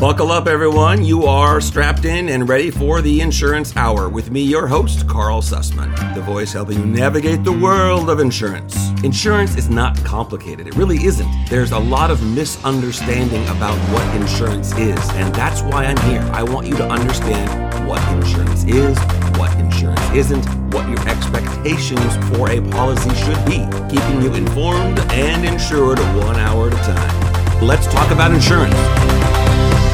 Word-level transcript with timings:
Buckle 0.00 0.32
up, 0.32 0.46
everyone. 0.46 1.04
You 1.04 1.24
are 1.24 1.60
strapped 1.60 2.06
in 2.06 2.30
and 2.30 2.48
ready 2.48 2.70
for 2.70 3.02
the 3.02 3.20
Insurance 3.20 3.76
Hour 3.76 4.08
with 4.08 4.30
me, 4.30 4.40
your 4.40 4.66
host, 4.66 5.06
Karl 5.06 5.42
Susman, 5.42 6.14
the 6.14 6.22
voice 6.22 6.54
helping 6.54 6.78
you 6.78 6.86
navigate 6.86 7.44
the 7.44 7.52
world 7.52 8.08
of 8.08 8.18
insurance. 8.18 8.74
Insurance 9.04 9.58
is 9.58 9.68
not 9.68 10.02
complicated, 10.02 10.66
it 10.66 10.74
really 10.74 11.04
isn't. 11.04 11.28
There's 11.50 11.72
a 11.72 11.78
lot 11.78 12.10
of 12.10 12.22
misunderstanding 12.34 13.46
about 13.48 13.76
what 13.92 14.16
insurance 14.16 14.72
is, 14.78 14.98
and 15.10 15.34
that's 15.34 15.60
why 15.60 15.84
I'm 15.84 15.98
here. 16.10 16.22
I 16.32 16.44
want 16.44 16.66
you 16.66 16.76
to 16.78 16.88
understand 16.88 17.86
what 17.86 18.00
insurance 18.14 18.64
is, 18.64 18.98
what 19.36 19.54
insurance 19.58 20.00
isn't, 20.14 20.46
what 20.72 20.88
your 20.88 21.06
expectations 21.06 22.16
for 22.30 22.48
a 22.50 22.62
policy 22.70 23.14
should 23.16 23.44
be, 23.44 23.68
keeping 23.94 24.22
you 24.22 24.32
informed 24.32 24.98
and 25.12 25.44
insured 25.44 25.98
one 26.24 26.36
hour 26.36 26.70
at 26.70 26.72
a 26.72 26.94
time. 26.94 27.62
Let's 27.62 27.86
talk 27.92 28.10
about 28.10 28.32
insurance. 28.32 29.39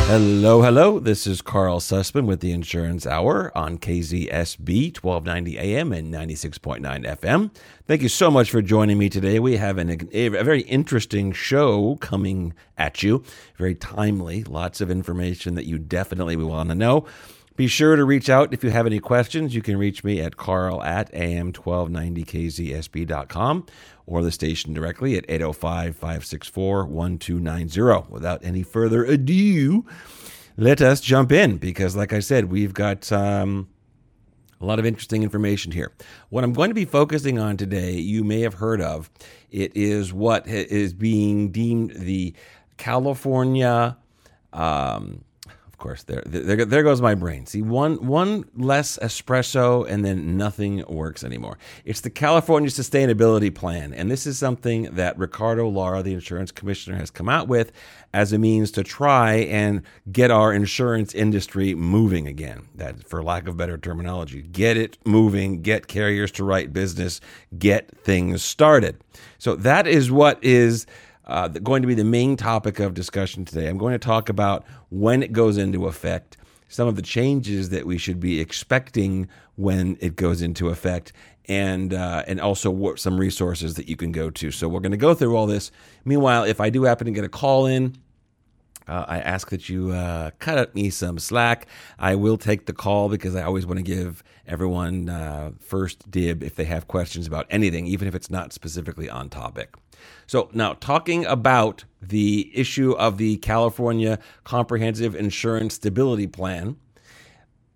Hello, 0.08 0.62
hello. 0.62 1.00
This 1.00 1.26
is 1.26 1.42
Karl 1.42 1.80
Susman 1.80 2.26
with 2.26 2.38
the 2.38 2.52
Insurance 2.52 3.08
Hour 3.08 3.50
on 3.58 3.76
KZSB 3.76 4.96
1290 4.96 5.58
AM 5.58 5.92
and 5.92 6.14
96.9 6.14 7.18
FM. 7.18 7.50
Thank 7.88 8.02
you 8.02 8.08
so 8.08 8.30
much 8.30 8.48
for 8.48 8.62
joining 8.62 8.98
me 8.98 9.08
today. 9.08 9.40
We 9.40 9.56
have 9.56 9.78
an, 9.78 10.08
a 10.12 10.28
very 10.28 10.60
interesting 10.60 11.32
show 11.32 11.96
coming 11.96 12.54
at 12.78 13.02
you, 13.02 13.24
very 13.58 13.74
timely, 13.74 14.44
lots 14.44 14.80
of 14.80 14.92
information 14.92 15.56
that 15.56 15.66
you 15.66 15.76
definitely 15.76 16.36
want 16.36 16.68
to 16.68 16.76
know. 16.76 17.04
Be 17.56 17.66
sure 17.66 17.96
to 17.96 18.04
reach 18.04 18.30
out 18.30 18.52
if 18.52 18.62
you 18.62 18.70
have 18.70 18.86
any 18.86 19.00
questions. 19.00 19.56
You 19.56 19.62
can 19.62 19.76
reach 19.76 20.04
me 20.04 20.20
at 20.20 20.36
carl 20.36 20.84
at 20.84 21.10
am1290kzsb.com 21.14 23.66
or 24.06 24.22
the 24.22 24.30
station 24.30 24.72
directly 24.72 25.16
at 25.16 25.24
805 25.28 25.96
564 25.96 26.84
1290. 26.86 28.12
Without 28.12 28.44
any 28.44 28.62
further 28.62 29.04
ado, 29.04 29.84
let 30.56 30.80
us 30.80 31.00
jump 31.00 31.32
in 31.32 31.58
because, 31.58 31.96
like 31.96 32.12
I 32.12 32.20
said, 32.20 32.46
we've 32.46 32.72
got 32.72 33.10
um, 33.12 33.68
a 34.60 34.64
lot 34.64 34.78
of 34.78 34.86
interesting 34.86 35.22
information 35.22 35.72
here. 35.72 35.92
What 36.30 36.44
I'm 36.44 36.52
going 36.52 36.70
to 36.70 36.74
be 36.74 36.84
focusing 36.84 37.38
on 37.38 37.56
today, 37.56 37.92
you 37.92 38.24
may 38.24 38.40
have 38.40 38.54
heard 38.54 38.80
of. 38.80 39.10
It 39.50 39.76
is 39.76 40.12
what 40.12 40.46
is 40.46 40.94
being 40.94 41.50
deemed 41.50 41.92
the 41.92 42.34
California. 42.76 43.96
Um, 44.52 45.24
of 45.76 45.80
course, 45.80 46.04
there, 46.04 46.22
there, 46.24 46.64
there 46.64 46.82
goes 46.82 47.02
my 47.02 47.14
brain. 47.14 47.44
See, 47.44 47.60
one, 47.60 48.06
one 48.06 48.46
less 48.56 48.98
espresso, 49.02 49.86
and 49.86 50.02
then 50.02 50.38
nothing 50.38 50.82
works 50.88 51.22
anymore. 51.22 51.58
It's 51.84 52.00
the 52.00 52.08
California 52.08 52.70
Sustainability 52.70 53.54
Plan, 53.54 53.92
and 53.92 54.10
this 54.10 54.26
is 54.26 54.38
something 54.38 54.84
that 54.84 55.18
Ricardo 55.18 55.68
Lara, 55.68 56.02
the 56.02 56.14
insurance 56.14 56.50
commissioner, 56.50 56.96
has 56.96 57.10
come 57.10 57.28
out 57.28 57.46
with 57.46 57.72
as 58.14 58.32
a 58.32 58.38
means 58.38 58.70
to 58.70 58.82
try 58.82 59.34
and 59.34 59.82
get 60.10 60.30
our 60.30 60.50
insurance 60.50 61.14
industry 61.14 61.74
moving 61.74 62.26
again. 62.26 62.68
That, 62.74 63.06
for 63.06 63.22
lack 63.22 63.46
of 63.46 63.58
better 63.58 63.76
terminology, 63.76 64.40
get 64.40 64.78
it 64.78 64.96
moving, 65.04 65.60
get 65.60 65.88
carriers 65.88 66.32
to 66.32 66.44
write 66.44 66.72
business, 66.72 67.20
get 67.58 67.94
things 67.98 68.42
started. 68.42 68.98
So 69.36 69.54
that 69.56 69.86
is 69.86 70.10
what 70.10 70.42
is 70.42 70.86
uh, 71.26 71.48
going 71.48 71.82
to 71.82 71.88
be 71.88 71.94
the 71.94 72.04
main 72.04 72.36
topic 72.36 72.78
of 72.78 72.94
discussion 72.94 73.44
today. 73.44 73.68
I'm 73.68 73.78
going 73.78 73.92
to 73.92 73.98
talk 73.98 74.28
about 74.28 74.64
when 74.90 75.22
it 75.22 75.32
goes 75.32 75.56
into 75.56 75.86
effect, 75.86 76.36
some 76.68 76.88
of 76.88 76.96
the 76.96 77.02
changes 77.02 77.70
that 77.70 77.86
we 77.86 77.98
should 77.98 78.20
be 78.20 78.40
expecting 78.40 79.28
when 79.56 79.96
it 80.00 80.16
goes 80.16 80.42
into 80.42 80.68
effect, 80.68 81.12
and 81.48 81.94
uh, 81.94 82.24
and 82.26 82.40
also 82.40 82.70
what, 82.70 82.98
some 82.98 83.18
resources 83.18 83.74
that 83.74 83.88
you 83.88 83.96
can 83.96 84.12
go 84.12 84.30
to. 84.30 84.50
So 84.50 84.68
we're 84.68 84.80
going 84.80 84.92
to 84.92 84.96
go 84.96 85.14
through 85.14 85.36
all 85.36 85.46
this. 85.46 85.70
Meanwhile, 86.04 86.44
if 86.44 86.60
I 86.60 86.70
do 86.70 86.84
happen 86.84 87.06
to 87.06 87.12
get 87.12 87.24
a 87.24 87.28
call 87.28 87.66
in, 87.66 87.96
uh, 88.88 89.04
I 89.08 89.18
ask 89.18 89.50
that 89.50 89.68
you 89.68 89.90
uh, 89.90 90.30
cut 90.38 90.74
me 90.74 90.90
some 90.90 91.18
slack. 91.18 91.66
I 91.98 92.14
will 92.14 92.36
take 92.36 92.66
the 92.66 92.72
call 92.72 93.08
because 93.08 93.34
I 93.34 93.42
always 93.42 93.66
want 93.66 93.78
to 93.78 93.82
give 93.82 94.22
everyone 94.46 95.08
uh, 95.08 95.52
first 95.58 96.08
dib 96.10 96.42
if 96.42 96.54
they 96.54 96.64
have 96.64 96.86
questions 96.86 97.26
about 97.26 97.46
anything, 97.50 97.86
even 97.86 98.06
if 98.06 98.14
it's 98.14 98.30
not 98.30 98.52
specifically 98.52 99.10
on 99.10 99.28
topic. 99.28 99.74
So, 100.26 100.50
now 100.52 100.74
talking 100.74 101.24
about 101.26 101.84
the 102.02 102.50
issue 102.54 102.92
of 102.92 103.18
the 103.18 103.36
California 103.38 104.18
Comprehensive 104.44 105.14
Insurance 105.14 105.74
Stability 105.74 106.26
Plan 106.26 106.76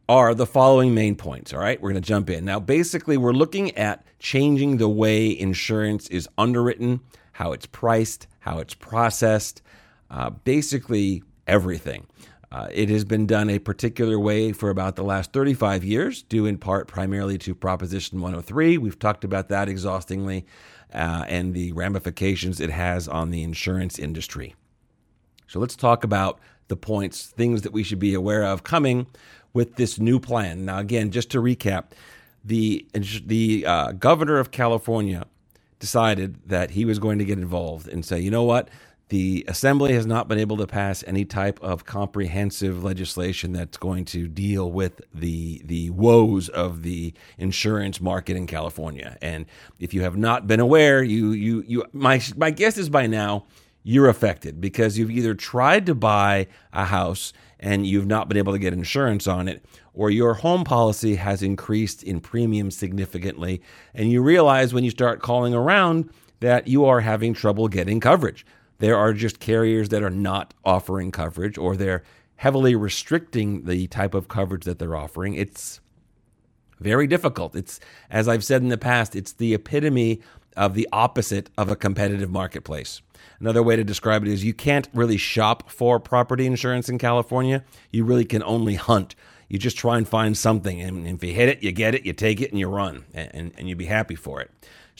are 0.08 0.34
the 0.34 0.46
following 0.46 0.92
main 0.92 1.14
points. 1.14 1.54
All 1.54 1.60
right, 1.60 1.80
we're 1.80 1.90
going 1.90 2.02
to 2.02 2.06
jump 2.08 2.30
in. 2.30 2.44
Now, 2.44 2.58
basically, 2.58 3.16
we're 3.16 3.32
looking 3.32 3.76
at 3.76 4.04
changing 4.18 4.78
the 4.78 4.88
way 4.88 5.38
insurance 5.38 6.08
is 6.08 6.28
underwritten, 6.36 7.00
how 7.32 7.52
it's 7.52 7.66
priced, 7.66 8.26
how 8.40 8.58
it's 8.58 8.74
processed, 8.74 9.62
uh, 10.10 10.30
basically 10.30 11.22
everything. 11.46 12.06
Uh, 12.52 12.66
it 12.72 12.88
has 12.88 13.04
been 13.04 13.26
done 13.26 13.48
a 13.48 13.60
particular 13.60 14.18
way 14.18 14.50
for 14.50 14.70
about 14.70 14.96
the 14.96 15.04
last 15.04 15.32
35 15.32 15.84
years, 15.84 16.24
due 16.24 16.46
in 16.46 16.58
part 16.58 16.88
primarily 16.88 17.38
to 17.38 17.54
Proposition 17.54 18.20
103. 18.20 18.78
We've 18.78 18.98
talked 18.98 19.22
about 19.22 19.48
that 19.50 19.68
exhaustingly 19.68 20.44
uh, 20.92 21.24
and 21.28 21.54
the 21.54 21.72
ramifications 21.72 22.60
it 22.60 22.70
has 22.70 23.08
on 23.08 23.30
the 23.30 23.42
insurance 23.42 23.98
industry. 23.98 24.54
So 25.46 25.58
let's 25.58 25.76
talk 25.76 26.04
about 26.04 26.38
the 26.68 26.76
points, 26.76 27.26
things 27.26 27.62
that 27.62 27.72
we 27.72 27.82
should 27.82 27.98
be 27.98 28.14
aware 28.14 28.44
of 28.44 28.62
coming 28.62 29.06
with 29.52 29.76
this 29.76 29.98
new 29.98 30.20
plan. 30.20 30.64
Now, 30.64 30.78
again, 30.78 31.10
just 31.10 31.30
to 31.30 31.42
recap, 31.42 31.86
the 32.44 32.86
the 32.92 33.66
uh, 33.66 33.92
governor 33.92 34.38
of 34.38 34.50
California 34.50 35.26
decided 35.78 36.48
that 36.48 36.70
he 36.70 36.84
was 36.84 36.98
going 36.98 37.18
to 37.18 37.24
get 37.24 37.38
involved 37.38 37.88
and 37.88 38.04
say, 38.04 38.20
you 38.20 38.30
know 38.30 38.44
what, 38.44 38.68
the 39.10 39.44
assembly 39.48 39.94
has 39.94 40.06
not 40.06 40.28
been 40.28 40.38
able 40.38 40.58
to 40.58 40.66
pass 40.66 41.04
any 41.06 41.24
type 41.26 41.60
of 41.62 41.86
comprehensive 41.86 42.84
legislation 42.84 43.52
that's 43.52 43.78
going 43.78 44.06
to 44.06 44.28
deal 44.28 44.72
with 44.72 45.02
the 45.14 45.62
the 45.66 45.90
woes 45.90 46.48
of 46.50 46.82
the 46.82 47.14
insurance 47.38 48.00
market 48.00 48.36
in 48.36 48.48
California. 48.48 49.18
And 49.22 49.46
if 49.80 49.94
you 49.94 50.02
have 50.02 50.16
not 50.18 50.48
been 50.48 50.60
aware, 50.60 51.02
you 51.04 51.32
you 51.32 51.64
you 51.68 51.84
my 51.92 52.22
my 52.36 52.50
guess 52.50 52.78
is 52.78 52.90
by 52.90 53.06
now 53.08 53.46
you're 53.84 54.08
affected 54.08 54.60
because 54.60 54.98
you've 54.98 55.12
either 55.12 55.34
tried 55.34 55.86
to 55.86 55.94
buy 55.96 56.48
a 56.72 56.86
house 56.86 57.32
and 57.60 57.86
you've 57.86 58.06
not 58.06 58.28
been 58.28 58.38
able 58.38 58.54
to 58.54 58.60
get 58.60 58.74
insurance 58.74 59.26
on 59.28 59.48
it, 59.48 59.64
or 59.94 60.10
your 60.10 60.34
home 60.34 60.64
policy 60.64 61.16
has 61.16 61.42
increased 61.42 62.02
in 62.04 62.20
premium 62.20 62.70
significantly, 62.70 63.62
and 63.94 64.10
you 64.12 64.22
realize 64.22 64.74
when 64.74 64.84
you 64.84 64.90
start 64.90 65.22
calling 65.22 65.54
around 65.54 66.10
that 66.40 66.68
you 66.68 66.84
are 66.86 67.00
having 67.00 67.34
trouble 67.34 67.68
getting 67.68 68.00
coverage. 68.00 68.46
There 68.80 68.96
are 68.96 69.12
just 69.12 69.40
carriers 69.40 69.90
that 69.90 70.02
are 70.02 70.10
not 70.10 70.52
offering 70.64 71.12
coverage 71.12 71.56
or 71.56 71.76
they're 71.76 72.02
heavily 72.36 72.74
restricting 72.74 73.64
the 73.66 73.86
type 73.86 74.14
of 74.14 74.26
coverage 74.26 74.64
that 74.64 74.78
they're 74.78 74.96
offering. 74.96 75.34
It's 75.34 75.80
very 76.80 77.06
difficult. 77.06 77.54
It's, 77.54 77.78
as 78.10 78.26
I've 78.26 78.42
said 78.42 78.62
in 78.62 78.68
the 78.68 78.78
past, 78.78 79.14
it's 79.14 79.32
the 79.32 79.52
epitome 79.52 80.20
of 80.56 80.74
the 80.74 80.88
opposite 80.92 81.50
of 81.58 81.70
a 81.70 81.76
competitive 81.76 82.30
marketplace. 82.30 83.02
Another 83.38 83.62
way 83.62 83.76
to 83.76 83.84
describe 83.84 84.22
it 84.22 84.28
is 84.28 84.44
you 84.44 84.54
can't 84.54 84.88
really 84.94 85.18
shop 85.18 85.70
for 85.70 86.00
property 86.00 86.46
insurance 86.46 86.88
in 86.88 86.96
California. 86.96 87.62
You 87.90 88.04
really 88.04 88.24
can 88.24 88.42
only 88.42 88.74
hunt. 88.74 89.14
You 89.48 89.58
just 89.58 89.76
try 89.76 89.98
and 89.98 90.08
find 90.08 90.38
something, 90.38 90.80
and 90.80 91.06
if 91.06 91.24
you 91.24 91.34
hit 91.34 91.48
it, 91.48 91.62
you 91.62 91.72
get 91.72 91.94
it, 91.94 92.06
you 92.06 92.12
take 92.12 92.40
it, 92.40 92.50
and 92.50 92.58
you 92.58 92.68
run, 92.68 93.04
and, 93.12 93.30
and, 93.34 93.52
and 93.58 93.68
you 93.68 93.74
be 93.74 93.86
happy 93.86 94.14
for 94.14 94.40
it. 94.40 94.50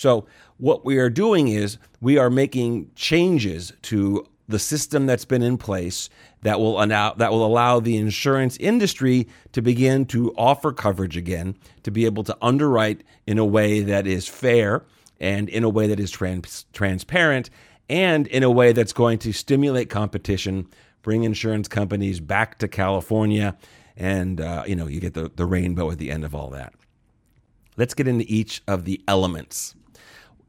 So, 0.01 0.25
what 0.57 0.83
we 0.83 0.97
are 0.97 1.11
doing 1.11 1.49
is 1.49 1.77
we 2.01 2.17
are 2.17 2.31
making 2.31 2.91
changes 2.95 3.71
to 3.83 4.27
the 4.49 4.59
system 4.59 5.05
that's 5.05 5.27
been 5.27 5.43
in 5.43 5.59
place 5.59 6.09
that 6.41 6.59
will 6.59 6.83
allow 6.83 7.13
that 7.13 7.31
will 7.31 7.45
allow 7.45 7.81
the 7.81 7.99
insurance 7.99 8.57
industry 8.57 9.29
to 9.53 9.61
begin 9.61 10.07
to 10.07 10.33
offer 10.39 10.73
coverage 10.73 11.19
again, 11.19 11.55
to 11.83 11.91
be 11.91 12.07
able 12.07 12.25
to 12.25 12.37
underwrite 12.41 13.05
in 13.27 13.37
a 13.37 13.45
way 13.45 13.83
that 13.83 14.07
is 14.07 14.27
fair 14.27 14.87
and 15.21 15.51
in 15.51 15.65
a 15.65 15.69
way 15.69 15.87
that 15.87 16.01
is 16.01 16.11
trans- 16.11 16.65
transparent 16.73 17.51
and 17.91 18.27
in 18.29 18.43
a 18.43 18.51
way 18.51 18.73
that's 18.73 18.95
going 18.95 19.19
to 19.19 19.35
stimulate 19.35 19.91
competition, 19.91 20.67
bring 21.03 21.25
insurance 21.25 21.69
companies 21.69 22.21
back 22.21 22.57
to 22.57 22.69
California, 22.69 23.55
and 23.99 24.41
uh, 24.41 24.65
you 24.67 24.77
know 24.77 24.87
you 24.87 24.99
get 24.99 25.13
the, 25.13 25.31
the 25.37 25.45
rainbow 25.45 25.91
at 25.91 25.99
the 25.99 26.11
end 26.11 26.25
of 26.25 26.35
all 26.35 26.49
that. 26.49 26.73
Let's 27.77 27.93
get 27.93 28.09
into 28.09 28.25
each 28.29 28.63
of 28.67 28.87
the 28.87 29.03
elements. 29.07 29.75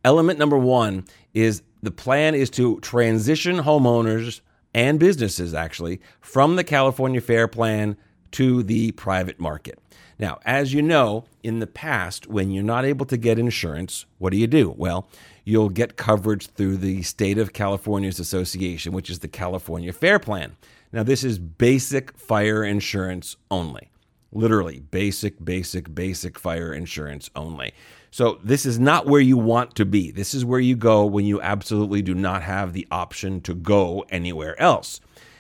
Element 0.04 0.40
number 0.40 0.58
one 0.58 1.06
is 1.34 1.62
the 1.84 1.92
plan 1.92 2.36
is 2.36 2.50
to 2.52 2.80
transition 2.80 3.58
homeowners 3.58 4.42
and 4.74 5.00
businesses 5.00 5.54
actually 5.54 6.02
from 6.20 6.56
the 6.56 6.64
California 6.64 7.22
Fair 7.22 7.48
Plan 7.48 7.98
to 8.32 8.64
the 8.64 8.92
private 8.94 9.40
market. 9.40 9.80
Now, 10.18 10.40
as 10.46 10.74
you 10.74 10.82
know, 10.82 11.26
in 11.44 11.60
the 11.60 11.68
past, 11.68 12.28
when 12.28 12.52
you're 12.52 12.64
not 12.64 12.86
able 12.86 13.06
to 13.08 13.18
get 13.18 13.40
insurance, 13.40 14.06
what 14.20 14.32
do 14.32 14.38
you 14.38 14.48
do? 14.48 14.74
Well, 14.78 15.10
you'll 15.44 15.70
get 15.70 15.98
coverage 15.98 16.48
through 16.48 16.78
the 16.78 17.02
State 17.02 17.38
of 17.38 17.54
California's 17.54 18.20
association, 18.20 18.94
which 18.94 19.10
is 19.10 19.20
the 19.20 19.28
California 19.28 19.92
Fair 19.92 20.20
Plan. 20.20 20.56
Now, 20.94 21.04
this 21.04 21.24
is 21.24 21.40
basic 21.40 22.18
fire 22.18 22.64
insurance 22.64 23.36
only. 23.50 23.90
Literally, 24.32 24.80
basic, 24.80 25.44
basic, 25.44 25.94
basic 25.94 26.38
fire 26.38 26.74
insurance 26.74 27.30
only. 27.36 27.74
So 28.12 28.40
this 28.44 28.66
is 28.66 28.78
not 28.78 29.08
where 29.08 29.22
you 29.22 29.38
want 29.38 29.76
to 29.76 29.86
be. 29.86 30.12
This 30.12 30.34
is 30.34 30.44
where 30.44 30.60
you 30.60 30.76
go 30.76 31.06
when 31.06 31.26
you 31.26 31.42
absolutely 31.42 32.02
do 32.02 32.14
not 32.14 32.44
have 32.44 32.74
the 32.74 32.86
option 32.92 33.40
to 33.42 33.56
go 33.56 34.06
anywhere 34.10 34.60
else. 34.62 35.00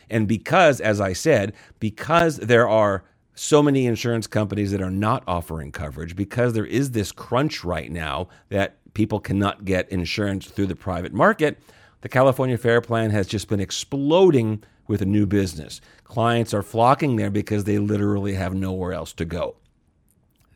And 0.10 0.28
because, 0.28 0.80
as 0.80 1.02
I 1.02 1.14
said, 1.14 1.54
because 1.80 2.38
there 2.38 2.68
are 2.70 3.04
so 3.36 3.62
many 3.62 3.86
insurance 3.86 4.26
companies 4.28 4.72
that 4.72 4.82
are 4.82 4.92
not 4.92 5.24
offering 5.28 5.72
coverage, 5.72 6.16
because 6.16 6.54
there 6.54 6.66
is 6.66 6.92
this 6.92 7.12
crunch 7.12 7.64
right 7.64 7.92
now 7.92 8.30
that 8.50 8.78
people 8.94 9.20
cannot 9.20 9.66
get 9.66 9.90
insurance 9.90 10.48
through 10.48 10.68
the 10.68 10.76
private 10.76 11.14
market, 11.14 11.60
the 12.02 12.10
California 12.10 12.58
Fair 12.58 12.82
Plan 12.82 13.10
has 13.12 13.28
just 13.28 13.48
been 13.48 13.60
exploding 13.60 14.64
with 14.88 15.02
a 15.02 15.06
new 15.06 15.26
business. 15.26 15.82
Clients 16.04 16.54
are 16.54 16.64
flocking 16.64 17.16
there 17.16 17.32
because 17.32 17.64
they 17.64 17.80
literally 17.80 18.34
have 18.34 18.54
nowhere 18.54 18.92
else 18.92 19.14
to 19.14 19.26
go. 19.26 19.56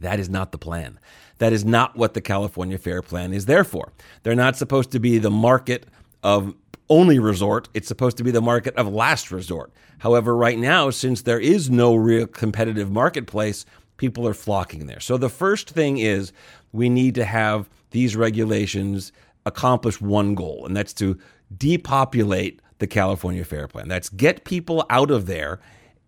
That 0.01 0.19
is 0.19 0.29
not 0.29 0.51
the 0.51 0.57
plan. 0.57 0.99
That 1.37 1.53
is 1.53 1.65
not 1.65 1.95
what 1.95 2.13
the 2.13 2.21
California 2.21 2.77
Fair 2.77 3.01
Plan 3.01 3.33
is 3.33 3.45
there 3.45 3.63
for. 3.63 3.91
They're 4.23 4.35
not 4.35 4.55
supposed 4.55 4.91
to 4.91 4.99
be 4.99 5.17
the 5.17 5.31
market 5.31 5.85
of 6.23 6.55
only 6.89 7.19
resort, 7.19 7.67
it's 7.73 7.87
supposed 7.87 8.17
to 8.17 8.23
be 8.23 8.31
the 8.31 8.41
market 8.41 8.75
of 8.75 8.87
last 8.87 9.31
resort. 9.31 9.71
However, 9.99 10.35
right 10.35 10.57
now, 10.57 10.89
since 10.91 11.23
there 11.23 11.39
is 11.39 11.69
no 11.69 11.95
real 11.95 12.27
competitive 12.27 12.91
marketplace, 12.91 13.65
people 13.97 14.27
are 14.27 14.33
flocking 14.33 14.85
there. 14.85 14.99
So 14.99 15.17
the 15.17 15.29
first 15.29 15.69
thing 15.69 15.97
is 15.97 16.31
we 16.71 16.89
need 16.89 17.15
to 17.15 17.25
have 17.25 17.69
these 17.91 18.15
regulations 18.15 19.11
accomplish 19.45 19.99
one 19.99 20.35
goal, 20.35 20.65
and 20.65 20.75
that's 20.75 20.93
to 20.93 21.17
depopulate 21.57 22.61
the 22.79 22.87
California 22.87 23.43
Fair 23.43 23.67
Plan. 23.67 23.87
That's 23.87 24.09
get 24.09 24.43
people 24.43 24.85
out 24.89 25.11
of 25.11 25.25
there 25.25 25.59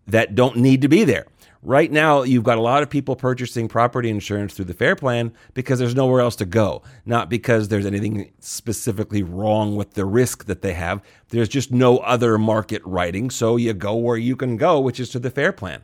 that 0.06 0.34
don't 0.34 0.56
need 0.56 0.82
to 0.82 0.88
be 0.88 1.04
there. 1.04 1.26
Right 1.62 1.90
now, 1.90 2.22
you've 2.22 2.44
got 2.44 2.58
a 2.58 2.62
lot 2.62 2.84
of 2.84 2.90
people 2.90 3.16
purchasing 3.16 3.66
property 3.66 4.08
insurance 4.10 4.54
through 4.54 4.66
the 4.66 4.74
Fair 4.74 4.94
Plan 4.94 5.32
because 5.54 5.80
there's 5.80 5.94
nowhere 5.94 6.20
else 6.20 6.36
to 6.36 6.44
go, 6.44 6.82
not 7.04 7.28
because 7.28 7.66
there's 7.66 7.86
anything 7.86 8.30
specifically 8.38 9.24
wrong 9.24 9.74
with 9.74 9.94
the 9.94 10.04
risk 10.04 10.44
that 10.44 10.62
they 10.62 10.74
have. 10.74 11.02
There's 11.30 11.48
just 11.48 11.72
no 11.72 11.98
other 11.98 12.38
market 12.38 12.80
writing, 12.84 13.28
so 13.28 13.56
you 13.56 13.72
go 13.72 13.96
where 13.96 14.16
you 14.16 14.36
can 14.36 14.56
go, 14.56 14.78
which 14.78 15.00
is 15.00 15.08
to 15.10 15.18
the 15.18 15.30
Fair 15.30 15.50
Plan. 15.50 15.82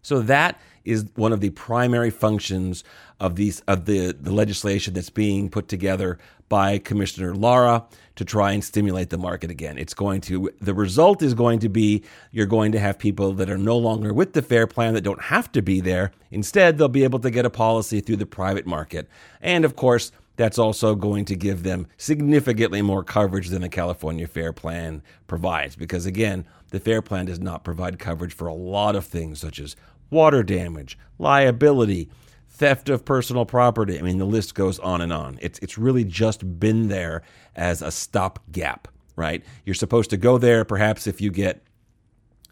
So 0.00 0.20
that 0.22 0.60
is 0.84 1.06
one 1.14 1.32
of 1.32 1.40
the 1.40 1.50
primary 1.50 2.10
functions 2.10 2.84
of 3.20 3.36
these 3.36 3.60
of 3.68 3.84
the, 3.84 4.12
the 4.12 4.32
legislation 4.32 4.94
that's 4.94 5.10
being 5.10 5.48
put 5.48 5.68
together 5.68 6.18
by 6.48 6.76
Commissioner 6.76 7.34
Lara 7.34 7.84
to 8.16 8.24
try 8.26 8.52
and 8.52 8.62
stimulate 8.62 9.08
the 9.08 9.16
market 9.16 9.50
again. 9.50 9.78
It's 9.78 9.94
going 9.94 10.20
to 10.22 10.50
the 10.60 10.74
result 10.74 11.22
is 11.22 11.32
going 11.32 11.60
to 11.60 11.68
be 11.68 12.04
you're 12.30 12.46
going 12.46 12.72
to 12.72 12.78
have 12.78 12.98
people 12.98 13.32
that 13.34 13.48
are 13.48 13.56
no 13.56 13.78
longer 13.78 14.12
with 14.12 14.34
the 14.34 14.42
fair 14.42 14.66
plan 14.66 14.92
that 14.94 15.00
don't 15.00 15.22
have 15.22 15.50
to 15.52 15.62
be 15.62 15.80
there. 15.80 16.12
Instead, 16.30 16.76
they'll 16.76 16.88
be 16.88 17.04
able 17.04 17.20
to 17.20 17.30
get 17.30 17.46
a 17.46 17.50
policy 17.50 18.00
through 18.00 18.16
the 18.16 18.26
private 18.26 18.66
market. 18.66 19.08
And 19.40 19.64
of 19.64 19.76
course, 19.76 20.12
that's 20.36 20.58
also 20.58 20.94
going 20.94 21.24
to 21.26 21.36
give 21.36 21.62
them 21.62 21.86
significantly 21.96 22.82
more 22.82 23.04
coverage 23.04 23.48
than 23.48 23.62
the 23.62 23.68
California 23.68 24.26
Fair 24.26 24.52
Plan 24.52 25.02
provides 25.26 25.76
because 25.76 26.06
again, 26.06 26.46
the 26.70 26.80
Fair 26.80 27.02
Plan 27.02 27.26
does 27.26 27.40
not 27.40 27.64
provide 27.64 27.98
coverage 27.98 28.34
for 28.34 28.46
a 28.46 28.54
lot 28.54 28.96
of 28.96 29.04
things 29.04 29.40
such 29.40 29.58
as 29.58 29.76
water 30.12 30.42
damage, 30.42 30.98
liability, 31.18 32.08
theft 32.48 32.88
of 32.88 33.04
personal 33.04 33.44
property. 33.44 33.98
I 33.98 34.02
mean, 34.02 34.18
the 34.18 34.24
list 34.24 34.54
goes 34.54 34.78
on 34.78 35.00
and 35.00 35.12
on. 35.12 35.38
It's 35.42 35.58
it's 35.60 35.78
really 35.78 36.04
just 36.04 36.60
been 36.60 36.88
there 36.88 37.22
as 37.56 37.82
a 37.82 37.90
stopgap, 37.90 38.88
right? 39.16 39.42
You're 39.64 39.74
supposed 39.74 40.10
to 40.10 40.16
go 40.16 40.38
there 40.38 40.64
perhaps 40.64 41.06
if 41.06 41.20
you 41.20 41.30
get 41.30 41.64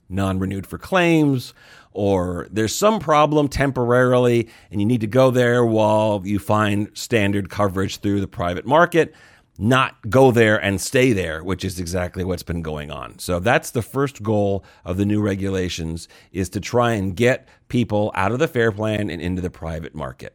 non-renewed 0.08 0.66
for 0.66 0.76
claims 0.76 1.54
or 1.92 2.48
there's 2.50 2.74
some 2.74 2.98
problem 2.98 3.48
temporarily 3.48 4.48
and 4.70 4.80
you 4.80 4.86
need 4.86 5.00
to 5.00 5.06
go 5.06 5.30
there 5.30 5.64
while 5.64 6.20
you 6.24 6.38
find 6.38 6.90
standard 6.94 7.48
coverage 7.48 7.98
through 7.98 8.20
the 8.20 8.26
private 8.26 8.66
market 8.66 9.14
not 9.60 10.08
go 10.08 10.32
there 10.32 10.56
and 10.56 10.80
stay 10.80 11.12
there, 11.12 11.44
which 11.44 11.66
is 11.66 11.78
exactly 11.78 12.24
what's 12.24 12.42
been 12.42 12.62
going 12.62 12.90
on. 12.90 13.18
So 13.18 13.38
that's 13.38 13.70
the 13.70 13.82
first 13.82 14.22
goal 14.22 14.64
of 14.86 14.96
the 14.96 15.04
new 15.04 15.20
regulations 15.20 16.08
is 16.32 16.48
to 16.50 16.60
try 16.60 16.92
and 16.92 17.14
get 17.14 17.46
people 17.68 18.10
out 18.14 18.32
of 18.32 18.38
the 18.38 18.48
fair 18.48 18.72
plan 18.72 19.10
and 19.10 19.20
into 19.20 19.42
the 19.42 19.50
private 19.50 19.94
market. 19.94 20.34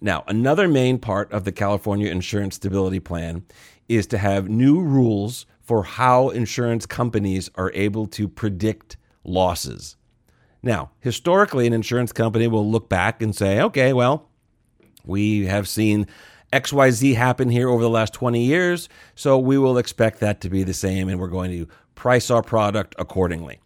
Now, 0.00 0.24
another 0.26 0.68
main 0.68 0.98
part 0.98 1.30
of 1.32 1.44
the 1.44 1.52
California 1.52 2.10
Insurance 2.10 2.54
Stability 2.54 2.98
Plan 2.98 3.44
is 3.88 4.06
to 4.06 4.16
have 4.16 4.48
new 4.48 4.80
rules 4.80 5.44
for 5.60 5.84
how 5.84 6.30
insurance 6.30 6.86
companies 6.86 7.50
are 7.56 7.70
able 7.74 8.06
to 8.06 8.26
predict 8.26 8.96
losses. 9.22 9.96
Now, 10.62 10.92
historically, 11.00 11.66
an 11.66 11.74
insurance 11.74 12.12
company 12.12 12.48
will 12.48 12.68
look 12.70 12.88
back 12.88 13.20
and 13.20 13.36
say, 13.36 13.60
okay, 13.60 13.92
well, 13.92 14.30
we 15.04 15.44
have 15.46 15.68
seen 15.68 16.06
XYZ 16.52 17.14
happened 17.14 17.52
here 17.52 17.68
over 17.68 17.82
the 17.82 17.90
last 17.90 18.12
20 18.12 18.42
years, 18.42 18.88
so 19.14 19.38
we 19.38 19.56
will 19.56 19.78
expect 19.78 20.18
that 20.18 20.40
to 20.40 20.50
be 20.50 20.64
the 20.64 20.74
same 20.74 21.08
and 21.08 21.20
we're 21.20 21.28
going 21.28 21.52
to 21.52 21.68
price 21.94 22.28
our 22.28 22.42
product 22.42 22.94
accordingly. 22.98 23.60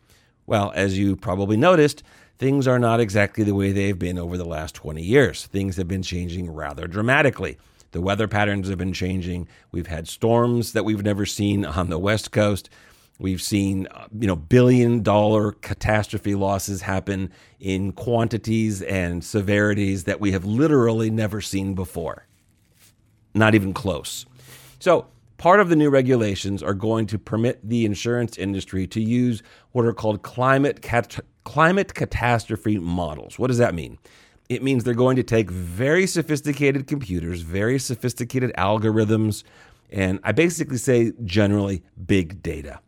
Well, 0.46 0.70
as 0.74 0.98
you 0.98 1.16
probably 1.16 1.56
noticed, 1.56 2.02
things 2.36 2.68
are 2.68 2.78
not 2.78 3.00
exactly 3.00 3.42
the 3.42 3.54
way 3.54 3.72
they've 3.72 3.98
been 3.98 4.18
over 4.18 4.36
the 4.36 4.44
last 4.44 4.74
20 4.74 5.02
years. 5.02 5.46
Things 5.46 5.76
have 5.76 5.88
been 5.88 6.02
changing 6.02 6.50
rather 6.50 6.86
dramatically. 6.86 7.56
The 7.92 8.02
weather 8.02 8.28
patterns 8.28 8.68
have 8.68 8.76
been 8.76 8.92
changing. 8.92 9.48
We've 9.72 9.86
had 9.86 10.06
storms 10.06 10.72
that 10.72 10.84
we've 10.84 11.02
never 11.02 11.24
seen 11.24 11.64
on 11.64 11.88
the 11.88 11.98
West 11.98 12.32
Coast. 12.32 12.68
We've 13.18 13.40
seen, 13.40 13.86
uh, 13.92 14.08
you 14.18 14.26
know, 14.26 14.36
billion 14.36 15.02
dollar 15.02 15.52
catastrophe 15.52 16.34
losses 16.34 16.82
happen 16.82 17.30
in 17.60 17.92
quantities 17.92 18.82
and 18.82 19.24
severities 19.24 20.04
that 20.04 20.20
we 20.20 20.32
have 20.32 20.44
literally 20.44 21.08
never 21.08 21.40
seen 21.40 21.74
before 21.74 22.26
not 23.34 23.54
even 23.54 23.74
close. 23.74 24.26
So, 24.78 25.06
part 25.38 25.60
of 25.60 25.68
the 25.68 25.76
new 25.76 25.90
regulations 25.90 26.62
are 26.62 26.74
going 26.74 27.06
to 27.06 27.18
permit 27.18 27.60
the 27.68 27.84
insurance 27.84 28.38
industry 28.38 28.86
to 28.88 29.00
use 29.00 29.42
what 29.72 29.84
are 29.84 29.92
called 29.92 30.22
climate 30.22 30.80
cat- 30.80 31.20
climate 31.44 31.94
catastrophe 31.94 32.78
models. 32.78 33.38
What 33.38 33.48
does 33.48 33.58
that 33.58 33.74
mean? 33.74 33.98
It 34.48 34.62
means 34.62 34.84
they're 34.84 34.94
going 34.94 35.16
to 35.16 35.22
take 35.22 35.50
very 35.50 36.06
sophisticated 36.06 36.86
computers, 36.86 37.40
very 37.40 37.78
sophisticated 37.78 38.52
algorithms, 38.58 39.42
and 39.90 40.20
I 40.22 40.32
basically 40.32 40.76
say 40.76 41.12
generally 41.24 41.82
big 42.06 42.42
data. 42.42 42.80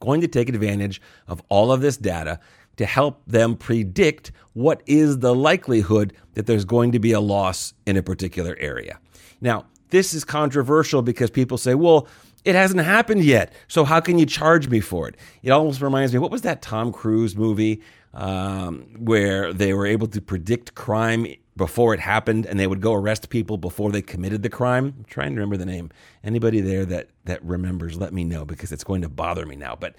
Going 0.00 0.20
to 0.20 0.28
take 0.28 0.48
advantage 0.48 1.00
of 1.26 1.42
all 1.48 1.72
of 1.72 1.80
this 1.80 1.96
data 1.96 2.40
to 2.76 2.86
help 2.86 3.22
them 3.26 3.56
predict 3.56 4.32
what 4.52 4.82
is 4.86 5.18
the 5.18 5.34
likelihood 5.34 6.12
that 6.34 6.46
there's 6.46 6.64
going 6.64 6.92
to 6.92 6.98
be 6.98 7.12
a 7.12 7.20
loss 7.20 7.74
in 7.86 7.96
a 7.96 8.02
particular 8.02 8.56
area. 8.60 8.98
Now, 9.40 9.66
this 9.90 10.14
is 10.14 10.24
controversial 10.24 11.02
because 11.02 11.30
people 11.30 11.58
say, 11.58 11.74
well, 11.74 12.06
it 12.44 12.54
hasn't 12.54 12.80
happened 12.80 13.24
yet. 13.24 13.52
So 13.66 13.84
how 13.84 14.00
can 14.00 14.18
you 14.18 14.26
charge 14.26 14.68
me 14.68 14.80
for 14.80 15.08
it? 15.08 15.16
It 15.42 15.50
almost 15.50 15.80
reminds 15.80 16.12
me, 16.12 16.18
what 16.18 16.30
was 16.30 16.42
that 16.42 16.62
Tom 16.62 16.92
Cruise 16.92 17.36
movie 17.36 17.82
um, 18.14 18.86
where 18.98 19.52
they 19.52 19.74
were 19.74 19.86
able 19.86 20.06
to 20.08 20.20
predict 20.20 20.74
crime 20.74 21.26
before 21.58 21.92
it 21.92 22.00
happened 22.00 22.46
and 22.46 22.58
they 22.58 22.66
would 22.66 22.80
go 22.80 22.94
arrest 22.94 23.28
people 23.28 23.58
before 23.58 23.92
they 23.92 24.00
committed 24.00 24.42
the 24.42 24.48
crime? 24.48 24.94
I'm 24.96 25.04
trying 25.04 25.34
to 25.34 25.34
remember 25.34 25.58
the 25.58 25.66
name. 25.66 25.90
Anybody 26.24 26.62
there 26.62 26.86
that, 26.86 27.08
that 27.26 27.44
remembers, 27.44 27.98
let 27.98 28.14
me 28.14 28.24
know 28.24 28.46
because 28.46 28.72
it's 28.72 28.84
going 28.84 29.02
to 29.02 29.10
bother 29.10 29.44
me 29.44 29.56
now. 29.56 29.76
But 29.78 29.96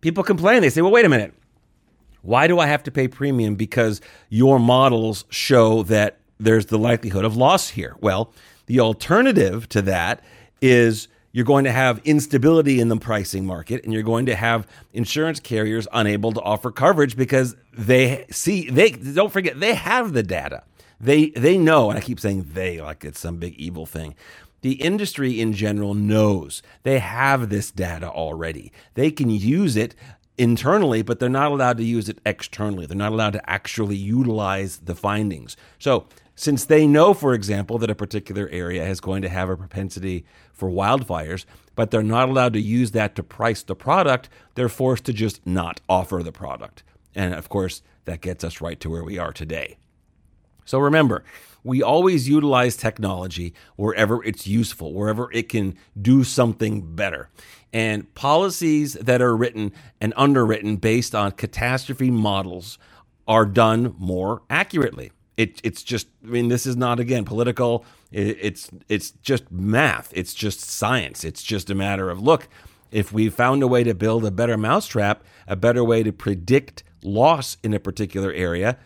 people 0.00 0.22
complain. 0.22 0.62
They 0.62 0.70
say, 0.70 0.82
well, 0.82 0.92
wait 0.92 1.04
a 1.04 1.08
minute. 1.08 1.34
Why 2.22 2.46
do 2.46 2.60
I 2.60 2.66
have 2.66 2.84
to 2.84 2.90
pay 2.92 3.08
premium? 3.08 3.56
Because 3.56 4.00
your 4.28 4.60
models 4.60 5.24
show 5.30 5.82
that 5.84 6.18
there's 6.38 6.66
the 6.66 6.78
likelihood 6.78 7.24
of 7.24 7.36
loss 7.36 7.70
here. 7.70 7.96
Well, 8.00 8.32
the 8.66 8.78
alternative 8.78 9.68
to 9.70 9.82
that 9.82 10.22
is 10.60 11.08
you're 11.32 11.44
going 11.44 11.64
to 11.64 11.72
have 11.72 12.00
instability 12.04 12.80
in 12.80 12.88
the 12.88 12.96
pricing 12.96 13.46
market 13.46 13.84
and 13.84 13.92
you're 13.92 14.02
going 14.02 14.26
to 14.26 14.34
have 14.34 14.66
insurance 14.92 15.40
carriers 15.40 15.86
unable 15.92 16.32
to 16.32 16.40
offer 16.40 16.70
coverage 16.70 17.16
because 17.16 17.56
they 17.72 18.26
see 18.30 18.68
they 18.68 18.90
don't 18.90 19.32
forget 19.32 19.60
they 19.60 19.74
have 19.74 20.12
the 20.12 20.22
data. 20.22 20.62
They 21.00 21.30
they 21.30 21.56
know 21.56 21.90
and 21.90 21.98
I 21.98 22.02
keep 22.02 22.20
saying 22.20 22.50
they 22.52 22.80
like 22.80 23.04
it's 23.04 23.20
some 23.20 23.38
big 23.38 23.54
evil 23.54 23.86
thing. 23.86 24.14
The 24.62 24.72
industry 24.72 25.40
in 25.40 25.54
general 25.54 25.94
knows 25.94 26.62
they 26.82 26.98
have 26.98 27.48
this 27.48 27.70
data 27.70 28.10
already. 28.10 28.72
They 28.94 29.10
can 29.10 29.30
use 29.30 29.76
it 29.76 29.94
internally, 30.36 31.02
but 31.02 31.18
they're 31.18 31.28
not 31.28 31.52
allowed 31.52 31.78
to 31.78 31.84
use 31.84 32.08
it 32.08 32.18
externally. 32.26 32.86
They're 32.86 32.96
not 32.96 33.12
allowed 33.12 33.32
to 33.34 33.50
actually 33.50 33.96
utilize 33.96 34.78
the 34.78 34.94
findings. 34.94 35.56
So 35.78 36.06
since 36.34 36.64
they 36.64 36.86
know, 36.86 37.12
for 37.12 37.34
example, 37.34 37.76
that 37.78 37.90
a 37.90 37.94
particular 37.94 38.48
area 38.50 38.86
is 38.86 39.00
going 39.00 39.20
to 39.22 39.28
have 39.28 39.50
a 39.50 39.56
propensity 39.56 40.24
for 40.52 40.70
wildfires, 40.70 41.44
but 41.74 41.90
they're 41.90 42.02
not 42.02 42.30
allowed 42.30 42.54
to 42.54 42.60
use 42.60 42.92
that 42.92 43.14
to 43.16 43.22
price 43.22 43.62
the 43.62 43.74
product, 43.74 44.30
they're 44.54 44.70
forced 44.70 45.04
to 45.04 45.12
just 45.12 45.46
not 45.46 45.82
offer 45.88 46.22
the 46.22 46.32
product. 46.32 46.82
And 47.14 47.34
of 47.34 47.50
course, 47.50 47.82
that 48.06 48.22
gets 48.22 48.42
us 48.42 48.62
right 48.62 48.80
to 48.80 48.88
where 48.88 49.04
we 49.04 49.18
are 49.18 49.32
today. 49.32 49.76
So 50.70 50.78
remember, 50.78 51.24
we 51.64 51.82
always 51.82 52.28
utilize 52.28 52.76
technology 52.76 53.54
wherever 53.74 54.22
it's 54.22 54.46
useful, 54.46 54.94
wherever 54.94 55.30
it 55.32 55.48
can 55.48 55.76
do 56.00 56.22
something 56.22 56.94
better. 56.94 57.28
And 57.72 58.14
policies 58.14 58.92
that 58.92 59.20
are 59.20 59.36
written 59.36 59.72
and 60.00 60.14
underwritten 60.16 60.76
based 60.76 61.12
on 61.12 61.32
catastrophe 61.32 62.12
models 62.12 62.78
are 63.26 63.46
done 63.46 63.96
more 63.98 64.42
accurately. 64.48 65.10
It, 65.36 65.60
it's 65.64 65.82
just, 65.82 66.06
I 66.22 66.28
mean, 66.28 66.46
this 66.46 66.66
is 66.66 66.76
not 66.76 67.00
again 67.00 67.24
political. 67.24 67.84
It, 68.12 68.38
it's 68.40 68.70
it's 68.88 69.10
just 69.10 69.50
math. 69.50 70.12
It's 70.14 70.34
just 70.34 70.60
science. 70.60 71.24
It's 71.24 71.42
just 71.42 71.68
a 71.68 71.74
matter 71.74 72.10
of 72.10 72.22
look. 72.22 72.48
If 72.92 73.12
we 73.12 73.28
found 73.28 73.64
a 73.64 73.66
way 73.66 73.82
to 73.82 73.94
build 73.94 74.24
a 74.24 74.30
better 74.30 74.56
mousetrap, 74.56 75.24
a 75.48 75.56
better 75.56 75.82
way 75.82 76.04
to 76.04 76.12
predict 76.12 76.84
loss 77.02 77.56
in 77.64 77.74
a 77.74 77.80
particular 77.80 78.32
area, 78.32 78.78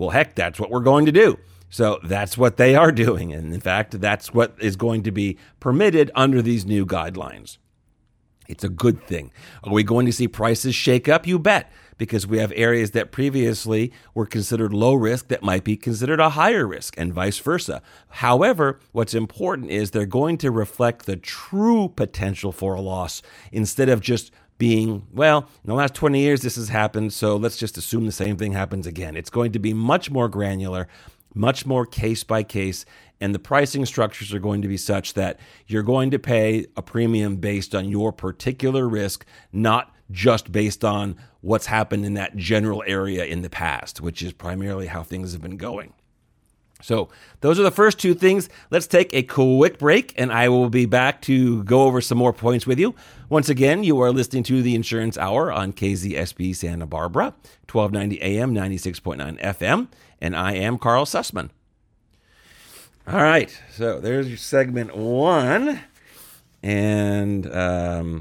well, 0.00 0.10
heck, 0.10 0.34
that's 0.34 0.58
what 0.58 0.70
we're 0.70 0.80
going 0.80 1.04
to 1.04 1.12
do. 1.12 1.38
So 1.68 2.00
that's 2.02 2.38
what 2.38 2.56
they 2.56 2.74
are 2.74 2.90
doing. 2.90 3.32
And 3.34 3.52
in 3.52 3.60
fact, 3.60 4.00
that's 4.00 4.32
what 4.32 4.56
is 4.58 4.74
going 4.74 5.02
to 5.02 5.12
be 5.12 5.38
permitted 5.60 6.10
under 6.14 6.40
these 6.40 6.64
new 6.64 6.86
guidelines. 6.86 7.58
It's 8.48 8.64
a 8.64 8.68
good 8.68 9.06
thing. 9.06 9.30
Are 9.62 9.72
we 9.72 9.84
going 9.84 10.06
to 10.06 10.12
see 10.12 10.26
prices 10.26 10.74
shake 10.74 11.06
up? 11.06 11.26
You 11.26 11.38
bet, 11.38 11.70
because 11.98 12.26
we 12.26 12.38
have 12.38 12.50
areas 12.56 12.92
that 12.92 13.12
previously 13.12 13.92
were 14.14 14.24
considered 14.24 14.72
low 14.72 14.94
risk 14.94 15.28
that 15.28 15.42
might 15.42 15.62
be 15.64 15.76
considered 15.76 16.18
a 16.18 16.30
higher 16.30 16.66
risk, 16.66 16.94
and 16.96 17.12
vice 17.12 17.38
versa. 17.38 17.82
However, 18.08 18.80
what's 18.92 19.14
important 19.14 19.70
is 19.70 19.90
they're 19.90 20.06
going 20.06 20.38
to 20.38 20.50
reflect 20.50 21.04
the 21.04 21.16
true 21.16 21.92
potential 21.94 22.52
for 22.52 22.74
a 22.74 22.80
loss 22.80 23.20
instead 23.52 23.90
of 23.90 24.00
just 24.00 24.32
being, 24.60 25.06
well, 25.10 25.48
in 25.64 25.68
the 25.68 25.74
last 25.74 25.94
20 25.94 26.20
years, 26.20 26.42
this 26.42 26.56
has 26.56 26.68
happened, 26.68 27.14
so 27.14 27.34
let's 27.34 27.56
just 27.56 27.78
assume 27.78 28.04
the 28.04 28.12
same 28.12 28.36
thing 28.36 28.52
happens 28.52 28.86
again. 28.86 29.16
It's 29.16 29.30
going 29.30 29.52
to 29.52 29.58
be 29.58 29.72
much 29.72 30.10
more 30.10 30.28
granular, 30.28 30.86
much 31.34 31.64
more 31.64 31.86
case 31.86 32.24
by 32.24 32.42
case, 32.42 32.84
and 33.22 33.34
the 33.34 33.38
pricing 33.38 33.86
structures 33.86 34.34
are 34.34 34.38
going 34.38 34.60
to 34.60 34.68
be 34.68 34.76
such 34.76 35.14
that 35.14 35.40
you're 35.66 35.82
going 35.82 36.10
to 36.10 36.18
pay 36.18 36.66
a 36.76 36.82
premium 36.82 37.36
based 37.36 37.74
on 37.74 37.88
your 37.88 38.12
particular 38.12 38.86
risk, 38.86 39.24
not 39.50 39.96
just 40.10 40.52
based 40.52 40.84
on 40.84 41.16
what's 41.40 41.66
happened 41.66 42.04
in 42.04 42.12
that 42.14 42.36
general 42.36 42.84
area 42.86 43.24
in 43.24 43.40
the 43.40 43.48
past, 43.48 44.02
which 44.02 44.22
is 44.22 44.34
primarily 44.34 44.88
how 44.88 45.02
things 45.02 45.32
have 45.32 45.40
been 45.40 45.56
going. 45.56 45.94
So, 46.82 47.08
those 47.40 47.58
are 47.58 47.62
the 47.62 47.70
first 47.70 47.98
two 47.98 48.14
things. 48.14 48.48
Let's 48.70 48.86
take 48.86 49.12
a 49.14 49.22
quick 49.22 49.78
break, 49.78 50.14
and 50.16 50.32
I 50.32 50.48
will 50.48 50.70
be 50.70 50.86
back 50.86 51.22
to 51.22 51.62
go 51.64 51.82
over 51.82 52.00
some 52.00 52.18
more 52.18 52.32
points 52.32 52.66
with 52.66 52.78
you. 52.78 52.94
Once 53.28 53.48
again, 53.48 53.84
you 53.84 54.00
are 54.00 54.10
listening 54.10 54.42
to 54.44 54.62
the 54.62 54.74
Insurance 54.74 55.16
Hour 55.16 55.52
on 55.52 55.72
KZSB 55.72 56.54
Santa 56.56 56.86
Barbara, 56.86 57.34
1290 57.70 58.22
AM, 58.22 58.54
96.9 58.54 59.40
FM, 59.40 59.88
and 60.20 60.36
I 60.36 60.54
am 60.54 60.78
Karl 60.78 61.04
Susman. 61.04 61.50
All 63.06 63.22
right, 63.22 63.50
so 63.72 63.98
there's 63.98 64.40
segment 64.40 64.96
one, 64.96 65.80
and 66.62 67.52
um, 67.54 68.20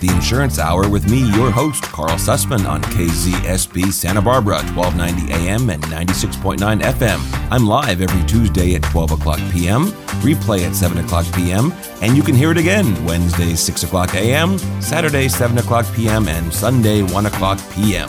the 0.00 0.12
Insurance 0.14 0.58
Hour 0.58 0.88
with 0.88 1.10
me, 1.10 1.18
your 1.36 1.50
host, 1.50 1.82
Karl 1.84 2.16
Susman, 2.16 2.68
on 2.68 2.82
KZSB 2.82 3.92
Santa 3.92 4.22
Barbara, 4.22 4.62
1290 4.74 5.32
AM 5.32 5.70
and 5.70 5.82
96.9 5.84 6.80
FM. 6.80 7.48
I'm 7.50 7.66
live 7.66 8.00
every 8.00 8.26
Tuesday 8.26 8.74
at 8.74 8.82
12 8.82 9.12
o'clock 9.12 9.38
p.m., 9.52 9.86
replay 10.22 10.66
at 10.66 10.74
7 10.74 10.98
o'clock 10.98 11.26
p.m., 11.34 11.72
and 12.02 12.16
you 12.16 12.22
can 12.22 12.34
hear 12.34 12.50
it 12.50 12.58
again 12.58 13.04
Wednesday, 13.04 13.54
6 13.54 13.82
o'clock 13.82 14.14
a.m., 14.14 14.58
Saturday, 14.80 15.28
7 15.28 15.58
o'clock 15.58 15.86
p.m., 15.94 16.28
and 16.28 16.52
Sunday, 16.52 17.02
1 17.02 17.26
o'clock 17.26 17.60
p.m. 17.72 18.08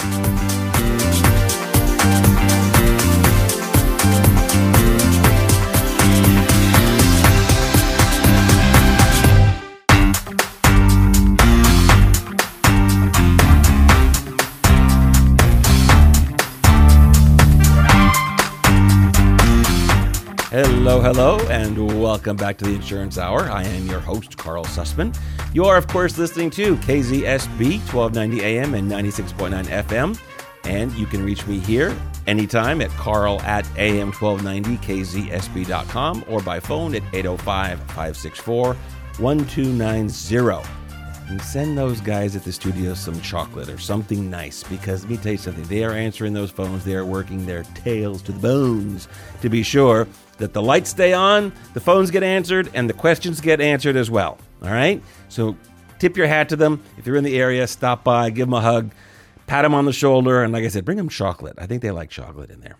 Hello, 20.92 21.02
hello, 21.02 21.40
and 21.48 22.02
welcome 22.02 22.36
back 22.36 22.58
to 22.58 22.66
the 22.66 22.76
Insurance 22.76 23.18
Hour. 23.18 23.50
I 23.50 23.64
am 23.64 23.88
your 23.88 24.02
host, 24.02 24.36
Karl 24.36 24.66
Susman. 24.66 25.18
You 25.54 25.64
are, 25.64 25.78
of 25.78 25.88
course, 25.88 26.18
listening 26.18 26.50
to 26.50 26.76
KZSB 26.76 27.80
1290 27.94 28.42
AM 28.42 28.74
and 28.74 28.92
96.9 28.92 29.68
FM, 29.68 30.20
and 30.66 30.92
you 30.96 31.06
can 31.06 31.24
reach 31.24 31.48
me 31.48 31.60
here 31.60 31.98
anytime 32.28 32.82
at 32.82 32.90
carl 32.90 33.40
at 33.44 33.64
am1290kzsb.com 33.76 36.26
or 36.28 36.42
by 36.42 36.60
phone 36.60 36.94
at 36.94 37.04
805 37.14 37.80
564 37.80 38.76
1290 39.18 40.82
and 41.32 41.42
send 41.42 41.78
those 41.78 42.02
guys 42.02 42.36
at 42.36 42.44
the 42.44 42.52
studio 42.52 42.94
some 42.94 43.20
chocolate 43.22 43.70
or 43.70 43.78
something 43.78 44.30
nice 44.30 44.64
because 44.64 45.04
let 45.04 45.12
me 45.12 45.18
tell 45.18 45.32
you 45.32 45.38
something 45.38 45.64
they 45.66 45.86
are 45.86 45.94
answering 45.94 46.34
those 46.34 46.52
phones 46.52 46.84
they 46.84 46.96
are 46.96 47.06
working 47.06 47.46
their 47.46 47.64
tails 47.74 48.22
to 48.22 48.34
the 48.34 48.40
bones 48.40 49.08
to 49.42 49.48
be 49.48 49.64
sure 49.64 50.06
that 50.42 50.54
the 50.54 50.62
lights 50.62 50.90
stay 50.90 51.14
on 51.14 51.54
the 51.74 51.80
phones 51.80 52.12
get 52.12 52.24
answered 52.24 52.70
and 52.74 52.90
the 52.90 52.94
questions 52.94 53.40
get 53.42 53.62
answered 53.62 53.96
as 53.96 54.12
well 54.12 54.38
all 54.62 54.70
right? 54.70 55.02
So 55.30 55.58
tip 56.00 56.18
your 56.18 56.28
hat 56.28 56.50
to 56.50 56.56
them. 56.56 56.84
If 56.98 57.08
you're 57.08 57.16
in 57.16 57.24
the 57.24 57.40
area 57.40 57.66
stop 57.68 58.04
by 58.04 58.30
give 58.30 58.48
them 58.48 58.54
a 58.54 58.62
hug 58.62 58.92
pat 59.48 59.64
them 59.64 59.74
on 59.74 59.86
the 59.86 59.94
shoulder 59.94 60.44
and 60.44 60.54
like 60.54 60.64
i 60.64 60.68
said 60.68 60.86
bring 60.86 60.98
them 60.98 61.10
chocolate. 61.10 61.56
I 61.58 61.66
think 61.66 61.82
they 61.82 61.92
like 61.92 62.10
chocolate 62.10 62.50
in 62.50 62.62
there. 62.62 62.78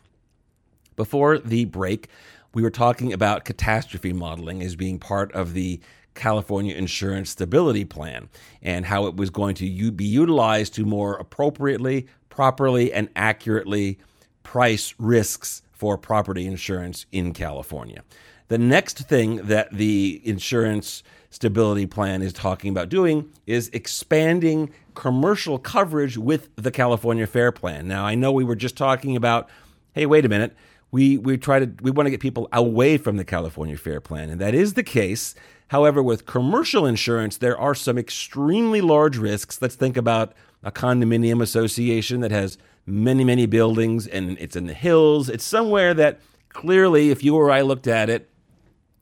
Before 0.96 1.38
the 1.38 1.66
break 1.66 2.10
we 2.54 2.62
were 2.62 2.70
talking 2.70 3.14
about 3.14 3.46
catastrophe 3.46 4.12
modeling 4.12 4.62
as 4.62 4.76
being 4.76 5.00
part 5.00 5.32
of 5.34 5.54
the 5.54 5.80
California 6.14 6.76
Insurance 6.76 7.30
Stability 7.30 7.86
Plan 7.86 8.30
and 8.62 8.86
how 8.86 9.06
it 9.06 9.16
was 9.16 9.30
going 9.30 9.56
to 9.56 9.92
be 9.92 10.06
utilized 10.06 10.74
to 10.76 10.86
more 10.86 11.16
appropriately, 11.16 12.08
properly, 12.30 12.92
and 12.92 13.10
accurately 13.16 14.00
price 14.44 14.94
risks 14.98 15.62
for 15.82 15.98
property 15.98 16.46
insurance 16.46 17.08
in 17.12 17.34
California. 17.34 18.04
The 18.50 18.60
next 18.60 19.00
thing 19.08 19.38
that 19.38 19.72
the 19.72 20.22
Insurance 20.24 21.02
Stability 21.32 21.88
Plan 21.88 22.22
is 22.22 22.34
talking 22.34 22.70
about 22.70 22.88
doing 22.88 23.32
is 23.48 23.68
expanding 23.74 24.70
commercial 24.94 25.58
coverage 25.58 26.20
with 26.20 26.56
the 26.56 26.70
California 26.70 27.26
Fair 27.26 27.52
Plan. 27.52 27.88
Now, 27.88 28.06
I 28.06 28.14
know 28.14 28.32
we 28.32 28.44
were 28.44 28.56
just 28.56 28.78
talking 28.78 29.16
about, 29.16 29.50
hey, 29.94 30.06
wait 30.06 30.24
a 30.24 30.30
minute 30.30 30.56
we 30.92 31.18
we 31.18 31.38
try 31.38 31.58
to 31.58 31.72
we 31.82 31.90
want 31.90 32.06
to 32.06 32.12
get 32.12 32.20
people 32.20 32.48
away 32.54 32.98
from 32.98 33.18
the 33.18 33.26
California 33.26 33.78
Fair 33.78 34.02
Plan, 34.02 34.30
and 34.30 34.40
that 34.42 34.54
is 34.54 34.74
the 34.76 34.84
case. 34.84 35.34
However, 35.70 36.04
with 36.04 36.26
commercial 36.26 36.86
insurance, 36.86 37.38
there 37.38 37.58
are 37.58 37.74
some 37.74 37.98
extremely 37.98 38.82
large 38.82 39.18
risks. 39.18 39.62
Let's 39.62 39.76
think 39.76 39.96
about 39.96 40.34
a 40.64 40.72
condominium 40.72 41.42
association 41.42 42.20
that 42.20 42.32
has 42.32 42.58
many 42.92 43.24
many 43.24 43.46
buildings 43.46 44.06
and 44.06 44.38
it's 44.40 44.56
in 44.56 44.66
the 44.68 44.74
hills. 44.74 45.30
It's 45.30 45.44
somewhere 45.44 45.94
that 45.94 46.20
clearly, 46.50 47.10
if 47.10 47.24
you 47.24 47.36
or 47.36 47.50
I 47.50 47.62
looked 47.62 47.88
at 47.88 48.10
it, 48.10 48.30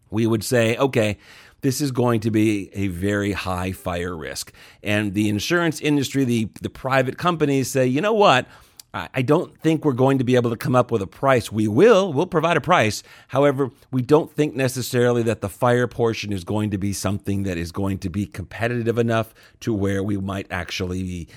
we 0.10 0.28
would 0.28 0.44
say, 0.44 0.78
okay. 0.78 1.18
This 1.62 1.82
is 1.82 1.92
going 1.92 2.22
to 2.22 2.32
be 2.32 2.70
a 2.72 2.88
very 2.88 3.34
high 3.34 3.74
fire 3.74 4.16
risk. 4.16 4.54
And 4.82 5.14
the 5.14 5.28
insurance 5.28 5.82
industry, 5.82 6.24
the, 6.24 6.48
the 6.62 6.70
private 6.70 7.18
companies 7.18 7.70
say, 7.70 7.86
you 7.86 8.00
know 8.00 8.14
what? 8.14 8.48
I 8.94 9.22
don't 9.22 9.56
think 9.60 9.86
we're 9.86 9.92
going 9.92 10.18
to 10.18 10.24
be 10.24 10.36
able 10.36 10.50
to 10.50 10.56
come 10.56 10.74
up 10.74 10.90
with 10.90 11.02
a 11.02 11.08
price. 11.08 11.52
We 11.52 11.68
will, 11.68 12.12
we'll 12.12 12.26
provide 12.26 12.58
a 12.58 12.62
price. 12.62 13.04
However, 13.28 13.70
we 13.92 14.02
don't 14.02 14.32
think 14.32 14.56
necessarily 14.56 15.22
that 15.24 15.42
the 15.42 15.50
fire 15.50 15.86
portion 15.86 16.32
is 16.32 16.44
going 16.44 16.72
to 16.72 16.78
be 16.78 16.94
something 16.94 17.44
that 17.44 17.58
is 17.58 17.72
going 17.72 18.00
to 18.00 18.10
be 18.10 18.26
competitive 18.26 18.98
enough 18.98 19.34
to 19.60 19.74
where 19.74 20.02
we 20.02 20.18
might 20.18 20.48
actually 20.50 21.04
be, 21.04 21.28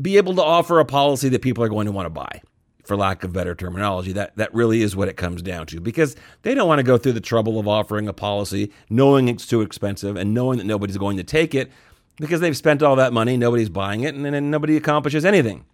be 0.00 0.16
able 0.16 0.34
to 0.36 0.42
offer 0.42 0.78
a 0.78 0.84
policy 0.84 1.28
that 1.30 1.42
people 1.42 1.62
are 1.62 1.68
going 1.68 1.86
to 1.86 1.92
want 1.92 2.06
to 2.06 2.10
buy. 2.10 2.42
For 2.84 2.96
lack 2.96 3.22
of 3.22 3.32
better 3.32 3.54
terminology, 3.54 4.12
that, 4.14 4.36
that 4.36 4.52
really 4.52 4.82
is 4.82 4.96
what 4.96 5.08
it 5.08 5.16
comes 5.16 5.40
down 5.40 5.66
to 5.66 5.80
because 5.80 6.16
they 6.42 6.52
don't 6.52 6.66
want 6.66 6.80
to 6.80 6.82
go 6.82 6.98
through 6.98 7.12
the 7.12 7.20
trouble 7.20 7.60
of 7.60 7.68
offering 7.68 8.08
a 8.08 8.12
policy 8.12 8.72
knowing 8.90 9.28
it's 9.28 9.46
too 9.46 9.60
expensive 9.60 10.16
and 10.16 10.34
knowing 10.34 10.58
that 10.58 10.64
nobody's 10.64 10.98
going 10.98 11.16
to 11.16 11.22
take 11.22 11.54
it 11.54 11.70
because 12.16 12.40
they've 12.40 12.56
spent 12.56 12.82
all 12.82 12.96
that 12.96 13.12
money, 13.12 13.36
nobody's 13.36 13.68
buying 13.68 14.02
it, 14.02 14.16
and 14.16 14.24
then 14.24 14.50
nobody 14.50 14.76
accomplishes 14.76 15.24
anything. 15.24 15.64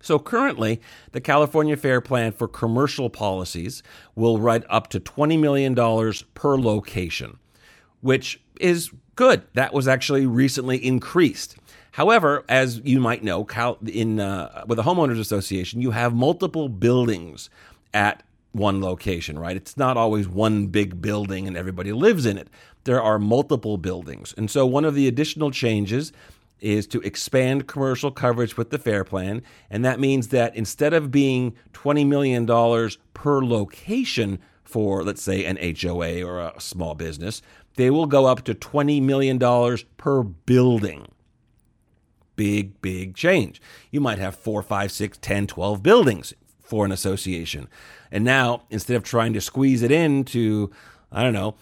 So 0.00 0.18
currently, 0.18 0.80
the 1.12 1.20
California 1.20 1.76
Fair 1.76 2.00
Plan 2.00 2.32
for 2.32 2.46
commercial 2.46 3.08
policies 3.08 3.82
will 4.14 4.38
write 4.38 4.64
up 4.68 4.88
to 4.90 5.00
$20 5.00 5.38
million 5.38 5.74
per 6.34 6.56
location, 6.56 7.38
which 8.00 8.40
is 8.60 8.90
good. 9.16 9.42
That 9.54 9.72
was 9.72 9.88
actually 9.88 10.26
recently 10.26 10.76
increased. 10.76 11.56
However, 11.96 12.44
as 12.46 12.82
you 12.84 13.00
might 13.00 13.24
know, 13.24 13.46
in 13.86 14.20
uh, 14.20 14.64
with 14.66 14.78
a 14.78 14.82
homeowners 14.82 15.18
association, 15.18 15.80
you 15.80 15.92
have 15.92 16.12
multiple 16.12 16.68
buildings 16.68 17.48
at 17.94 18.22
one 18.52 18.82
location, 18.82 19.38
right? 19.38 19.56
It's 19.56 19.78
not 19.78 19.96
always 19.96 20.28
one 20.28 20.66
big 20.66 21.00
building 21.00 21.48
and 21.48 21.56
everybody 21.56 21.94
lives 21.94 22.26
in 22.26 22.36
it. 22.36 22.48
There 22.84 23.00
are 23.00 23.18
multiple 23.18 23.78
buildings. 23.78 24.34
And 24.36 24.50
so 24.50 24.66
one 24.66 24.84
of 24.84 24.94
the 24.94 25.08
additional 25.08 25.50
changes 25.50 26.12
is 26.60 26.86
to 26.88 27.00
expand 27.00 27.66
commercial 27.66 28.10
coverage 28.10 28.58
with 28.58 28.68
the 28.68 28.78
Fair 28.78 29.02
Plan. 29.02 29.40
And 29.70 29.82
that 29.86 29.98
means 29.98 30.28
that 30.28 30.54
instead 30.54 30.92
of 30.92 31.10
being 31.10 31.54
$20 31.72 32.06
million 32.06 32.44
per 33.14 33.42
location 33.42 34.38
for, 34.64 35.02
let's 35.02 35.22
say, 35.22 35.46
an 35.46 35.56
HOA 35.56 36.22
or 36.22 36.40
a 36.40 36.60
small 36.60 36.94
business, 36.94 37.40
they 37.76 37.88
will 37.88 38.06
go 38.06 38.26
up 38.26 38.44
to 38.44 38.54
$20 38.54 39.00
million 39.00 39.38
per 39.96 40.22
building. 40.22 41.06
Big, 42.36 42.80
big 42.82 43.14
change. 43.14 43.60
You 43.90 44.00
might 44.00 44.18
have 44.18 44.36
four, 44.36 44.62
five, 44.62 44.92
six, 44.92 45.18
10, 45.18 45.46
12 45.46 45.82
buildings 45.82 46.34
for 46.60 46.84
an 46.84 46.92
association. 46.92 47.68
And 48.10 48.24
now, 48.24 48.62
instead 48.70 48.96
of 48.96 49.02
trying 49.02 49.32
to 49.32 49.40
squeeze 49.40 49.82
it 49.82 49.90
into, 49.90 50.70
I 51.10 51.22
don't 51.22 51.32
know, 51.32 51.54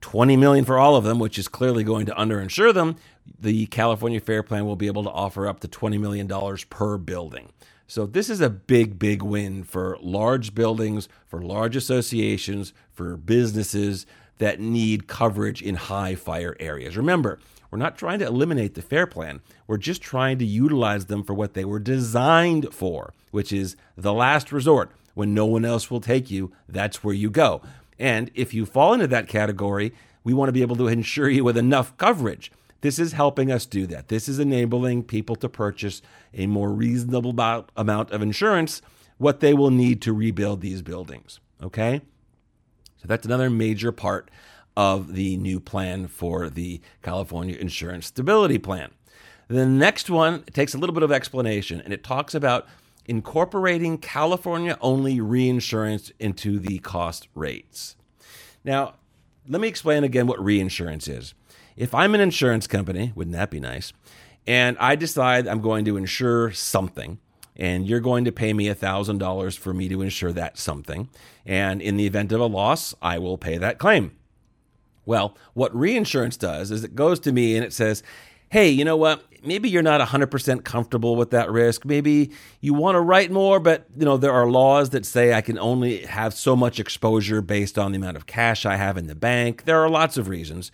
20 0.00 0.36
million 0.36 0.64
for 0.64 0.78
all 0.78 0.96
of 0.96 1.04
them, 1.04 1.18
which 1.18 1.38
is 1.38 1.48
clearly 1.48 1.82
going 1.82 2.06
to 2.06 2.12
underinsure 2.12 2.72
them, 2.72 2.96
the 3.40 3.66
California 3.66 4.20
Fair 4.20 4.42
Plan 4.42 4.66
will 4.66 4.76
be 4.76 4.86
able 4.86 5.02
to 5.04 5.10
offer 5.10 5.46
up 5.46 5.60
to 5.60 5.68
$20 5.68 5.98
million 6.00 6.28
per 6.70 6.98
building. 6.98 7.50
So 7.86 8.06
this 8.06 8.28
is 8.28 8.40
a 8.40 8.50
big, 8.50 8.98
big 8.98 9.22
win 9.22 9.64
for 9.64 9.96
large 10.00 10.54
buildings, 10.54 11.08
for 11.26 11.40
large 11.40 11.74
associations, 11.74 12.72
for 12.92 13.16
businesses 13.16 14.06
that 14.38 14.60
need 14.60 15.06
coverage 15.06 15.62
in 15.62 15.74
high 15.74 16.14
fire 16.14 16.56
areas. 16.60 16.96
Remember, 16.96 17.38
we're 17.70 17.78
not 17.78 17.98
trying 17.98 18.18
to 18.20 18.26
eliminate 18.26 18.74
the 18.74 18.82
fair 18.82 19.06
plan. 19.06 19.40
We're 19.66 19.76
just 19.76 20.00
trying 20.00 20.38
to 20.38 20.44
utilize 20.44 21.06
them 21.06 21.22
for 21.22 21.34
what 21.34 21.54
they 21.54 21.64
were 21.64 21.78
designed 21.78 22.72
for, 22.72 23.12
which 23.30 23.52
is 23.52 23.76
the 23.96 24.12
last 24.12 24.52
resort. 24.52 24.90
When 25.14 25.34
no 25.34 25.46
one 25.46 25.64
else 25.64 25.90
will 25.90 26.00
take 26.00 26.30
you, 26.30 26.52
that's 26.68 27.02
where 27.02 27.14
you 27.14 27.28
go. 27.28 27.60
And 27.98 28.30
if 28.34 28.54
you 28.54 28.64
fall 28.64 28.94
into 28.94 29.08
that 29.08 29.28
category, 29.28 29.92
we 30.24 30.32
want 30.32 30.48
to 30.48 30.52
be 30.52 30.62
able 30.62 30.76
to 30.76 30.88
insure 30.88 31.28
you 31.28 31.44
with 31.44 31.56
enough 31.56 31.96
coverage. 31.96 32.52
This 32.80 32.98
is 32.98 33.12
helping 33.12 33.50
us 33.50 33.66
do 33.66 33.86
that. 33.88 34.08
This 34.08 34.28
is 34.28 34.38
enabling 34.38 35.02
people 35.04 35.34
to 35.36 35.48
purchase 35.48 36.00
a 36.32 36.46
more 36.46 36.70
reasonable 36.70 37.34
amount 37.76 38.10
of 38.12 38.22
insurance, 38.22 38.80
what 39.18 39.40
they 39.40 39.52
will 39.52 39.70
need 39.70 40.00
to 40.02 40.12
rebuild 40.12 40.60
these 40.60 40.80
buildings. 40.80 41.40
Okay? 41.60 42.00
So 42.98 43.08
that's 43.08 43.26
another 43.26 43.50
major 43.50 43.90
part 43.90 44.30
of 44.78 45.14
the 45.14 45.36
new 45.38 45.58
plan 45.58 46.06
for 46.06 46.48
the 46.48 46.80
California 47.02 47.56
Insurance 47.56 48.06
Stability 48.06 48.58
Plan. 48.58 48.92
The 49.48 49.66
next 49.66 50.08
one 50.08 50.44
takes 50.44 50.72
a 50.72 50.78
little 50.78 50.94
bit 50.94 51.02
of 51.02 51.10
explanation 51.10 51.80
and 51.80 51.92
it 51.92 52.04
talks 52.04 52.32
about 52.32 52.68
incorporating 53.04 53.98
California 53.98 54.78
only 54.80 55.20
reinsurance 55.20 56.12
into 56.20 56.60
the 56.60 56.78
cost 56.78 57.26
rates. 57.34 57.96
Now, 58.62 58.94
let 59.48 59.60
me 59.60 59.66
explain 59.66 60.04
again 60.04 60.28
what 60.28 60.42
reinsurance 60.42 61.08
is. 61.08 61.34
If 61.76 61.92
I'm 61.92 62.14
an 62.14 62.20
insurance 62.20 62.68
company, 62.68 63.10
wouldn't 63.16 63.34
that 63.34 63.50
be 63.50 63.58
nice? 63.58 63.92
And 64.46 64.76
I 64.78 64.94
decide 64.94 65.48
I'm 65.48 65.60
going 65.60 65.86
to 65.86 65.96
insure 65.96 66.52
something, 66.52 67.18
and 67.56 67.84
you're 67.84 67.98
going 67.98 68.24
to 68.26 68.32
pay 68.32 68.52
me 68.52 68.66
$1,000 68.66 69.58
for 69.58 69.74
me 69.74 69.88
to 69.88 70.02
insure 70.02 70.32
that 70.32 70.56
something. 70.56 71.08
And 71.44 71.82
in 71.82 71.96
the 71.96 72.06
event 72.06 72.30
of 72.30 72.40
a 72.40 72.46
loss, 72.46 72.94
I 73.02 73.18
will 73.18 73.38
pay 73.38 73.58
that 73.58 73.78
claim. 73.78 74.12
Well, 75.08 75.34
what 75.54 75.74
reinsurance 75.74 76.36
does 76.36 76.70
is 76.70 76.84
it 76.84 76.94
goes 76.94 77.18
to 77.20 77.32
me 77.32 77.56
and 77.56 77.64
it 77.64 77.72
says, 77.72 78.02
hey, 78.50 78.68
you 78.68 78.84
know 78.84 78.98
what? 78.98 79.24
Maybe 79.42 79.70
you're 79.70 79.82
not 79.82 80.06
100% 80.06 80.64
comfortable 80.64 81.16
with 81.16 81.30
that 81.30 81.50
risk. 81.50 81.86
Maybe 81.86 82.30
you 82.60 82.74
want 82.74 82.96
to 82.96 83.00
write 83.00 83.30
more, 83.30 83.58
but 83.58 83.86
you 83.96 84.04
know 84.04 84.18
there 84.18 84.34
are 84.34 84.46
laws 84.50 84.90
that 84.90 85.06
say 85.06 85.32
I 85.32 85.40
can 85.40 85.58
only 85.58 86.04
have 86.04 86.34
so 86.34 86.54
much 86.54 86.78
exposure 86.78 87.40
based 87.40 87.78
on 87.78 87.92
the 87.92 87.96
amount 87.96 88.18
of 88.18 88.26
cash 88.26 88.66
I 88.66 88.76
have 88.76 88.98
in 88.98 89.06
the 89.06 89.14
bank. 89.14 89.64
There 89.64 89.82
are 89.82 89.88
lots 89.88 90.18
of 90.18 90.28
reasons. 90.28 90.70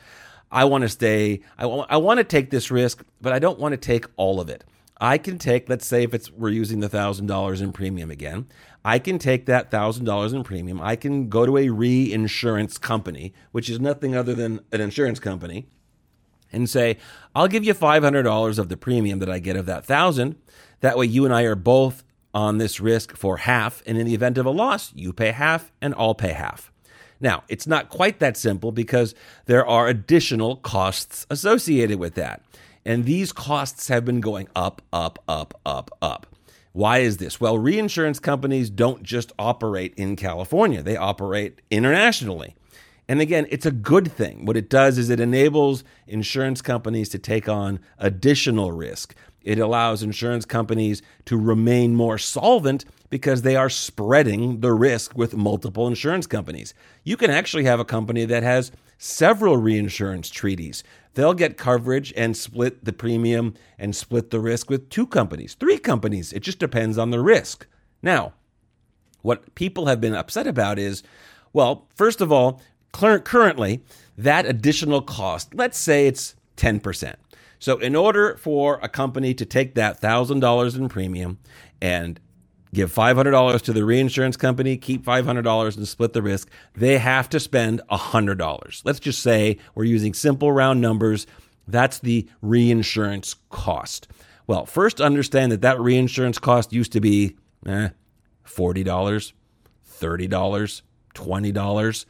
I 0.51 0.65
want 0.65 0.83
to 0.83 0.89
stay 0.89 1.41
I, 1.57 1.63
w- 1.63 1.87
I 1.89 1.99
want 1.99 2.19
to 2.19 2.25
take 2.25 2.51
this 2.51 2.73
risk, 2.73 3.05
but 3.21 3.33
I 3.33 3.39
don't 3.39 3.61
want 3.61 3.75
to 3.75 3.77
take 3.77 4.07
all 4.17 4.41
of 4.41 4.49
it. 4.49 4.65
I 5.01 5.19
can 5.19 5.39
take, 5.39 5.69
let's 5.69 5.87
say 5.87 6.05
if 6.05 6.15
it's 6.15 6.31
we're 6.31 6.51
using 6.51 6.81
the 6.81 6.89
thousand 6.89 7.27
dollars 7.27 7.61
in 7.61 7.73
premium 7.73 8.11
again, 8.11 8.47
I 8.85 8.99
can 8.99 9.19
take 9.19 9.47
that 9.47 9.71
thousand 9.71 10.05
dollars 10.05 10.33
in 10.33 10.45
premium. 10.45 10.81
I 10.81 10.97
can 10.97 11.29
go 11.29 11.47
to 11.47 11.59
a 11.59 11.69
reinsurance 11.69 12.79
company, 12.79 13.33
which 13.53 13.69
is 13.69 13.81
nothing 13.81 14.15
other 14.15 14.35
than 14.35 14.61
an 14.73 14.81
insurance 14.81 15.19
company, 15.19 15.67
and 16.53 16.71
say, 16.71 16.99
I'll 17.35 17.49
give 17.49 17.65
you 17.65 17.75
five 17.75 18.03
hundred 18.03 18.23
dollars 18.23 18.59
of 18.59 18.69
the 18.69 18.77
premium 18.77 19.19
that 19.19 19.31
I 19.31 19.41
get 19.41 19.57
of 19.57 19.67
that 19.67 19.85
thousand. 19.85 20.37
That 20.81 20.97
way 20.97 21.07
you 21.07 21.25
and 21.25 21.35
I 21.35 21.43
are 21.43 21.57
both 21.57 22.05
on 22.33 22.59
this 22.59 22.81
risk 22.81 23.17
for 23.17 23.39
half, 23.39 23.83
and 23.87 23.97
in 23.97 24.07
the 24.07 24.15
event 24.15 24.39
of 24.39 24.47
a 24.47 24.51
loss, 24.51 24.93
you 24.95 25.13
pay 25.13 25.31
half 25.33 25.73
and 25.81 25.95
I'll 25.97 26.15
pay 26.15 26.33
half. 26.33 26.71
Now, 27.21 27.45
it's 27.49 27.67
not 27.67 27.89
quite 27.89 28.19
that 28.19 28.37
simple 28.37 28.71
because 28.71 29.15
there 29.47 29.67
are 29.67 29.89
additional 29.89 30.57
costs 30.57 31.27
associated 31.31 31.99
with 31.99 32.15
that. 32.17 32.43
And 32.85 33.05
these 33.05 33.33
costs 33.33 33.89
have 33.89 34.05
been 34.05 34.21
going 34.21 34.49
up, 34.55 34.83
up, 34.93 35.19
up, 35.27 35.61
up, 35.65 35.91
up. 36.03 36.27
Why 36.73 36.99
is 36.99 37.19
this? 37.19 37.41
Well, 37.41 37.57
reinsurance 37.57 38.19
companies 38.19 38.69
don't 38.69 39.03
just 39.03 39.33
operate 39.39 39.95
in 39.97 40.17
California, 40.17 40.83
they 40.83 40.97
operate 40.97 41.63
internationally. 41.71 42.57
And 43.07 43.21
again, 43.21 43.47
it's 43.51 43.67
a 43.67 43.71
good 43.71 44.11
thing. 44.11 44.47
What 44.47 44.57
it 44.57 44.71
does 44.71 44.97
is 44.97 45.11
it 45.11 45.21
enables 45.21 45.85
insurance 46.07 46.63
companies 46.63 47.11
to 47.11 47.19
take 47.19 47.49
on 47.49 47.81
additional 47.99 48.73
risk. 48.73 49.15
It 49.43 49.59
allows 49.59 50.03
insurance 50.03 50.47
companies 50.47 51.03
to 51.27 51.39
remain 51.39 51.95
more 51.95 52.17
solvent 52.17 52.87
because 53.11 53.43
they 53.43 53.57
are 53.57 53.69
spreading 53.69 54.61
the 54.61 54.73
risk 54.73 55.17
with 55.17 55.37
multiple 55.37 55.87
insurance 55.87 56.27
companies. 56.27 56.73
You 57.05 57.19
can 57.19 57.31
actually 57.31 57.65
have 57.65 57.79
a 57.79 57.85
company 57.85 58.25
that 58.25 58.43
has 58.43 58.73
several 58.97 59.59
reinsurance 59.59 60.31
treaties 60.31 60.83
they'll 61.15 61.35
get 61.35 61.57
coverage 61.57 62.13
and 62.17 62.37
split 62.37 62.85
the 62.85 62.93
premium 62.93 63.55
and 63.79 63.95
split 63.95 64.31
the 64.31 64.41
risk 64.41 64.71
with 64.71 64.91
two 64.91 65.07
companies, 65.07 65.55
three 65.55 65.79
companies. 65.79 66.33
It 66.33 66.41
just 66.41 66.59
depends 66.59 66.99
on 66.99 67.11
the 67.11 67.21
risk. 67.21 67.67
Now, 68.03 68.35
what 69.23 69.55
people 69.55 69.87
have 69.87 70.01
been 70.01 70.15
upset 70.15 70.47
about 70.47 70.79
is 70.79 71.03
well, 71.55 71.87
first 71.95 72.21
of 72.21 72.33
all, 72.33 72.61
currently, 72.93 73.83
that 74.19 74.45
additional 74.45 75.01
cost, 75.01 75.55
let's 75.55 75.79
say 75.79 76.07
it's 76.07 76.35
10%. 76.57 77.15
So, 77.59 77.79
in 77.79 77.97
order 77.97 78.37
for 78.37 78.79
a 78.83 78.89
company 78.89 79.33
to 79.35 79.47
take 79.47 79.75
that 79.77 80.03
$1,000 80.03 80.77
in 80.77 80.89
premium 80.89 81.39
and 81.81 82.21
give 82.75 82.93
$500 82.93 83.63
to 83.63 83.73
the 83.73 83.85
reinsurance 83.85 84.37
company, 84.37 84.77
keep 84.77 85.05
$500 85.05 85.77
and 85.77 85.89
split 85.89 86.13
the 86.13 86.23
risk, 86.23 86.51
they 86.75 86.99
have 86.99 87.29
to 87.31 87.41
spend 87.41 87.81
$100. 87.91 88.83
Let's 88.85 89.01
just 89.01 89.23
say 89.23 89.59
we're 89.75 89.85
using 89.85 90.15
simple 90.15 90.53
round 90.53 90.81
numbers. 90.81 91.27
That's 91.67 91.99
the 92.01 92.29
reinsurance 92.43 93.37
cost. 93.51 94.09
Well, 94.47 94.67
first 94.67 95.01
understand 95.01 95.53
that 95.53 95.63
that 95.63 95.81
reinsurance 95.81 96.39
cost 96.39 96.73
used 96.73 96.93
to 96.93 97.01
be 97.01 97.37
eh, 97.67 97.91
$40, 98.47 98.85
$30, 98.85 100.83
$20, 101.15 102.05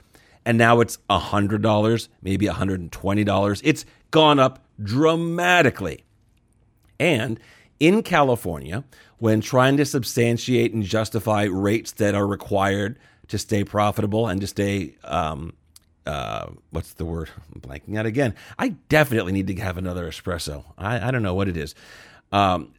and 0.47 0.59
now 0.59 0.81
it's 0.81 0.99
$100, 1.09 2.09
maybe 2.23 2.47
$120. 2.47 3.61
It's 3.65 3.85
gone 4.11 4.39
up 4.39 4.65
dramatically. 4.83 6.05
And 6.99 7.39
in 7.81 8.03
California, 8.03 8.85
when 9.19 9.41
trying 9.41 9.77
to 9.77 9.85
substantiate 9.85 10.73
and 10.73 10.83
justify 10.83 11.45
rates 11.45 11.93
that 11.93 12.15
are 12.15 12.27
required 12.27 12.99
to 13.29 13.39
stay 13.39 13.65
profitable 13.65 14.29
and 14.29 14.41
to 14.41 14.47
stay 14.47 14.97
um, 15.05 15.55
uh, 16.07 16.47
what's 16.71 16.95
the 16.95 17.05
word? 17.05 17.31
I'm 17.55 17.61
blanking 17.61 17.97
out 17.97 18.07
again. 18.07 18.35
I 18.59 18.71
definitely 18.89 19.33
need 19.33 19.47
to 19.47 19.55
have 19.57 19.79
another 19.79 20.07
espresso. 20.07 20.65
I, 20.77 21.09
I 21.09 21.11
don't 21.11 21.23
know 21.23 21.35
what 21.35 21.49
it 21.49 21.57
is. 21.57 21.75
Um, 22.33 22.75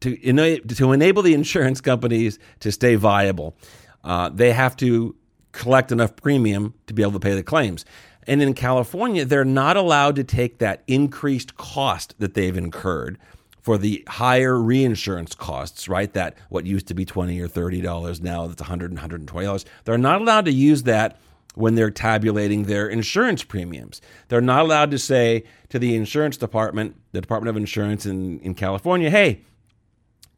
to, 0.00 0.16
to 0.60 0.92
enable 0.92 1.22
the 1.22 1.34
insurance 1.34 1.80
companies 1.80 2.38
to 2.60 2.72
stay 2.72 2.94
viable, 2.94 3.54
uh, 4.02 4.30
they 4.30 4.52
have 4.52 4.76
to 4.76 5.14
collect 5.52 5.92
enough 5.92 6.16
premium 6.16 6.72
to 6.86 6.94
be 6.94 7.02
able 7.02 7.12
to 7.12 7.20
pay 7.20 7.34
the 7.34 7.42
claims. 7.42 7.84
And 8.26 8.40
in 8.40 8.54
California, 8.54 9.24
they're 9.24 9.44
not 9.44 9.76
allowed 9.76 10.16
to 10.16 10.24
take 10.24 10.58
that 10.58 10.82
increased 10.86 11.56
cost 11.56 12.14
that 12.18 12.34
they've 12.34 12.56
incurred 12.56 13.18
for 13.62 13.78
the 13.78 14.04
higher 14.08 14.58
reinsurance 14.58 15.34
costs, 15.34 15.88
right? 15.88 16.12
That 16.12 16.36
what 16.48 16.66
used 16.66 16.88
to 16.88 16.94
be 16.94 17.04
20 17.04 17.40
or 17.40 17.48
$30 17.48 18.20
now 18.22 18.46
that's 18.46 18.60
100 18.60 18.90
and 18.90 19.00
$120. 19.00 19.64
They're 19.84 19.98
not 19.98 20.20
allowed 20.20 20.46
to 20.46 20.52
use 20.52 20.84
that 20.84 21.18
when 21.54 21.74
they're 21.74 21.90
tabulating 21.90 22.64
their 22.64 22.88
insurance 22.88 23.42
premiums. 23.42 24.00
They're 24.28 24.40
not 24.40 24.62
allowed 24.62 24.90
to 24.92 24.98
say 24.98 25.44
to 25.68 25.78
the 25.78 25.94
insurance 25.96 26.36
department, 26.36 26.96
the 27.12 27.20
Department 27.20 27.50
of 27.50 27.56
Insurance 27.56 28.06
in, 28.06 28.38
in 28.40 28.54
California, 28.54 29.10
hey, 29.10 29.42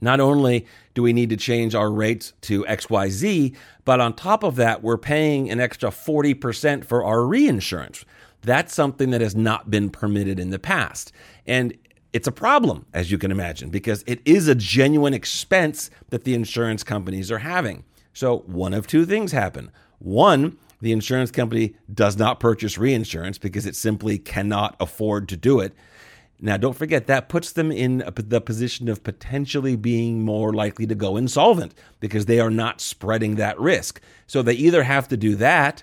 not 0.00 0.18
only 0.18 0.66
do 0.94 1.02
we 1.02 1.12
need 1.12 1.30
to 1.30 1.36
change 1.36 1.74
our 1.74 1.90
rates 1.90 2.32
to 2.42 2.64
XYZ, 2.64 3.54
but 3.84 4.00
on 4.00 4.14
top 4.14 4.42
of 4.42 4.56
that, 4.56 4.82
we're 4.82 4.98
paying 4.98 5.48
an 5.48 5.60
extra 5.60 5.90
40% 5.90 6.84
for 6.84 7.04
our 7.04 7.24
reinsurance. 7.24 8.04
That's 8.42 8.74
something 8.74 9.10
that 9.10 9.20
has 9.20 9.36
not 9.36 9.70
been 9.70 9.90
permitted 9.90 10.40
in 10.40 10.50
the 10.50 10.58
past. 10.58 11.12
And 11.46 11.74
it's 12.12 12.26
a 12.26 12.32
problem, 12.32 12.86
as 12.92 13.10
you 13.10 13.18
can 13.18 13.30
imagine, 13.30 13.70
because 13.70 14.04
it 14.06 14.20
is 14.24 14.48
a 14.48 14.54
genuine 14.54 15.14
expense 15.14 15.90
that 16.10 16.24
the 16.24 16.34
insurance 16.34 16.84
companies 16.84 17.30
are 17.30 17.38
having. 17.38 17.84
So, 18.12 18.38
one 18.40 18.74
of 18.74 18.86
two 18.86 19.06
things 19.06 19.32
happen. 19.32 19.70
One, 19.98 20.58
the 20.80 20.92
insurance 20.92 21.30
company 21.30 21.74
does 21.92 22.18
not 22.18 22.40
purchase 22.40 22.76
reinsurance 22.76 23.38
because 23.38 23.64
it 23.64 23.76
simply 23.76 24.18
cannot 24.18 24.76
afford 24.78 25.28
to 25.30 25.36
do 25.36 25.60
it. 25.60 25.72
Now, 26.38 26.56
don't 26.56 26.76
forget 26.76 27.06
that 27.06 27.28
puts 27.28 27.52
them 27.52 27.70
in 27.72 28.04
the 28.14 28.40
position 28.40 28.88
of 28.88 29.04
potentially 29.04 29.76
being 29.76 30.24
more 30.24 30.52
likely 30.52 30.86
to 30.88 30.94
go 30.94 31.16
insolvent 31.16 31.72
because 32.00 32.26
they 32.26 32.40
are 32.40 32.50
not 32.50 32.80
spreading 32.80 33.36
that 33.36 33.58
risk. 33.58 34.02
So, 34.26 34.42
they 34.42 34.54
either 34.54 34.82
have 34.82 35.08
to 35.08 35.16
do 35.16 35.34
that 35.36 35.82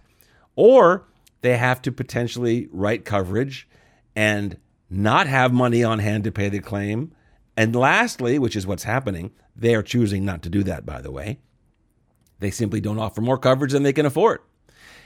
or 0.55 1.05
they 1.41 1.57
have 1.57 1.81
to 1.83 1.91
potentially 1.91 2.67
write 2.71 3.05
coverage 3.05 3.67
and 4.15 4.57
not 4.89 5.27
have 5.27 5.53
money 5.53 5.83
on 5.83 5.99
hand 5.99 6.23
to 6.23 6.31
pay 6.31 6.49
the 6.49 6.59
claim. 6.59 7.13
And 7.55 7.75
lastly, 7.75 8.39
which 8.39 8.55
is 8.55 8.65
what's 8.65 8.83
happening, 8.83 9.31
they 9.55 9.75
are 9.75 9.83
choosing 9.83 10.25
not 10.25 10.41
to 10.43 10.49
do 10.49 10.63
that, 10.63 10.85
by 10.85 11.01
the 11.01 11.11
way. 11.11 11.39
They 12.39 12.51
simply 12.51 12.79
don't 12.79 12.99
offer 12.99 13.21
more 13.21 13.37
coverage 13.37 13.73
than 13.73 13.83
they 13.83 13.93
can 13.93 14.05
afford. 14.05 14.39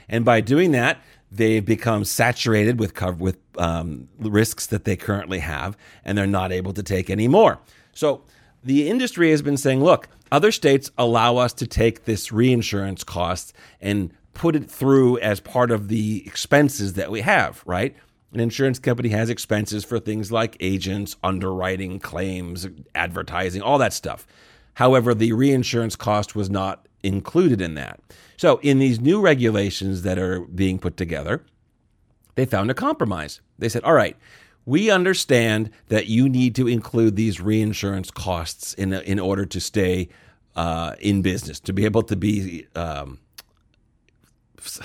And 0.08 0.24
by 0.24 0.40
doing 0.40 0.72
that, 0.72 1.02
they've 1.30 1.64
become 1.64 2.04
saturated 2.04 2.78
with 2.78 3.00
with 3.18 3.38
um, 3.58 4.08
risks 4.18 4.66
that 4.66 4.84
they 4.84 4.96
currently 4.96 5.40
have, 5.40 5.76
and 6.04 6.16
they're 6.16 6.26
not 6.26 6.52
able 6.52 6.72
to 6.74 6.82
take 6.82 7.10
any 7.10 7.26
more. 7.26 7.58
So 7.92 8.22
the 8.62 8.88
industry 8.88 9.30
has 9.30 9.42
been 9.42 9.56
saying, 9.56 9.82
look, 9.82 10.08
other 10.30 10.52
states 10.52 10.90
allow 10.96 11.36
us 11.36 11.52
to 11.54 11.66
take 11.66 12.04
this 12.04 12.32
reinsurance 12.32 13.04
cost 13.04 13.52
and 13.80 14.12
put 14.32 14.56
it 14.56 14.70
through 14.70 15.18
as 15.18 15.40
part 15.40 15.70
of 15.70 15.88
the 15.88 16.26
expenses 16.26 16.94
that 16.94 17.10
we 17.10 17.20
have, 17.20 17.62
right? 17.66 17.96
An 18.34 18.40
insurance 18.40 18.80
company 18.80 19.10
has 19.10 19.30
expenses 19.30 19.84
for 19.84 20.00
things 20.00 20.32
like 20.32 20.56
agents, 20.58 21.16
underwriting, 21.22 22.00
claims, 22.00 22.66
advertising, 22.94 23.62
all 23.62 23.78
that 23.78 23.92
stuff. 23.92 24.26
However, 24.74 25.14
the 25.14 25.32
reinsurance 25.32 25.94
cost 25.94 26.34
was 26.34 26.50
not 26.50 26.88
included 27.04 27.60
in 27.60 27.74
that. 27.74 28.00
So, 28.36 28.58
in 28.58 28.80
these 28.80 29.00
new 29.00 29.20
regulations 29.20 30.02
that 30.02 30.18
are 30.18 30.40
being 30.40 30.80
put 30.80 30.96
together, 30.96 31.44
they 32.34 32.44
found 32.44 32.72
a 32.72 32.74
compromise. 32.74 33.40
They 33.56 33.68
said, 33.68 33.84
all 33.84 33.94
right, 33.94 34.16
we 34.66 34.90
understand 34.90 35.70
that 35.86 36.08
you 36.08 36.28
need 36.28 36.56
to 36.56 36.66
include 36.66 37.14
these 37.14 37.40
reinsurance 37.40 38.10
costs 38.10 38.74
in, 38.74 38.92
in 38.92 39.20
order 39.20 39.46
to 39.46 39.60
stay 39.60 40.08
uh, 40.56 40.96
in 40.98 41.22
business, 41.22 41.60
to 41.60 41.72
be 41.72 41.84
able 41.84 42.02
to 42.02 42.16
be. 42.16 42.66
Um, 42.74 43.20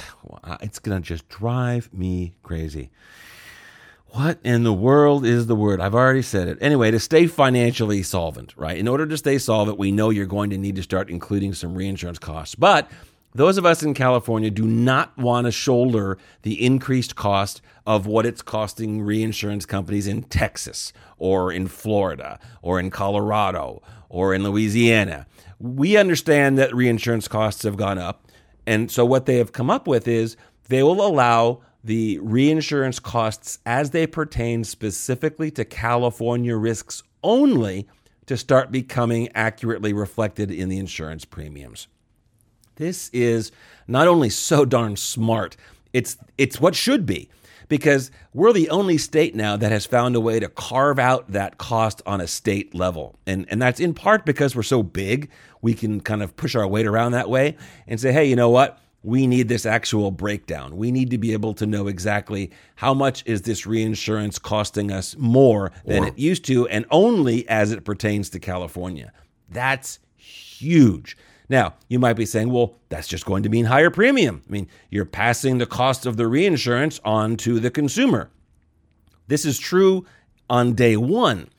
it's 0.62 0.78
going 0.78 1.02
to 1.02 1.08
just 1.08 1.28
drive 1.30 1.92
me 1.92 2.34
crazy. 2.44 2.92
What 4.12 4.40
in 4.44 4.64
the 4.64 4.74
world 4.74 5.24
is 5.24 5.46
the 5.46 5.56
word? 5.56 5.80
I've 5.80 5.94
already 5.94 6.24
said 6.24 6.48
it. 6.48 6.58
Anyway, 6.62 6.90
to 6.90 7.00
stay 7.00 7.28
financially 7.28 8.02
solvent, 8.02 8.56
right? 8.58 8.78
In 8.78 8.88
order 8.88 9.06
to 9.06 9.18
stay 9.18 9.38
solvent, 9.38 9.78
we 9.78 9.92
know 9.92 10.10
you're 10.10 10.26
going 10.26 10.50
to 10.50 10.58
need 10.58 10.78
to 10.78 10.84
start 10.84 11.12
including 11.12 11.54
some 11.54 11.76
reinsurance 11.76 12.18
costs. 12.18 12.56
But 12.56 12.90
those 13.36 13.60
of 13.60 13.66
us 13.68 13.84
in 13.84 13.94
California 13.94 14.50
do 14.50 14.66
not 14.66 15.16
want 15.16 15.46
to 15.46 15.52
shoulder 15.52 16.18
the 16.42 16.66
increased 16.66 17.16
cost 17.16 17.62
of 17.86 18.08
what 18.08 18.26
it's 18.26 18.42
costing 18.42 19.02
reinsurance 19.04 19.68
companies 19.68 20.08
in 20.08 20.24
Texas 20.24 20.92
or 21.20 21.52
in 21.52 21.68
Florida 21.68 22.40
or 22.64 22.80
in 22.80 22.90
Colorado 22.90 23.84
or 24.10 24.34
in 24.34 24.44
Louisiana. 24.44 25.28
We 25.60 25.98
understand 25.98 26.58
that 26.58 26.74
reinsurance 26.74 27.28
costs 27.28 27.62
have 27.62 27.78
gone 27.78 28.00
up. 28.00 28.26
And 28.66 28.90
so 28.90 29.06
what 29.06 29.28
they 29.28 29.38
have 29.38 29.52
come 29.52 29.70
up 29.70 29.88
with 29.88 30.08
is 30.08 30.36
they 30.68 30.82
will 30.82 31.06
allow 31.06 31.62
the 31.84 32.20
reinsurance 32.20 33.00
costs 33.00 33.60
as 33.66 33.92
they 33.92 34.06
pertain 34.06 34.64
specifically 34.64 35.50
to 35.52 35.66
California 35.66 36.56
risks 36.56 37.04
only 37.24 37.88
to 38.26 38.38
start 38.38 38.72
becoming 38.72 39.30
accurately 39.34 39.94
reflected 39.94 40.52
in 40.52 40.70
the 40.70 40.78
insurance 40.78 41.26
premiums. 41.26 41.88
This 42.76 43.10
is 43.10 43.52
not 43.88 44.08
only 44.08 44.30
so 44.30 44.66
darn 44.66 44.96
smart, 44.96 45.58
it's 45.94 46.18
it's 46.38 46.62
what 46.62 46.76
should 46.76 47.06
be 47.06 47.30
because 47.70 48.12
we're 48.34 48.52
the 48.52 48.70
only 48.70 48.98
state 48.98 49.36
now 49.36 49.56
that 49.56 49.72
has 49.72 49.86
found 49.86 50.16
a 50.16 50.20
way 50.20 50.40
to 50.40 50.50
carve 50.50 51.00
out 51.00 51.32
that 51.32 51.58
cost 51.58 52.02
on 52.06 52.20
a 52.20 52.28
state 52.28 52.76
level. 52.76 53.18
And, 53.26 53.46
and 53.50 53.62
that's 53.62 53.80
in 53.80 53.94
part 53.94 54.26
because 54.26 54.56
we're 54.56 54.64
so 54.64 54.84
big, 54.84 55.30
we 55.62 55.74
can 55.76 56.02
kind 56.02 56.22
of 56.22 56.36
push 56.36 56.56
our 56.56 56.68
weight 56.68 56.88
around 56.88 57.12
that 57.14 57.30
way 57.30 57.56
and 57.88 58.00
say, 58.00 58.12
hey, 58.12 58.26
you 58.26 58.36
know 58.36 58.50
what? 58.50 58.80
We 59.04 59.28
need 59.28 59.48
this 59.48 59.66
actual 59.66 60.12
breakdown. 60.12 60.76
We 60.76 60.92
need 60.92 61.10
to 61.12 61.18
be 61.18 61.34
able 61.34 61.54
to 61.56 61.66
know 61.66 61.88
exactly 61.88 62.52
how 62.76 62.94
much 62.94 63.24
is 63.26 63.44
this 63.44 63.66
reinsurance 63.66 64.38
costing 64.38 64.92
us 64.92 65.16
more 65.18 65.72
than 65.86 66.04
or, 66.04 66.08
it 66.08 66.20
used 66.20 66.46
to, 66.46 66.68
and 66.68 66.86
only 66.92 67.48
as 67.48 67.72
it 67.72 67.86
pertains 67.86 68.30
to 68.32 68.40
California. 68.40 69.14
That's 69.50 70.00
huge. 70.18 71.18
Now, 71.48 71.76
you 71.88 71.98
might 71.98 72.14
be 72.14 72.26
saying, 72.26 72.52
well, 72.52 72.76
that's 72.90 73.08
just 73.08 73.26
going 73.26 73.44
to 73.44 73.50
mean 73.50 73.66
higher 73.66 73.90
premium. 73.90 74.44
I 74.48 74.52
mean, 74.52 74.68
you're 74.92 75.06
passing 75.06 75.58
the 75.58 75.66
cost 75.66 76.06
of 76.06 76.18
the 76.18 76.28
reinsurance 76.28 77.00
on 77.04 77.38
to 77.38 77.60
the 77.60 77.72
consumer. 77.72 78.30
This 79.28 79.46
is 79.46 79.58
true 79.58 80.06
on 80.50 80.74
day 80.74 80.98
one. 80.98 81.50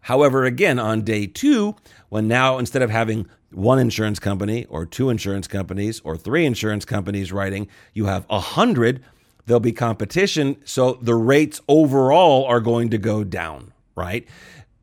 However, 0.00 0.44
again, 0.44 0.78
on 0.78 1.02
day 1.02 1.26
two, 1.26 1.76
when 2.08 2.28
now 2.28 2.58
instead 2.58 2.82
of 2.82 2.90
having 2.90 3.26
one 3.54 3.78
insurance 3.78 4.18
company 4.18 4.66
or 4.66 4.84
two 4.86 5.10
insurance 5.10 5.46
companies 5.46 6.00
or 6.04 6.16
three 6.16 6.44
insurance 6.44 6.84
companies 6.84 7.32
writing, 7.32 7.68
you 7.92 8.06
have 8.06 8.26
a 8.28 8.40
hundred, 8.40 9.02
there'll 9.46 9.60
be 9.60 9.72
competition. 9.72 10.56
So 10.64 10.98
the 11.00 11.14
rates 11.14 11.60
overall 11.68 12.44
are 12.44 12.60
going 12.60 12.90
to 12.90 12.98
go 12.98 13.24
down, 13.24 13.72
right? 13.94 14.26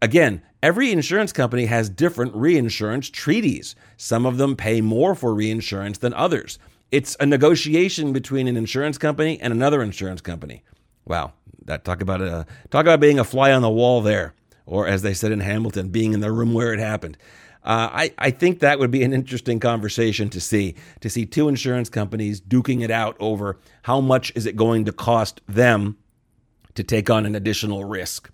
Again, 0.02 0.42
every 0.64 0.92
insurance 0.92 1.32
company 1.32 1.66
has 1.66 1.90
different 1.90 2.36
reinsurance 2.36 3.10
treaties. 3.10 3.76
Some 3.98 4.26
of 4.26 4.38
them 4.38 4.56
pay 4.56 4.82
more 4.82 5.16
for 5.16 5.34
reinsurance 5.34 5.98
than 6.00 6.14
others. 6.14 6.58
It's 6.92 7.16
a 7.20 7.26
negotiation 7.26 8.12
between 8.12 8.48
an 8.48 8.58
insurance 8.58 8.98
company 8.98 9.40
and 9.40 9.54
another 9.54 9.82
insurance 9.82 10.22
company. 10.22 10.64
Wow, 11.06 11.34
that 11.66 11.86
talk 11.86 12.02
about 12.02 12.22
a 12.22 12.46
talk 12.70 12.82
about 12.82 13.00
being 13.00 13.20
a 13.20 13.24
fly 13.24 13.52
on 13.52 13.62
the 13.62 13.70
wall 13.70 14.02
there, 14.02 14.34
or 14.66 14.88
as 14.88 15.02
they 15.02 15.14
said 15.14 15.32
in 15.32 15.40
Hamilton, 15.40 15.90
being 15.90 16.14
in 16.14 16.20
the 16.20 16.32
room 16.32 16.54
where 16.54 16.74
it 16.74 16.80
happened. 16.80 17.18
Uh, 17.63 17.89
I, 17.91 18.13
I 18.17 18.32
think 18.32 18.60
that 18.60 18.80
would 18.80 18.89
be 18.89 19.04
an 19.04 19.13
interesting 19.13 19.60
conversation 19.60 20.30
to 20.30 20.41
see 20.41 20.76
to 21.02 21.10
see 21.10 21.26
two 21.26 21.47
insurance 21.47 21.89
companies 21.89 22.41
duking 22.41 22.82
it 22.82 22.89
out 22.89 23.15
over 23.19 23.60
how 23.84 24.02
much 24.02 24.32
is 24.36 24.45
it 24.45 24.56
going 24.56 24.86
to 24.86 24.91
cost 24.91 25.41
them 25.47 25.97
to 26.74 26.84
take 26.84 27.10
on 27.10 27.26
an 27.26 27.36
additional 27.36 27.84
risk. 27.86 28.32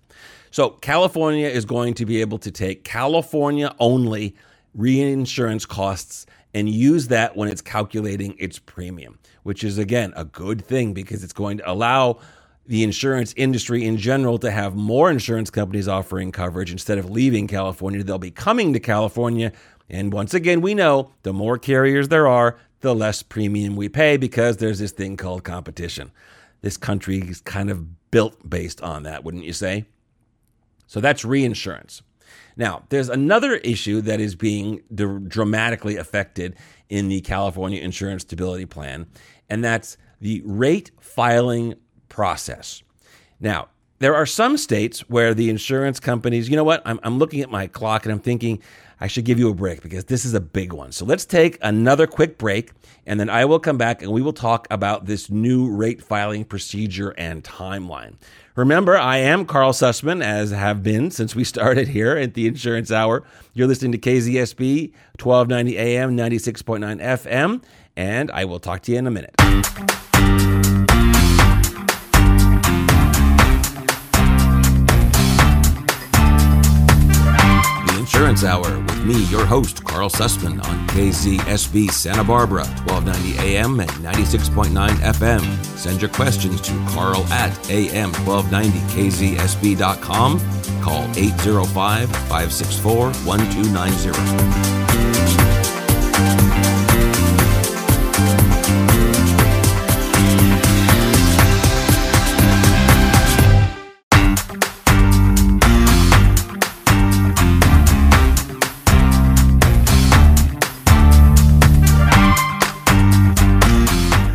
So 0.50 0.70
California 0.70 1.46
is 1.48 1.64
going 1.64 1.94
to 1.94 2.06
be 2.06 2.20
able 2.20 2.38
to 2.38 2.50
take 2.50 2.84
California 2.84 3.74
only 3.78 4.34
reinsurance 4.74 5.66
costs 5.66 6.24
and 6.54 6.68
use 6.68 7.08
that 7.08 7.36
when 7.36 7.48
it's 7.48 7.60
calculating 7.60 8.34
its 8.38 8.58
premium, 8.58 9.18
which 9.42 9.62
is 9.62 9.76
again 9.76 10.14
a 10.16 10.24
good 10.24 10.64
thing 10.64 10.94
because 10.94 11.22
it's 11.22 11.32
going 11.34 11.58
to 11.58 11.70
allow 11.70 12.18
the 12.68 12.84
insurance 12.84 13.32
industry 13.34 13.84
in 13.84 13.96
general 13.96 14.38
to 14.38 14.50
have 14.50 14.76
more 14.76 15.10
insurance 15.10 15.48
companies 15.50 15.88
offering 15.88 16.30
coverage 16.30 16.70
instead 16.70 16.98
of 16.98 17.10
leaving 17.10 17.46
California. 17.46 18.04
They'll 18.04 18.18
be 18.18 18.30
coming 18.30 18.74
to 18.74 18.80
California. 18.80 19.52
And 19.88 20.12
once 20.12 20.34
again, 20.34 20.60
we 20.60 20.74
know 20.74 21.10
the 21.22 21.32
more 21.32 21.56
carriers 21.56 22.08
there 22.08 22.28
are, 22.28 22.58
the 22.80 22.94
less 22.94 23.22
premium 23.22 23.74
we 23.74 23.88
pay 23.88 24.18
because 24.18 24.58
there's 24.58 24.78
this 24.78 24.92
thing 24.92 25.16
called 25.16 25.44
competition. 25.44 26.12
This 26.60 26.76
country 26.76 27.18
is 27.18 27.40
kind 27.40 27.70
of 27.70 28.10
built 28.10 28.48
based 28.48 28.82
on 28.82 29.02
that, 29.04 29.24
wouldn't 29.24 29.44
you 29.44 29.54
say? 29.54 29.86
So 30.86 31.00
that's 31.00 31.24
reinsurance. 31.24 32.02
Now, 32.56 32.84
there's 32.90 33.08
another 33.08 33.54
issue 33.56 34.02
that 34.02 34.20
is 34.20 34.34
being 34.34 34.82
dramatically 34.92 35.96
affected 35.96 36.56
in 36.90 37.08
the 37.08 37.22
California 37.22 37.80
Insurance 37.80 38.22
Stability 38.22 38.66
Plan, 38.66 39.06
and 39.48 39.64
that's 39.64 39.96
the 40.20 40.42
rate 40.44 40.90
filing 41.00 41.74
process. 42.08 42.82
Now, 43.40 43.68
there 44.00 44.14
are 44.14 44.26
some 44.26 44.56
states 44.56 45.00
where 45.08 45.34
the 45.34 45.50
insurance 45.50 45.98
companies, 45.98 46.48
you 46.48 46.56
know 46.56 46.64
what? 46.64 46.82
I'm, 46.84 47.00
I'm 47.02 47.18
looking 47.18 47.40
at 47.40 47.50
my 47.50 47.66
clock 47.66 48.04
and 48.04 48.12
I'm 48.12 48.20
thinking 48.20 48.62
I 49.00 49.06
should 49.06 49.24
give 49.24 49.38
you 49.38 49.48
a 49.48 49.54
break 49.54 49.82
because 49.82 50.04
this 50.04 50.24
is 50.24 50.34
a 50.34 50.40
big 50.40 50.72
one. 50.72 50.92
So 50.92 51.04
let's 51.04 51.24
take 51.24 51.58
another 51.62 52.06
quick 52.06 52.38
break 52.38 52.72
and 53.06 53.18
then 53.18 53.30
I 53.30 53.44
will 53.44 53.58
come 53.58 53.78
back 53.78 54.02
and 54.02 54.12
we 54.12 54.22
will 54.22 54.32
talk 54.32 54.66
about 54.70 55.06
this 55.06 55.30
new 55.30 55.70
rate 55.70 56.02
filing 56.02 56.44
procedure 56.44 57.10
and 57.10 57.42
timeline. 57.42 58.14
Remember, 58.54 58.96
I 58.96 59.18
am 59.18 59.46
Karl 59.46 59.72
Susman, 59.72 60.22
as 60.22 60.50
have 60.50 60.82
been 60.82 61.10
since 61.12 61.36
we 61.36 61.44
started 61.44 61.88
here 61.88 62.16
at 62.16 62.34
the 62.34 62.48
Insurance 62.48 62.90
Hour. 62.90 63.22
You're 63.54 63.68
listening 63.68 63.92
to 63.92 63.98
KZSB 63.98 64.92
1290 65.20 65.78
AM, 65.78 66.16
96.9 66.16 67.00
FM, 67.00 67.62
and 67.96 68.30
I 68.32 68.44
will 68.44 68.58
talk 68.58 68.82
to 68.82 68.92
you 68.92 68.98
in 68.98 69.06
a 69.06 69.10
minute. 69.12 70.07
Insurance 78.28 78.44
Hour 78.44 78.78
with 78.80 79.04
me, 79.06 79.24
your 79.28 79.46
host, 79.46 79.82
Karl 79.84 80.10
Susman, 80.10 80.62
on 80.62 80.86
KZSB 80.88 81.90
Santa 81.90 82.22
Barbara, 82.22 82.66
1290 82.84 83.38
AM 83.38 83.80
and 83.80 83.88
96.9 83.88 84.90
FM. 84.96 85.64
Send 85.64 86.02
your 86.02 86.10
questions 86.10 86.60
to 86.60 86.72
carl 86.88 87.24
at 87.32 87.52
am1290kzsb.com. 87.52 90.40
Call 90.82 91.04
805 91.16 92.10
564 92.10 93.12
1290. 93.24 95.47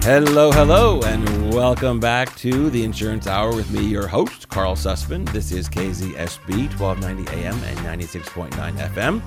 Hello, 0.04 0.52
hello, 0.52 1.00
and 1.04 1.54
welcome 1.54 1.98
back 1.98 2.36
to 2.36 2.70
the 2.70 2.84
Insurance 2.84 3.26
Hour 3.26 3.56
with 3.56 3.72
me, 3.72 3.86
your 3.86 4.06
host, 4.06 4.50
Karl 4.50 4.76
Susman. 4.76 5.26
This 5.32 5.54
is 5.54 5.70
KZSB 5.70 6.78
1290 6.78 7.32
AM 7.32 7.56
and 7.64 8.02
96.9 8.02 8.52
FM. 8.90 9.22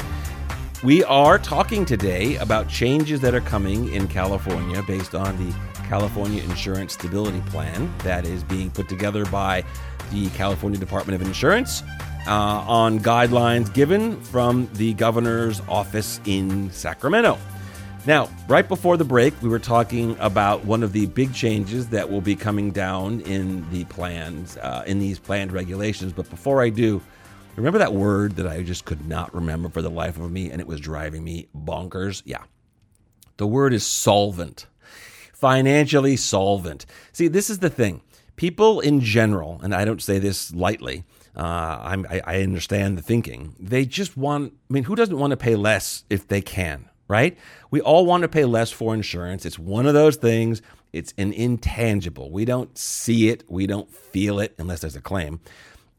We 0.84 1.02
are 1.04 1.38
talking 1.38 1.86
today 1.86 2.36
about 2.36 2.68
changes 2.68 3.22
that 3.22 3.34
are 3.34 3.40
coming 3.40 3.90
in 3.94 4.06
California 4.06 4.82
based 4.82 5.14
on 5.14 5.34
the 5.38 5.56
California 5.88 6.42
Insurance 6.42 6.92
Stability 6.92 7.40
Plan 7.46 7.90
that 8.00 8.26
is 8.26 8.44
being 8.44 8.70
put 8.70 8.86
together 8.86 9.24
by 9.24 9.64
the 10.12 10.28
California 10.30 10.78
Department 10.78 11.18
of 11.18 11.26
Insurance 11.26 11.82
uh, 12.26 12.30
on 12.30 13.00
guidelines 13.00 13.72
given 13.72 14.20
from 14.20 14.68
the 14.74 14.92
governor's 14.92 15.62
office 15.70 16.20
in 16.26 16.70
Sacramento. 16.70 17.38
Now, 18.06 18.28
right 18.46 18.68
before 18.68 18.96
the 18.96 19.04
break, 19.04 19.34
we 19.42 19.48
were 19.48 19.58
talking 19.58 20.16
about 20.20 20.64
one 20.64 20.84
of 20.84 20.92
the 20.92 21.06
big 21.06 21.34
changes 21.34 21.88
that 21.88 22.08
will 22.08 22.20
be 22.20 22.36
coming 22.36 22.70
down 22.70 23.20
in 23.22 23.68
the 23.72 23.84
plans, 23.86 24.56
uh, 24.58 24.84
in 24.86 25.00
these 25.00 25.18
planned 25.18 25.50
regulations. 25.50 26.12
But 26.12 26.30
before 26.30 26.62
I 26.62 26.68
do, 26.68 27.02
remember 27.56 27.80
that 27.80 27.94
word 27.94 28.36
that 28.36 28.46
I 28.46 28.62
just 28.62 28.84
could 28.84 29.08
not 29.08 29.34
remember 29.34 29.70
for 29.70 29.82
the 29.82 29.90
life 29.90 30.20
of 30.20 30.30
me 30.30 30.52
and 30.52 30.60
it 30.60 30.68
was 30.68 30.78
driving 30.78 31.24
me 31.24 31.48
bonkers? 31.52 32.22
Yeah. 32.24 32.44
The 33.38 33.46
word 33.48 33.74
is 33.74 33.84
solvent, 33.84 34.66
financially 35.34 36.16
solvent. 36.16 36.86
See, 37.10 37.26
this 37.26 37.50
is 37.50 37.58
the 37.58 37.70
thing. 37.70 38.02
People 38.36 38.78
in 38.78 39.00
general, 39.00 39.60
and 39.64 39.74
I 39.74 39.84
don't 39.84 40.00
say 40.00 40.20
this 40.20 40.54
lightly, 40.54 41.02
uh, 41.36 41.40
I, 41.40 42.20
I 42.24 42.42
understand 42.42 42.98
the 42.98 43.02
thinking. 43.02 43.56
They 43.58 43.84
just 43.84 44.16
want, 44.16 44.52
I 44.70 44.72
mean, 44.72 44.84
who 44.84 44.94
doesn't 44.94 45.18
want 45.18 45.32
to 45.32 45.36
pay 45.36 45.56
less 45.56 46.04
if 46.08 46.28
they 46.28 46.40
can, 46.40 46.88
right? 47.08 47.36
We 47.70 47.80
all 47.80 48.06
want 48.06 48.22
to 48.22 48.28
pay 48.28 48.44
less 48.44 48.70
for 48.70 48.94
insurance. 48.94 49.46
It's 49.46 49.58
one 49.58 49.86
of 49.86 49.94
those 49.94 50.16
things, 50.16 50.62
it's 50.92 51.12
an 51.18 51.32
intangible. 51.32 52.30
We 52.30 52.44
don't 52.44 52.76
see 52.76 53.28
it, 53.28 53.44
we 53.48 53.66
don't 53.66 53.90
feel 53.90 54.40
it 54.40 54.54
unless 54.58 54.80
there's 54.80 54.96
a 54.96 55.00
claim. 55.00 55.40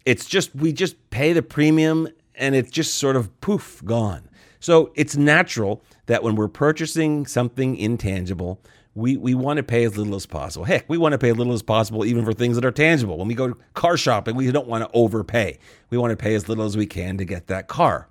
It's 0.05 0.25
just, 0.25 0.55
we 0.55 0.71
just 0.73 1.09
pay 1.09 1.33
the 1.33 1.41
premium 1.41 2.07
and 2.35 2.55
it's 2.55 2.71
just 2.71 2.95
sort 2.95 3.15
of 3.15 3.39
poof, 3.41 3.81
gone. 3.83 4.29
So 4.59 4.91
it's 4.95 5.15
natural 5.15 5.83
that 6.07 6.23
when 6.23 6.35
we're 6.35 6.47
purchasing 6.47 7.25
something 7.25 7.75
intangible, 7.75 8.59
we, 8.95 9.15
we 9.15 9.35
want 9.35 9.57
to 9.57 9.63
pay 9.63 9.83
as 9.83 9.95
little 9.95 10.15
as 10.15 10.25
possible. 10.25 10.65
Heck, 10.65 10.89
we 10.89 10.97
want 10.97 11.11
to 11.11 11.19
pay 11.19 11.29
as 11.29 11.37
little 11.37 11.53
as 11.53 11.61
possible 11.61 12.03
even 12.03 12.25
for 12.25 12.33
things 12.33 12.55
that 12.55 12.65
are 12.65 12.71
tangible. 12.71 13.17
When 13.17 13.27
we 13.27 13.35
go 13.35 13.53
car 13.75 13.95
shopping, 13.95 14.35
we 14.35 14.51
don't 14.51 14.67
want 14.67 14.83
to 14.83 14.89
overpay. 14.93 15.59
We 15.91 15.97
want 15.99 16.11
to 16.11 16.17
pay 16.17 16.33
as 16.33 16.49
little 16.49 16.65
as 16.65 16.75
we 16.75 16.87
can 16.87 17.17
to 17.19 17.25
get 17.25 17.47
that 17.47 17.67
car. 17.67 18.07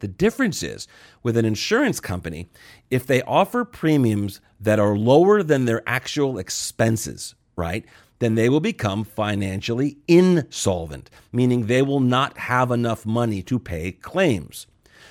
The 0.00 0.08
difference 0.08 0.62
is 0.62 0.88
with 1.22 1.36
an 1.36 1.44
insurance 1.44 2.00
company, 2.00 2.48
if 2.90 3.06
they 3.06 3.22
offer 3.22 3.64
premiums 3.64 4.40
that 4.58 4.78
are 4.78 4.96
lower 4.96 5.42
than 5.42 5.66
their 5.66 5.82
actual 5.86 6.38
expenses, 6.38 7.34
right? 7.56 7.84
Then 8.18 8.34
they 8.34 8.48
will 8.48 8.60
become 8.60 9.04
financially 9.04 9.98
insolvent, 10.08 11.10
meaning 11.32 11.66
they 11.66 11.82
will 11.82 12.00
not 12.00 12.36
have 12.38 12.70
enough 12.70 13.06
money 13.06 13.42
to 13.42 13.58
pay 13.58 13.92
claims. 13.92 14.66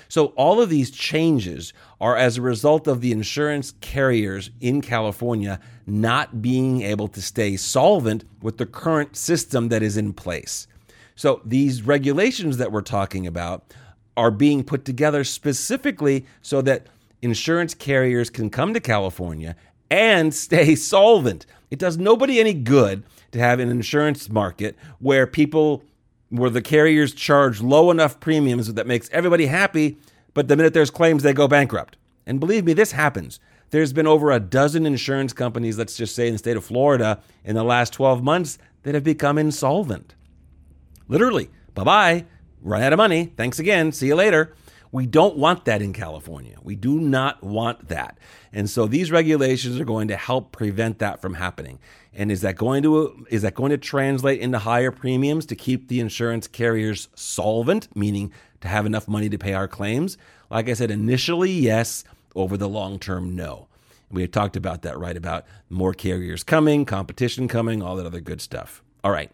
So, 0.07 0.27
all 0.37 0.59
of 0.59 0.69
these 0.69 0.89
changes 0.89 1.71
are 2.01 2.17
as 2.17 2.37
a 2.37 2.41
result 2.41 2.87
of 2.87 3.01
the 3.01 3.11
insurance 3.11 3.73
carriers 3.79 4.49
in 4.59 4.81
California 4.81 5.59
not 5.85 6.41
being 6.41 6.81
able 6.81 7.07
to 7.09 7.21
stay 7.21 7.57
solvent 7.57 8.23
with 8.41 8.57
the 8.57 8.65
current 8.65 9.15
system 9.15 9.69
that 9.69 9.83
is 9.83 9.97
in 9.97 10.13
place. 10.13 10.65
So, 11.15 11.41
these 11.45 11.83
regulations 11.83 12.57
that 12.57 12.71
we're 12.71 12.81
talking 12.81 13.27
about 13.27 13.71
are 14.19 14.31
being 14.31 14.65
put 14.65 14.83
together 14.83 15.23
specifically 15.23 16.25
so 16.41 16.61
that 16.61 16.87
insurance 17.21 17.73
carriers 17.73 18.29
can 18.29 18.49
come 18.49 18.73
to 18.73 18.79
California 18.81 19.55
and 19.89 20.33
stay 20.45 20.75
solvent. 20.75 21.45
It 21.71 21.79
does 21.79 21.97
nobody 21.97 22.37
any 22.37 22.53
good 22.53 23.03
to 23.31 23.39
have 23.39 23.61
an 23.61 23.69
insurance 23.69 24.29
market 24.29 24.75
where 24.99 25.25
people 25.25 25.83
where 26.27 26.49
the 26.49 26.61
carriers 26.61 27.13
charge 27.13 27.61
low 27.61 27.89
enough 27.89 28.19
premiums 28.19 28.71
that 28.73 28.85
makes 28.85 29.09
everybody 29.11 29.45
happy, 29.45 29.97
but 30.33 30.49
the 30.49 30.57
minute 30.57 30.73
there's 30.73 30.91
claims 30.91 31.23
they 31.23 31.33
go 31.33 31.47
bankrupt. 31.47 31.95
And 32.27 32.41
believe 32.41 32.65
me, 32.65 32.73
this 32.73 32.91
happens. 32.91 33.39
There's 33.69 33.93
been 33.93 34.05
over 34.05 34.31
a 34.31 34.39
dozen 34.39 34.85
insurance 34.85 35.31
companies, 35.31 35.77
let's 35.77 35.95
just 35.95 36.13
say 36.13 36.27
in 36.27 36.33
the 36.33 36.39
state 36.39 36.57
of 36.57 36.65
Florida, 36.65 37.21
in 37.45 37.55
the 37.55 37.63
last 37.63 37.93
12 37.93 38.21
months 38.21 38.59
that 38.83 38.93
have 38.95 39.03
become 39.03 39.37
insolvent. 39.37 40.13
Literally, 41.07 41.49
bye 41.73 41.83
bye 41.85 42.25
run 42.61 42.81
out 42.81 42.93
of 42.93 42.97
money. 42.97 43.33
Thanks 43.35 43.59
again. 43.59 43.91
See 43.91 44.07
you 44.07 44.15
later. 44.15 44.53
We 44.91 45.05
don't 45.05 45.37
want 45.37 45.65
that 45.65 45.81
in 45.81 45.93
California. 45.93 46.57
We 46.63 46.75
do 46.75 46.99
not 46.99 47.43
want 47.43 47.89
that. 47.89 48.17
And 48.51 48.67
so 48.69 48.87
these 48.87 49.11
regulations 49.11 49.79
are 49.79 49.85
going 49.85 50.07
to 50.07 50.15
help 50.15 50.51
prevent 50.51 50.97
that 50.99 51.21
from 51.21 51.35
happening. 51.35 51.79
And 52.11 52.31
is 52.31 52.41
that 52.41 52.55
going 52.55 52.81
to 52.83 53.25
is 53.29 53.43
that 53.43 53.53
going 53.53 53.69
to 53.69 53.77
translate 53.77 54.41
into 54.41 54.57
higher 54.57 54.91
premiums 54.91 55.45
to 55.47 55.55
keep 55.55 55.87
the 55.87 55.99
insurance 55.99 56.47
carriers 56.47 57.07
solvent, 57.13 57.95
meaning 57.95 58.33
to 58.61 58.67
have 58.67 58.87
enough 58.87 59.07
money 59.07 59.29
to 59.29 59.37
pay 59.37 59.53
our 59.53 59.67
claims? 59.67 60.17
Like 60.49 60.67
I 60.69 60.73
said 60.73 60.89
initially, 60.89 61.51
yes, 61.51 62.03
over 62.33 62.57
the 62.57 62.67
long 62.67 62.97
term 62.97 63.35
no. 63.35 63.67
We 64.11 64.21
had 64.21 64.33
talked 64.33 64.55
about 64.55 64.81
that 64.81 64.97
right 64.97 65.15
about 65.15 65.45
more 65.69 65.93
carriers 65.93 66.43
coming, 66.43 66.83
competition 66.83 67.47
coming, 67.47 67.83
all 67.83 67.95
that 67.97 68.07
other 68.07 68.21
good 68.21 68.41
stuff. 68.41 68.81
All 69.03 69.11
right. 69.11 69.31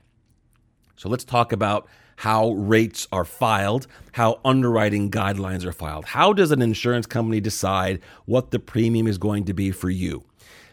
So 0.97 1.07
let's 1.07 1.23
talk 1.23 1.53
about 1.53 1.87
how 2.17 2.51
rates 2.51 3.07
are 3.11 3.25
filed, 3.25 3.87
how 4.13 4.39
underwriting 4.45 5.11
guidelines 5.11 5.65
are 5.65 5.71
filed. 5.71 6.05
How 6.05 6.33
does 6.33 6.51
an 6.51 6.61
insurance 6.61 7.05
company 7.05 7.41
decide 7.41 7.99
what 8.25 8.51
the 8.51 8.59
premium 8.59 9.07
is 9.07 9.17
going 9.17 9.45
to 9.45 9.53
be 9.53 9.71
for 9.71 9.89
you? 9.89 10.23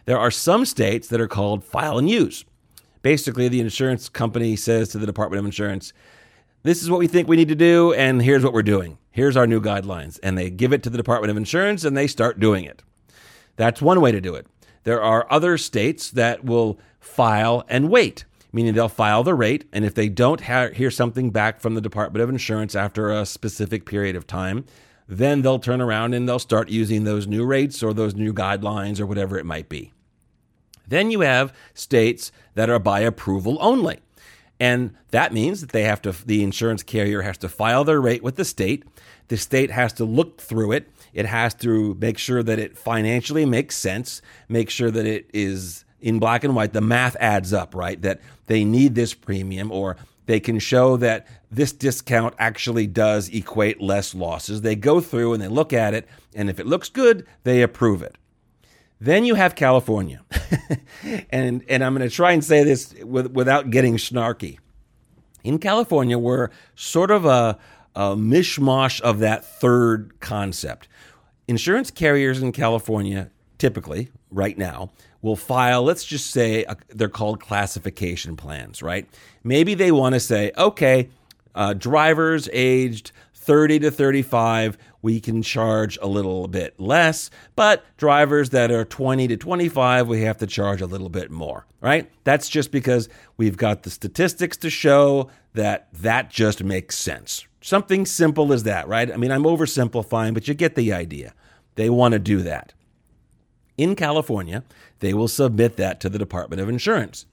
There 0.05 0.19
are 0.19 0.31
some 0.31 0.65
states 0.65 1.07
that 1.09 1.21
are 1.21 1.27
called 1.27 1.63
file 1.63 1.97
and 1.97 2.09
use. 2.09 2.45
Basically, 3.01 3.49
the 3.49 3.59
insurance 3.59 4.07
company 4.09 4.55
says 4.55 4.89
to 4.89 4.97
the 4.97 5.05
Department 5.05 5.39
of 5.39 5.45
Insurance, 5.45 5.93
This 6.63 6.81
is 6.81 6.89
what 6.89 6.99
we 6.99 7.07
think 7.07 7.27
we 7.27 7.35
need 7.35 7.49
to 7.49 7.55
do, 7.55 7.93
and 7.93 8.21
here's 8.21 8.43
what 8.43 8.53
we're 8.53 8.63
doing. 8.63 8.97
Here's 9.11 9.37
our 9.37 9.45
new 9.45 9.61
guidelines. 9.61 10.19
And 10.23 10.37
they 10.37 10.49
give 10.49 10.73
it 10.73 10.83
to 10.83 10.89
the 10.89 10.97
Department 10.97 11.31
of 11.31 11.37
Insurance 11.37 11.85
and 11.85 11.95
they 11.95 12.07
start 12.07 12.39
doing 12.39 12.65
it. 12.65 12.81
That's 13.55 13.81
one 13.81 14.01
way 14.01 14.11
to 14.11 14.19
do 14.19 14.33
it. 14.35 14.47
There 14.83 15.01
are 15.01 15.31
other 15.31 15.57
states 15.57 16.09
that 16.11 16.43
will 16.43 16.79
file 16.99 17.63
and 17.69 17.89
wait 17.89 18.25
meaning 18.53 18.73
they'll 18.73 18.87
file 18.87 19.23
the 19.23 19.33
rate, 19.33 19.67
and 19.73 19.83
if 19.83 19.95
they 19.95 20.07
don't 20.07 20.41
ha- 20.41 20.69
hear 20.69 20.91
something 20.91 21.31
back 21.31 21.59
from 21.59 21.73
the 21.75 21.81
Department 21.81 22.23
of 22.23 22.29
Insurance 22.29 22.75
after 22.75 23.11
a 23.11 23.25
specific 23.25 23.85
period 23.85 24.15
of 24.15 24.25
time, 24.25 24.63
then 25.07 25.41
they'll 25.41 25.59
turn 25.59 25.81
around 25.81 26.13
and 26.13 26.29
they'll 26.29 26.39
start 26.39 26.69
using 26.69 27.03
those 27.03 27.27
new 27.27 27.45
rates 27.45 27.83
or 27.83 27.93
those 27.93 28.15
new 28.15 28.33
guidelines 28.33 28.99
or 28.99 29.05
whatever 29.05 29.37
it 29.37 29.45
might 29.45 29.67
be. 29.67 29.91
Then 30.87 31.11
you 31.11 31.21
have 31.21 31.53
states 31.73 32.31
that 32.53 32.69
are 32.69 32.79
by 32.79 33.01
approval 33.01 33.57
only. 33.59 33.99
And 34.59 34.95
that 35.11 35.33
means 35.33 35.61
that 35.61 35.71
they 35.71 35.83
have 35.83 36.01
to, 36.03 36.11
the 36.25 36.43
insurance 36.43 36.83
carrier 36.83 37.21
has 37.23 37.37
to 37.39 37.49
file 37.49 37.83
their 37.83 37.99
rate 37.99 38.23
with 38.23 38.35
the 38.35 38.45
state. 38.45 38.83
The 39.27 39.37
state 39.37 39.71
has 39.71 39.91
to 39.93 40.05
look 40.05 40.39
through 40.39 40.73
it. 40.73 40.89
It 41.13 41.25
has 41.25 41.53
to 41.55 41.95
make 41.95 42.17
sure 42.17 42.43
that 42.43 42.59
it 42.59 42.77
financially 42.77 43.45
makes 43.45 43.75
sense, 43.75 44.21
make 44.47 44.69
sure 44.69 44.91
that 44.91 45.05
it 45.05 45.29
is 45.33 45.85
in 46.03 46.19
black 46.19 46.43
and 46.43 46.53
white, 46.53 46.73
the 46.73 46.81
math 46.81 47.15
adds 47.19 47.53
up, 47.53 47.73
right? 47.73 47.99
That 48.01 48.19
they 48.47 48.65
need 48.65 48.93
this 48.93 49.13
premium 49.13 49.71
or 49.71 49.95
they 50.25 50.39
can 50.39 50.59
show 50.59 50.97
that 50.97 51.25
this 51.49 51.71
discount 51.71 52.35
actually 52.37 52.87
does 52.87 53.29
equate 53.29 53.81
less 53.81 54.13
losses. 54.13 54.61
They 54.61 54.75
go 54.75 54.99
through 54.99 55.33
and 55.33 55.41
they 55.41 55.47
look 55.47 55.71
at 55.73 55.93
it, 55.93 56.07
and 56.35 56.49
if 56.49 56.59
it 56.59 56.67
looks 56.67 56.89
good, 56.89 57.25
they 57.43 57.61
approve 57.61 58.03
it. 58.03 58.17
Then 58.99 59.25
you 59.25 59.35
have 59.35 59.55
California. 59.55 60.23
and, 61.29 61.63
and 61.67 61.83
I'm 61.83 61.95
going 61.95 62.07
to 62.07 62.13
try 62.13 62.31
and 62.31 62.43
say 62.43 62.63
this 62.63 62.93
with, 63.01 63.31
without 63.31 63.69
getting 63.69 63.95
snarky. 63.95 64.59
In 65.43 65.57
California, 65.59 66.17
we're 66.17 66.49
sort 66.75 67.11
of 67.11 67.25
a, 67.25 67.57
a 67.95 68.15
mishmash 68.15 69.01
of 69.01 69.19
that 69.19 69.45
third 69.45 70.19
concept. 70.19 70.87
Insurance 71.47 71.91
carriers 71.91 72.41
in 72.41 72.51
California, 72.53 73.29
typically, 73.57 74.09
right 74.31 74.57
now, 74.57 74.91
will 75.23 75.35
file, 75.35 75.81
let's 75.81 76.03
just 76.03 76.29
say 76.29 76.65
they're 76.89 77.09
called 77.09 77.39
classification 77.39 78.35
plans, 78.35 78.83
right? 78.83 79.07
Maybe 79.43 79.73
they 79.73 79.91
want 79.91 80.13
to 80.13 80.19
say, 80.19 80.51
okay, 80.55 81.09
uh, 81.55 81.73
drivers 81.73 82.47
aged 82.53 83.11
30 83.33 83.79
to 83.79 83.91
35, 83.91 84.77
we 85.01 85.19
can 85.19 85.41
charge 85.41 85.97
a 86.01 86.07
little 86.07 86.47
bit 86.47 86.79
less, 86.79 87.29
but 87.55 87.83
drivers 87.97 88.51
that 88.51 88.71
are 88.71 88.85
20 88.85 89.27
to 89.27 89.37
25, 89.37 90.07
we 90.07 90.21
have 90.21 90.37
to 90.37 90.47
charge 90.47 90.81
a 90.81 90.85
little 90.85 91.09
bit 91.09 91.29
more, 91.29 91.65
right? 91.81 92.09
That's 92.23 92.47
just 92.47 92.71
because 92.71 93.09
we've 93.35 93.57
got 93.57 93.83
the 93.83 93.89
statistics 93.89 94.55
to 94.57 94.69
show 94.69 95.29
that 95.53 95.87
that 95.93 96.29
just 96.29 96.63
makes 96.63 96.97
sense. 96.97 97.45
Something 97.59 98.05
simple 98.05 98.53
as 98.53 98.63
that, 98.63 98.87
right? 98.87 99.11
I 99.11 99.17
mean, 99.17 99.31
I'm 99.31 99.43
oversimplifying, 99.43 100.33
but 100.33 100.47
you 100.47 100.53
get 100.53 100.75
the 100.75 100.93
idea. 100.93 101.33
They 101.75 101.89
want 101.89 102.13
to 102.13 102.19
do 102.19 102.41
that. 102.43 102.73
In 103.77 103.95
California, 103.95 104.63
they 105.03 105.13
will 105.13 105.27
submit 105.27 105.75
that 105.75 105.99
to 105.99 106.07
the 106.07 106.17
Department 106.17 106.61
of 106.61 106.69
Insurance. 106.69 107.25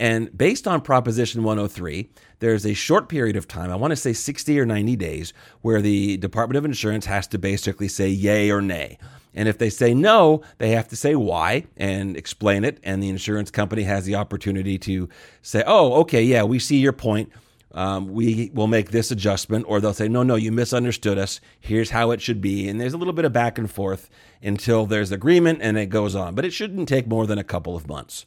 And 0.00 0.36
based 0.36 0.66
on 0.66 0.80
Proposition 0.80 1.44
103, 1.44 2.10
there's 2.40 2.66
a 2.66 2.74
short 2.74 3.08
period 3.08 3.36
of 3.36 3.46
time, 3.46 3.70
I 3.70 3.76
want 3.76 3.92
to 3.92 3.96
say 3.96 4.12
60 4.12 4.58
or 4.58 4.66
90 4.66 4.96
days, 4.96 5.32
where 5.62 5.80
the 5.80 6.16
Department 6.16 6.56
of 6.56 6.64
Insurance 6.64 7.06
has 7.06 7.28
to 7.28 7.38
basically 7.38 7.86
say 7.86 8.08
yay 8.08 8.50
or 8.50 8.60
nay. 8.60 8.98
And 9.32 9.48
if 9.48 9.58
they 9.58 9.70
say 9.70 9.94
no, 9.94 10.42
they 10.58 10.70
have 10.70 10.88
to 10.88 10.96
say 10.96 11.14
why 11.14 11.66
and 11.76 12.16
explain 12.16 12.64
it. 12.64 12.80
And 12.82 13.00
the 13.00 13.10
insurance 13.10 13.52
company 13.52 13.84
has 13.84 14.04
the 14.06 14.16
opportunity 14.16 14.76
to 14.78 15.08
say, 15.40 15.62
oh, 15.68 16.00
okay, 16.00 16.22
yeah, 16.24 16.42
we 16.42 16.58
see 16.58 16.78
your 16.78 16.92
point. 16.92 17.30
Um, 17.74 18.06
we 18.12 18.52
will 18.54 18.68
make 18.68 18.92
this 18.92 19.10
adjustment, 19.10 19.66
or 19.68 19.80
they'll 19.80 19.92
say, 19.92 20.08
no, 20.08 20.22
no, 20.22 20.36
you 20.36 20.52
misunderstood 20.52 21.18
us. 21.18 21.40
Here's 21.58 21.90
how 21.90 22.12
it 22.12 22.22
should 22.22 22.40
be. 22.40 22.68
And 22.68 22.80
there's 22.80 22.94
a 22.94 22.96
little 22.96 23.12
bit 23.12 23.24
of 23.24 23.32
back 23.32 23.58
and 23.58 23.68
forth 23.68 24.08
until 24.40 24.86
there's 24.86 25.10
agreement 25.10 25.58
and 25.60 25.76
it 25.76 25.86
goes 25.86 26.14
on. 26.14 26.36
But 26.36 26.44
it 26.44 26.52
shouldn't 26.52 26.88
take 26.88 27.08
more 27.08 27.26
than 27.26 27.36
a 27.36 27.44
couple 27.44 27.74
of 27.74 27.88
months. 27.88 28.26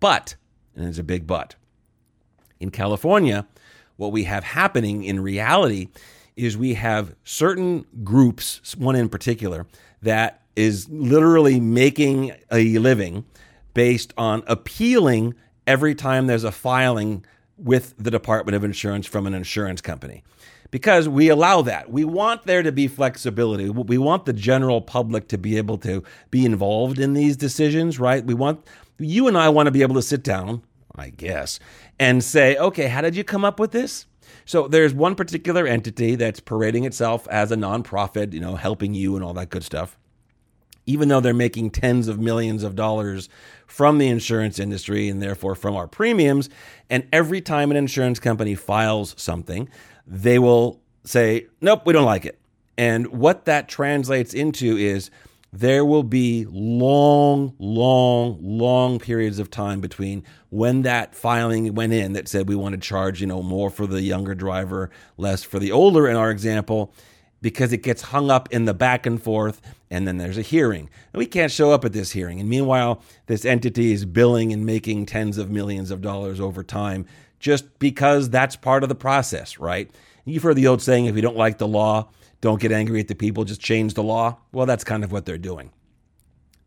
But, 0.00 0.36
and 0.74 0.86
there's 0.86 0.98
a 0.98 1.04
big 1.04 1.26
but, 1.26 1.54
in 2.60 2.70
California, 2.70 3.46
what 3.96 4.10
we 4.10 4.24
have 4.24 4.42
happening 4.42 5.04
in 5.04 5.20
reality 5.20 5.88
is 6.34 6.56
we 6.56 6.74
have 6.74 7.14
certain 7.24 7.84
groups, 8.02 8.74
one 8.76 8.96
in 8.96 9.10
particular, 9.10 9.66
that 10.00 10.42
is 10.56 10.88
literally 10.88 11.60
making 11.60 12.32
a 12.50 12.78
living 12.78 13.26
based 13.74 14.14
on 14.16 14.42
appealing 14.46 15.34
every 15.66 15.94
time 15.94 16.26
there's 16.26 16.44
a 16.44 16.52
filing 16.52 17.22
with 17.58 17.94
the 17.98 18.10
Department 18.10 18.56
of 18.56 18.64
Insurance 18.64 19.06
from 19.06 19.26
an 19.26 19.34
insurance 19.34 19.80
company. 19.80 20.22
Because 20.70 21.08
we 21.08 21.28
allow 21.28 21.62
that. 21.62 21.90
We 21.90 22.04
want 22.04 22.44
there 22.44 22.62
to 22.62 22.72
be 22.72 22.88
flexibility. 22.88 23.70
We 23.70 23.96
want 23.96 24.26
the 24.26 24.34
general 24.34 24.82
public 24.82 25.28
to 25.28 25.38
be 25.38 25.56
able 25.56 25.78
to 25.78 26.02
be 26.30 26.44
involved 26.44 26.98
in 26.98 27.14
these 27.14 27.36
decisions, 27.36 27.98
right? 27.98 28.24
We 28.24 28.34
want 28.34 28.66
you 28.98 29.28
and 29.28 29.38
I 29.38 29.48
want 29.48 29.66
to 29.66 29.70
be 29.70 29.82
able 29.82 29.94
to 29.94 30.02
sit 30.02 30.22
down, 30.22 30.62
I 30.94 31.08
guess, 31.08 31.58
and 31.98 32.22
say, 32.22 32.56
okay, 32.56 32.88
how 32.88 33.00
did 33.00 33.16
you 33.16 33.24
come 33.24 33.44
up 33.44 33.58
with 33.58 33.72
this? 33.72 34.06
So 34.44 34.68
there's 34.68 34.92
one 34.92 35.14
particular 35.14 35.66
entity 35.66 36.16
that's 36.16 36.40
parading 36.40 36.84
itself 36.84 37.26
as 37.28 37.50
a 37.50 37.56
nonprofit, 37.56 38.34
you 38.34 38.40
know, 38.40 38.56
helping 38.56 38.92
you 38.92 39.16
and 39.16 39.24
all 39.24 39.34
that 39.34 39.48
good 39.48 39.64
stuff 39.64 39.98
even 40.88 41.08
though 41.08 41.20
they're 41.20 41.34
making 41.34 41.70
tens 41.70 42.08
of 42.08 42.18
millions 42.18 42.62
of 42.62 42.74
dollars 42.74 43.28
from 43.66 43.98
the 43.98 44.08
insurance 44.08 44.58
industry 44.58 45.08
and 45.08 45.22
therefore 45.22 45.54
from 45.54 45.76
our 45.76 45.86
premiums. 45.86 46.48
And 46.88 47.06
every 47.12 47.42
time 47.42 47.70
an 47.70 47.76
insurance 47.76 48.18
company 48.18 48.54
files 48.54 49.14
something, 49.18 49.68
they 50.06 50.38
will 50.38 50.80
say, 51.04 51.46
nope, 51.60 51.82
we 51.84 51.92
don't 51.92 52.06
like 52.06 52.24
it. 52.24 52.38
And 52.78 53.08
what 53.08 53.44
that 53.44 53.68
translates 53.68 54.32
into 54.32 54.78
is 54.78 55.10
there 55.52 55.84
will 55.84 56.02
be 56.02 56.46
long, 56.48 57.54
long, 57.58 58.38
long 58.40 58.98
periods 58.98 59.38
of 59.38 59.50
time 59.50 59.80
between 59.80 60.24
when 60.48 60.82
that 60.82 61.14
filing 61.14 61.74
went 61.74 61.92
in 61.92 62.14
that 62.14 62.28
said 62.28 62.48
we 62.48 62.56
want 62.56 62.74
to 62.74 62.80
charge, 62.80 63.20
you 63.20 63.26
know, 63.26 63.42
more 63.42 63.68
for 63.68 63.86
the 63.86 64.00
younger 64.00 64.34
driver, 64.34 64.90
less 65.18 65.42
for 65.42 65.58
the 65.58 65.72
older 65.72 66.08
in 66.08 66.16
our 66.16 66.30
example, 66.30 66.94
because 67.40 67.72
it 67.72 67.82
gets 67.82 68.02
hung 68.02 68.30
up 68.30 68.48
in 68.52 68.64
the 68.64 68.74
back 68.74 69.06
and 69.06 69.22
forth, 69.22 69.60
and 69.90 70.06
then 70.06 70.18
there's 70.18 70.38
a 70.38 70.42
hearing. 70.42 70.90
And 71.12 71.18
we 71.18 71.26
can't 71.26 71.52
show 71.52 71.70
up 71.70 71.84
at 71.84 71.92
this 71.92 72.12
hearing. 72.12 72.40
And 72.40 72.48
meanwhile, 72.48 73.02
this 73.26 73.44
entity 73.44 73.92
is 73.92 74.04
billing 74.04 74.52
and 74.52 74.66
making 74.66 75.06
tens 75.06 75.38
of 75.38 75.50
millions 75.50 75.90
of 75.90 76.00
dollars 76.00 76.40
over 76.40 76.62
time 76.62 77.06
just 77.38 77.78
because 77.78 78.30
that's 78.30 78.56
part 78.56 78.82
of 78.82 78.88
the 78.88 78.94
process, 78.94 79.58
right? 79.58 79.90
You've 80.24 80.42
heard 80.42 80.56
the 80.56 80.66
old 80.66 80.82
saying 80.82 81.06
if 81.06 81.16
you 81.16 81.22
don't 81.22 81.36
like 81.36 81.58
the 81.58 81.68
law, 81.68 82.10
don't 82.40 82.60
get 82.60 82.72
angry 82.72 83.00
at 83.00 83.08
the 83.08 83.14
people, 83.14 83.44
just 83.44 83.60
change 83.60 83.94
the 83.94 84.02
law. 84.02 84.38
Well, 84.52 84.66
that's 84.66 84.84
kind 84.84 85.04
of 85.04 85.12
what 85.12 85.24
they're 85.24 85.38
doing. 85.38 85.70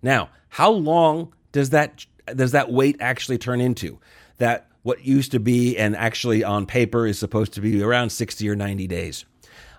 Now, 0.01 0.29
how 0.49 0.71
long 0.71 1.33
does 1.51 1.71
that 1.71 2.05
does 2.35 2.51
that 2.51 2.71
wait 2.71 2.97
actually 2.99 3.37
turn 3.37 3.61
into? 3.61 3.99
That 4.37 4.67
what 4.83 5.05
used 5.05 5.31
to 5.31 5.39
be 5.39 5.77
and 5.77 5.95
actually 5.95 6.43
on 6.43 6.65
paper 6.65 7.05
is 7.05 7.19
supposed 7.19 7.53
to 7.53 7.61
be 7.61 7.81
around 7.83 8.09
60 8.09 8.49
or 8.49 8.55
90 8.55 8.87
days. 8.87 9.25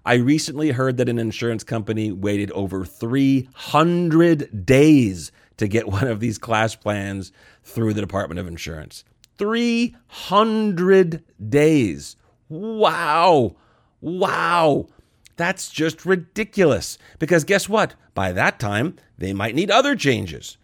I 0.05 0.15
recently 0.15 0.71
heard 0.73 0.97
that 0.97 1.09
an 1.09 1.19
insurance 1.19 1.63
company 1.63 2.11
waited 2.11 2.51
over 2.53 2.85
300 2.85 4.67
days 4.67 5.33
to 5.59 5.69
get 5.69 5.89
one 5.93 6.09
of 6.09 6.21
these 6.21 6.39
class 6.39 6.75
plans 6.75 7.33
through 7.63 7.95
the 7.95 8.01
Department 8.01 8.41
of 8.41 8.49
Insurance. 8.49 9.05
300 9.39 11.25
days. 11.49 12.17
Wow. 12.49 13.57
Wow. 14.01 14.89
That's 15.37 15.71
just 15.71 16.05
ridiculous. 16.05 16.99
Because 17.19 17.45
guess 17.45 17.69
what? 17.69 17.95
By 18.15 18.33
that 18.33 18.59
time, 18.59 18.97
they 19.19 19.33
might 19.33 19.55
need 19.55 19.71
other 19.71 19.97
changes. 19.97 20.59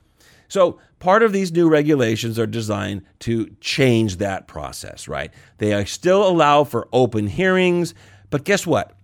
So, 0.48 0.79
part 0.98 1.22
of 1.22 1.33
these 1.33 1.53
new 1.53 1.68
regulations 1.68 2.38
are 2.38 2.46
designed 2.46 3.03
to 3.20 3.55
change 3.61 4.16
that 4.16 4.48
process, 4.48 5.07
right? 5.07 5.33
They 5.59 5.85
still 5.85 6.27
allow 6.27 6.64
for 6.64 6.88
open 6.92 7.27
hearings, 7.27 7.94
but 8.31 8.44
guess 8.44 8.66
what? 8.66 8.97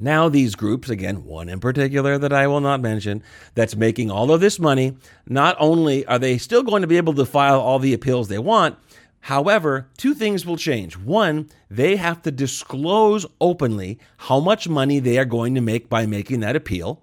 Now, 0.00 0.28
these 0.28 0.54
groups, 0.54 0.88
again, 0.88 1.24
one 1.24 1.48
in 1.48 1.58
particular 1.58 2.18
that 2.18 2.32
I 2.32 2.46
will 2.46 2.60
not 2.60 2.80
mention, 2.80 3.22
that's 3.54 3.74
making 3.74 4.10
all 4.10 4.30
of 4.30 4.40
this 4.40 4.60
money, 4.60 4.96
not 5.26 5.56
only 5.58 6.06
are 6.06 6.18
they 6.18 6.38
still 6.38 6.62
going 6.62 6.82
to 6.82 6.88
be 6.88 6.96
able 6.96 7.14
to 7.14 7.26
file 7.26 7.60
all 7.60 7.78
the 7.78 7.94
appeals 7.94 8.28
they 8.28 8.38
want, 8.38 8.76
however, 9.20 9.88
two 9.96 10.14
things 10.14 10.46
will 10.46 10.56
change. 10.56 10.96
One, 10.96 11.50
they 11.68 11.96
have 11.96 12.22
to 12.22 12.30
disclose 12.30 13.26
openly 13.40 13.98
how 14.18 14.38
much 14.38 14.68
money 14.68 15.00
they 15.00 15.18
are 15.18 15.24
going 15.24 15.56
to 15.56 15.60
make 15.60 15.88
by 15.88 16.06
making 16.06 16.40
that 16.40 16.56
appeal. 16.56 17.02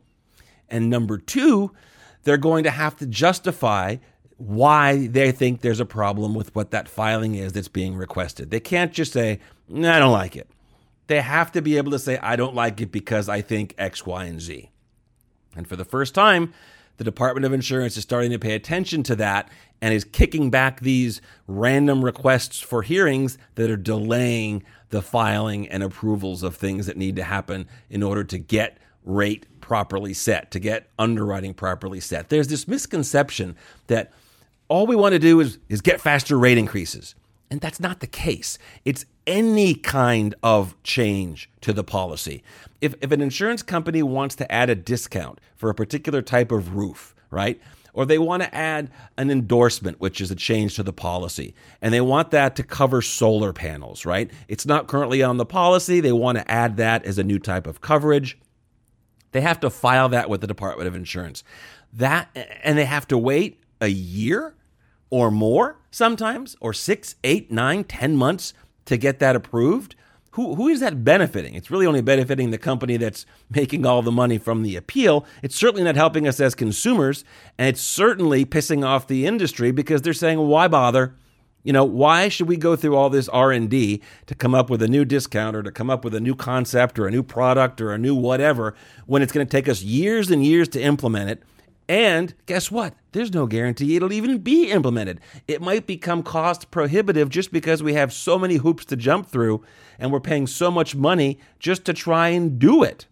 And 0.70 0.90
number 0.90 1.18
two, 1.18 1.72
they're 2.24 2.38
going 2.38 2.64
to 2.64 2.72
have 2.72 2.96
to 2.98 3.06
justify 3.06 3.98
why 4.38 5.08
they 5.08 5.32
think 5.32 5.62
there's 5.62 5.80
a 5.80 5.86
problem 5.86 6.34
with 6.34 6.54
what 6.56 6.72
that 6.72 6.90
filing 6.90 7.36
is 7.36 7.54
that's 7.54 7.68
being 7.68 7.96
requested. 7.96 8.52
They 8.52 8.60
can't 8.60 8.92
just 8.92 9.14
say, 9.14 9.40
I 9.70 10.00
don't 10.00 10.12
like 10.12 10.36
it. 10.36 10.50
They 11.08 11.22
have 11.22 11.52
to 11.54 11.62
be 11.62 11.78
able 11.78 11.92
to 11.92 12.00
say, 12.00 12.18
I 12.18 12.36
don't 12.36 12.56
like 12.56 12.82
it 12.82 12.92
because 12.92 13.30
I 13.30 13.42
think 13.42 13.76
X, 13.78 14.06
Y, 14.06 14.26
and 14.26 14.42
Z. 14.42 14.72
And 15.56 15.68
for 15.68 15.76
the 15.76 15.86
first 15.86 16.16
time, 16.16 16.54
the 16.98 17.04
Department 17.04 17.46
of 17.46 17.54
Insurance 17.54 17.98
is 17.98 18.04
starting 18.04 18.32
to 18.32 18.40
pay 18.40 18.56
attention 18.56 19.04
to 19.04 19.16
that 19.18 19.50
and 19.82 19.94
is 19.94 20.04
kicking 20.04 20.50
back 20.50 20.80
these 20.80 21.22
random 21.48 22.04
requests 22.04 22.60
for 22.60 22.82
hearings 22.82 23.38
that 23.56 23.70
are 23.70 23.78
delaying 23.78 24.64
the 24.90 25.02
filing 25.02 25.68
and 25.68 25.84
approvals 25.84 26.42
of 26.44 26.56
things 26.56 26.86
that 26.86 26.98
need 26.98 27.16
to 27.18 27.24
happen 27.24 27.68
in 27.90 28.02
order 28.02 28.24
to 28.24 28.38
get 28.38 28.78
rate 29.04 29.46
properly 29.62 30.14
set, 30.14 30.52
to 30.52 30.60
get 30.60 30.90
underwriting 30.98 31.54
properly 31.54 32.00
set. 32.00 32.30
There's 32.30 32.48
this 32.48 32.68
misconception 32.68 33.56
that 33.88 34.12
all 34.68 34.88
we 34.88 34.96
want 34.96 35.14
to 35.14 35.20
do 35.20 35.40
is, 35.40 35.60
is 35.70 35.82
get 35.82 36.00
faster 36.00 36.38
rate 36.40 36.58
increases. 36.58 37.16
And 37.52 37.62
that's 37.62 37.80
not 37.80 38.00
the 38.00 38.08
case. 38.08 38.58
It's 38.86 39.06
any 39.28 39.74
kind 39.74 40.36
of 40.44 40.82
change 40.84 41.50
to 41.62 41.74
the 41.74 41.84
policy. 41.84 42.44
If, 42.82 42.96
if 43.02 43.12
an 43.12 43.22
insurance 43.22 43.64
company 43.64 44.04
wants 44.04 44.36
to 44.36 44.52
add 44.52 44.70
a 44.70 44.76
discount 44.76 45.40
for 45.56 45.70
a 45.70 45.76
particular 45.76 46.22
type 46.22 46.52
of 46.52 46.76
roof, 46.76 47.16
right? 47.32 47.60
Or 47.94 48.06
they 48.06 48.20
want 48.20 48.44
to 48.44 48.54
add 48.54 48.92
an 49.18 49.32
endorsement, 49.32 50.02
which 50.02 50.20
is 50.20 50.30
a 50.30 50.36
change 50.36 50.76
to 50.76 50.84
the 50.84 50.94
policy, 50.94 51.56
and 51.82 51.94
they 51.94 52.02
want 52.02 52.32
that 52.32 52.56
to 52.58 52.64
cover 52.64 53.02
solar 53.02 53.54
panels, 53.54 54.06
right? 54.06 54.30
It's 54.48 54.66
not 54.66 54.88
currently 54.88 55.24
on 55.24 55.38
the 55.38 55.46
policy. 55.46 56.02
They 56.02 56.12
want 56.12 56.38
to 56.38 56.52
add 56.52 56.78
that 56.78 57.06
as 57.06 57.18
a 57.18 57.24
new 57.24 57.40
type 57.40 57.66
of 57.68 57.82
coverage. 57.82 58.38
They 59.32 59.42
have 59.42 59.60
to 59.62 59.70
file 59.70 60.10
that 60.10 60.30
with 60.30 60.42
the 60.42 60.48
Department 60.48 60.88
of 60.88 60.96
Insurance. 60.96 61.44
That 61.94 62.30
and 62.64 62.78
they 62.78 62.86
have 62.86 63.08
to 63.08 63.18
wait 63.18 63.62
a 63.80 63.88
year 63.88 64.56
or 65.10 65.32
more 65.32 65.78
sometimes, 65.92 66.58
or 66.60 66.74
six, 66.74 67.16
eight, 67.24 67.50
nine, 67.52 67.86
ten 67.86 68.18
months 68.18 68.54
to 68.86 68.98
get 68.98 69.20
that 69.20 69.36
approved, 69.36 69.96
who, 70.32 70.56
who 70.56 70.68
is 70.68 70.82
that 70.82 71.06
benefiting? 71.06 71.56
It's 71.56 71.72
really 71.72 71.86
only 71.86 72.02
benefiting 72.02 72.52
the 72.52 72.58
company 72.58 72.98
that's 72.98 73.26
making 73.50 73.86
all 73.86 74.02
the 74.02 74.12
money 74.12 74.38
from 74.38 74.64
the 74.64 74.76
appeal. 74.76 75.26
It's 75.42 75.56
certainly 75.56 75.84
not 75.84 75.96
helping 75.96 76.28
us 76.28 76.42
as 76.42 76.54
consumers, 76.56 77.24
and 77.58 77.70
it's 77.70 77.80
certainly 77.80 78.46
pissing 78.46 78.86
off 78.86 79.08
the 79.08 79.26
industry 79.26 79.72
because 79.72 80.02
they're 80.02 80.12
saying, 80.12 80.40
"Why 80.40 80.68
bother? 80.68 81.16
You 81.64 81.72
know, 81.72 81.86
why 81.86 82.28
should 82.28 82.50
we 82.50 82.58
go 82.58 82.76
through 82.76 82.98
all 82.98 83.10
this 83.10 83.30
R&D 83.30 84.02
to 84.28 84.36
come 84.36 84.54
up 84.54 84.70
with 84.70 84.84
a 84.84 84.90
new 84.90 85.06
discount 85.06 85.56
or 85.56 85.64
to 85.64 85.72
come 85.72 85.90
up 85.90 86.04
with 86.04 86.14
a 86.14 86.20
new 86.20 86.36
concept 86.36 87.00
or 87.00 87.08
a 87.08 87.12
new 87.12 87.24
product 87.24 87.80
or 87.80 87.94
a 87.94 87.98
new 87.98 88.14
whatever 88.14 88.76
when 89.08 89.22
it's 89.22 89.32
going 89.32 89.48
to 89.48 89.50
take 89.50 89.70
us 89.70 89.82
years 89.84 90.30
and 90.30 90.46
years 90.46 90.68
to 90.70 90.82
implement 90.82 91.30
it?" 91.30 91.44
And 91.88 92.34
guess 92.46 92.72
what? 92.72 92.96
There's 93.12 93.34
no 93.34 93.46
guarantee 93.46 93.96
it'll 93.96 94.12
even 94.12 94.40
be 94.40 94.72
implemented. 94.72 95.22
It 95.48 95.62
might 95.62 95.86
become 95.86 96.24
cost 96.24 96.72
prohibitive 96.72 97.30
just 97.30 97.52
because 97.52 97.84
we 97.84 97.94
have 97.94 98.12
so 98.12 98.40
many 98.40 98.56
hoops 98.56 98.86
to 98.86 98.96
jump 98.96 99.28
through 99.28 99.64
and 100.00 100.12
we're 100.12 100.20
paying 100.20 100.48
so 100.48 100.72
much 100.72 100.96
money 100.96 101.40
just 101.60 101.86
to 101.86 101.94
try 101.94 102.30
and 102.30 102.58
do 102.58 102.84
it. 102.84 103.06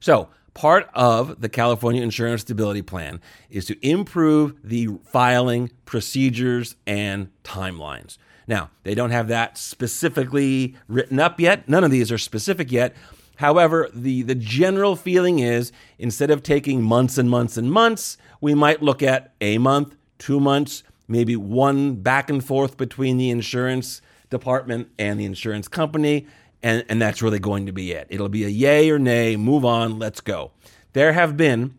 So, 0.00 0.28
part 0.54 0.88
of 0.94 1.40
the 1.40 1.48
California 1.48 2.02
Insurance 2.02 2.40
Stability 2.40 2.82
Plan 2.82 3.20
is 3.50 3.66
to 3.66 3.86
improve 3.86 4.54
the 4.64 4.88
filing 5.04 5.70
procedures 5.84 6.74
and 6.86 7.30
timelines. 7.44 8.16
Now, 8.48 8.70
they 8.82 8.94
don't 8.94 9.10
have 9.10 9.28
that 9.28 9.58
specifically 9.58 10.74
written 10.88 11.20
up 11.20 11.38
yet. 11.38 11.68
None 11.68 11.84
of 11.84 11.90
these 11.90 12.10
are 12.10 12.18
specific 12.18 12.72
yet, 12.72 12.96
However, 13.38 13.88
the, 13.94 14.22
the 14.22 14.34
general 14.34 14.96
feeling 14.96 15.38
is 15.38 15.70
instead 15.96 16.28
of 16.28 16.42
taking 16.42 16.82
months 16.82 17.18
and 17.18 17.30
months 17.30 17.56
and 17.56 17.70
months, 17.70 18.18
we 18.40 18.52
might 18.52 18.82
look 18.82 19.00
at 19.00 19.32
a 19.40 19.58
month, 19.58 19.94
two 20.18 20.40
months, 20.40 20.82
maybe 21.06 21.36
one 21.36 21.94
back 21.94 22.30
and 22.30 22.44
forth 22.44 22.76
between 22.76 23.16
the 23.16 23.30
insurance 23.30 24.02
department 24.28 24.88
and 24.98 25.20
the 25.20 25.24
insurance 25.24 25.68
company. 25.68 26.26
And, 26.64 26.84
and 26.88 27.00
that's 27.00 27.22
really 27.22 27.38
going 27.38 27.66
to 27.66 27.72
be 27.72 27.92
it. 27.92 28.08
It'll 28.10 28.28
be 28.28 28.44
a 28.44 28.48
yay 28.48 28.90
or 28.90 28.98
nay, 28.98 29.36
move 29.36 29.64
on, 29.64 30.00
let's 30.00 30.20
go. 30.20 30.50
There 30.92 31.12
have 31.12 31.36
been, 31.36 31.76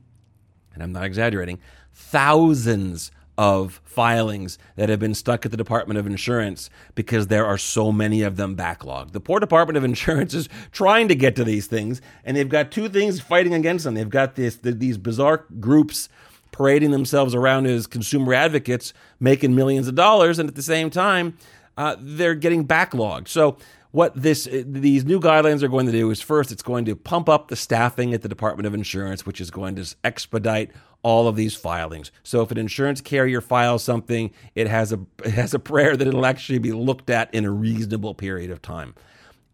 and 0.73 0.81
I'm 0.81 0.93
not 0.93 1.03
exaggerating, 1.03 1.59
thousands 1.91 3.11
of 3.39 3.79
filings 3.85 4.57
that 4.75 4.89
have 4.89 4.99
been 4.99 5.15
stuck 5.15 5.45
at 5.45 5.51
the 5.51 5.55
Department 5.55 5.97
of 5.97 6.05
Insurance 6.05 6.69
because 6.93 7.27
there 7.27 7.45
are 7.45 7.57
so 7.57 7.89
many 7.89 8.21
of 8.21 8.35
them 8.35 8.53
backlogged. 8.53 9.13
The 9.13 9.21
poor 9.21 9.39
Department 9.39 9.77
of 9.77 9.85
Insurance 9.85 10.33
is 10.33 10.49
trying 10.73 11.07
to 11.07 11.15
get 11.15 11.37
to 11.37 11.45
these 11.45 11.65
things, 11.65 12.01
and 12.25 12.35
they've 12.35 12.49
got 12.49 12.69
two 12.69 12.89
things 12.89 13.21
fighting 13.21 13.53
against 13.53 13.85
them. 13.85 13.93
They've 13.93 14.09
got 14.09 14.35
this 14.35 14.57
these 14.57 14.97
bizarre 14.97 15.45
groups 15.57 16.09
parading 16.51 16.91
themselves 16.91 17.33
around 17.33 17.65
as 17.67 17.87
consumer 17.87 18.33
advocates, 18.33 18.93
making 19.21 19.55
millions 19.55 19.87
of 19.87 19.95
dollars, 19.95 20.37
and 20.37 20.49
at 20.49 20.55
the 20.55 20.61
same 20.61 20.89
time, 20.89 21.37
uh, 21.77 21.95
they're 21.97 22.35
getting 22.35 22.67
backlogged. 22.67 23.29
So 23.29 23.57
what 23.91 24.21
this 24.21 24.49
these 24.51 25.05
new 25.05 25.21
guidelines 25.21 25.63
are 25.63 25.69
going 25.69 25.85
to 25.85 25.93
do 25.93 26.11
is 26.11 26.21
first 26.21 26.51
it's 26.51 26.61
going 26.61 26.83
to 26.83 26.95
pump 26.95 27.29
up 27.29 27.47
the 27.47 27.55
staffing 27.55 28.13
at 28.13 28.21
the 28.21 28.27
Department 28.27 28.67
of 28.67 28.73
Insurance, 28.73 29.25
which 29.25 29.39
is 29.39 29.49
going 29.49 29.75
to 29.75 29.95
expedite 30.03 30.71
all 31.01 31.27
of 31.27 31.35
these 31.35 31.55
filings. 31.55 32.11
So 32.23 32.41
if 32.41 32.51
an 32.51 32.57
insurance 32.57 33.01
carrier 33.01 33.41
files 33.41 33.83
something, 33.83 34.31
it 34.55 34.67
has 34.67 34.91
a 34.91 34.99
it 35.23 35.31
has 35.31 35.53
a 35.53 35.59
prayer 35.59 35.95
that 35.95 36.07
it'll 36.07 36.25
actually 36.25 36.59
be 36.59 36.71
looked 36.71 37.09
at 37.09 37.33
in 37.33 37.45
a 37.45 37.51
reasonable 37.51 38.13
period 38.13 38.51
of 38.51 38.61
time. 38.61 38.95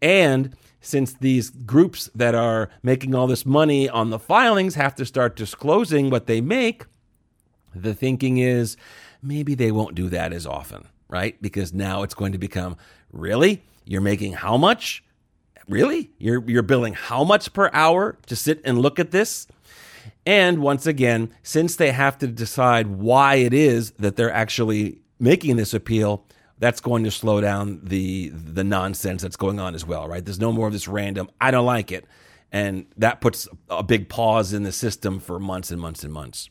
And 0.02 0.56
since 0.80 1.14
these 1.14 1.50
groups 1.50 2.10
that 2.14 2.34
are 2.34 2.70
making 2.82 3.14
all 3.14 3.26
this 3.26 3.44
money 3.44 3.88
on 3.88 4.10
the 4.10 4.18
filings 4.18 4.74
have 4.76 4.94
to 4.96 5.06
start 5.06 5.34
disclosing 5.34 6.10
what 6.10 6.26
they 6.26 6.40
make, 6.40 6.84
the 7.74 7.94
thinking 7.94 8.38
is 8.38 8.76
maybe 9.22 9.54
they 9.54 9.72
won't 9.72 9.94
do 9.94 10.08
that 10.10 10.32
as 10.32 10.46
often, 10.46 10.86
right? 11.08 11.40
Because 11.42 11.72
now 11.72 12.02
it's 12.02 12.14
going 12.14 12.32
to 12.32 12.38
become 12.38 12.76
really 13.12 13.62
you're 13.86 14.00
making 14.00 14.32
how 14.32 14.56
much? 14.56 15.04
Really? 15.68 16.10
You're 16.18 16.48
you're 16.48 16.62
billing 16.62 16.94
how 16.94 17.24
much 17.24 17.52
per 17.52 17.70
hour 17.72 18.18
to 18.26 18.36
sit 18.36 18.60
and 18.64 18.78
look 18.78 18.98
at 18.98 19.12
this? 19.12 19.46
And 20.26 20.58
once 20.58 20.86
again, 20.86 21.32
since 21.44 21.76
they 21.76 21.92
have 21.92 22.18
to 22.18 22.26
decide 22.26 22.88
why 22.88 23.36
it 23.36 23.54
is 23.54 23.92
that 23.92 24.16
they're 24.16 24.32
actually 24.32 24.98
making 25.20 25.56
this 25.56 25.72
appeal, 25.72 26.26
that's 26.58 26.80
going 26.80 27.04
to 27.04 27.10
slow 27.10 27.40
down 27.40 27.80
the 27.82 28.30
the 28.30 28.64
nonsense 28.64 29.22
that's 29.22 29.36
going 29.36 29.60
on 29.60 29.74
as 29.74 29.86
well, 29.86 30.08
right? 30.08 30.24
There's 30.24 30.40
no 30.40 30.52
more 30.52 30.66
of 30.66 30.72
this 30.72 30.88
random 30.88 31.30
I 31.40 31.50
don't 31.50 31.66
like 31.66 31.92
it. 31.92 32.06
And 32.50 32.86
that 32.96 33.20
puts 33.20 33.48
a 33.68 33.82
big 33.82 34.08
pause 34.08 34.52
in 34.52 34.62
the 34.62 34.72
system 34.72 35.20
for 35.20 35.38
months 35.38 35.70
and 35.70 35.80
months 35.80 36.04
and 36.04 36.12
months. 36.12 36.48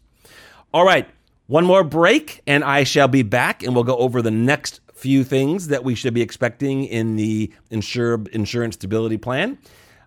All 0.74 0.86
right, 0.86 1.08
one 1.48 1.66
more 1.66 1.84
break 1.84 2.42
and 2.46 2.64
I 2.64 2.84
shall 2.84 3.08
be 3.08 3.24
back 3.24 3.64
and 3.64 3.74
we'll 3.74 3.84
go 3.84 3.98
over 3.98 4.22
the 4.22 4.32
next 4.32 4.82
few 4.94 5.24
things 5.24 5.68
that 5.68 5.84
we 5.84 5.96
should 5.96 6.14
be 6.14 6.22
expecting 6.22 6.86
in 6.86 7.16
the 7.16 7.52
insure, 7.70 8.24
insurance 8.32 8.76
stability 8.76 9.18
plan. 9.18 9.58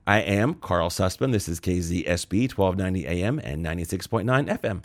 I 0.08 0.20
am 0.20 0.54
Karl 0.54 0.88
Susman. 0.88 1.32
This 1.32 1.50
is 1.50 1.60
KZSB 1.60 2.50
1290 2.56 3.06
AM 3.06 3.38
and 3.40 3.62
96.9 3.62 4.48
FM. 4.58 4.80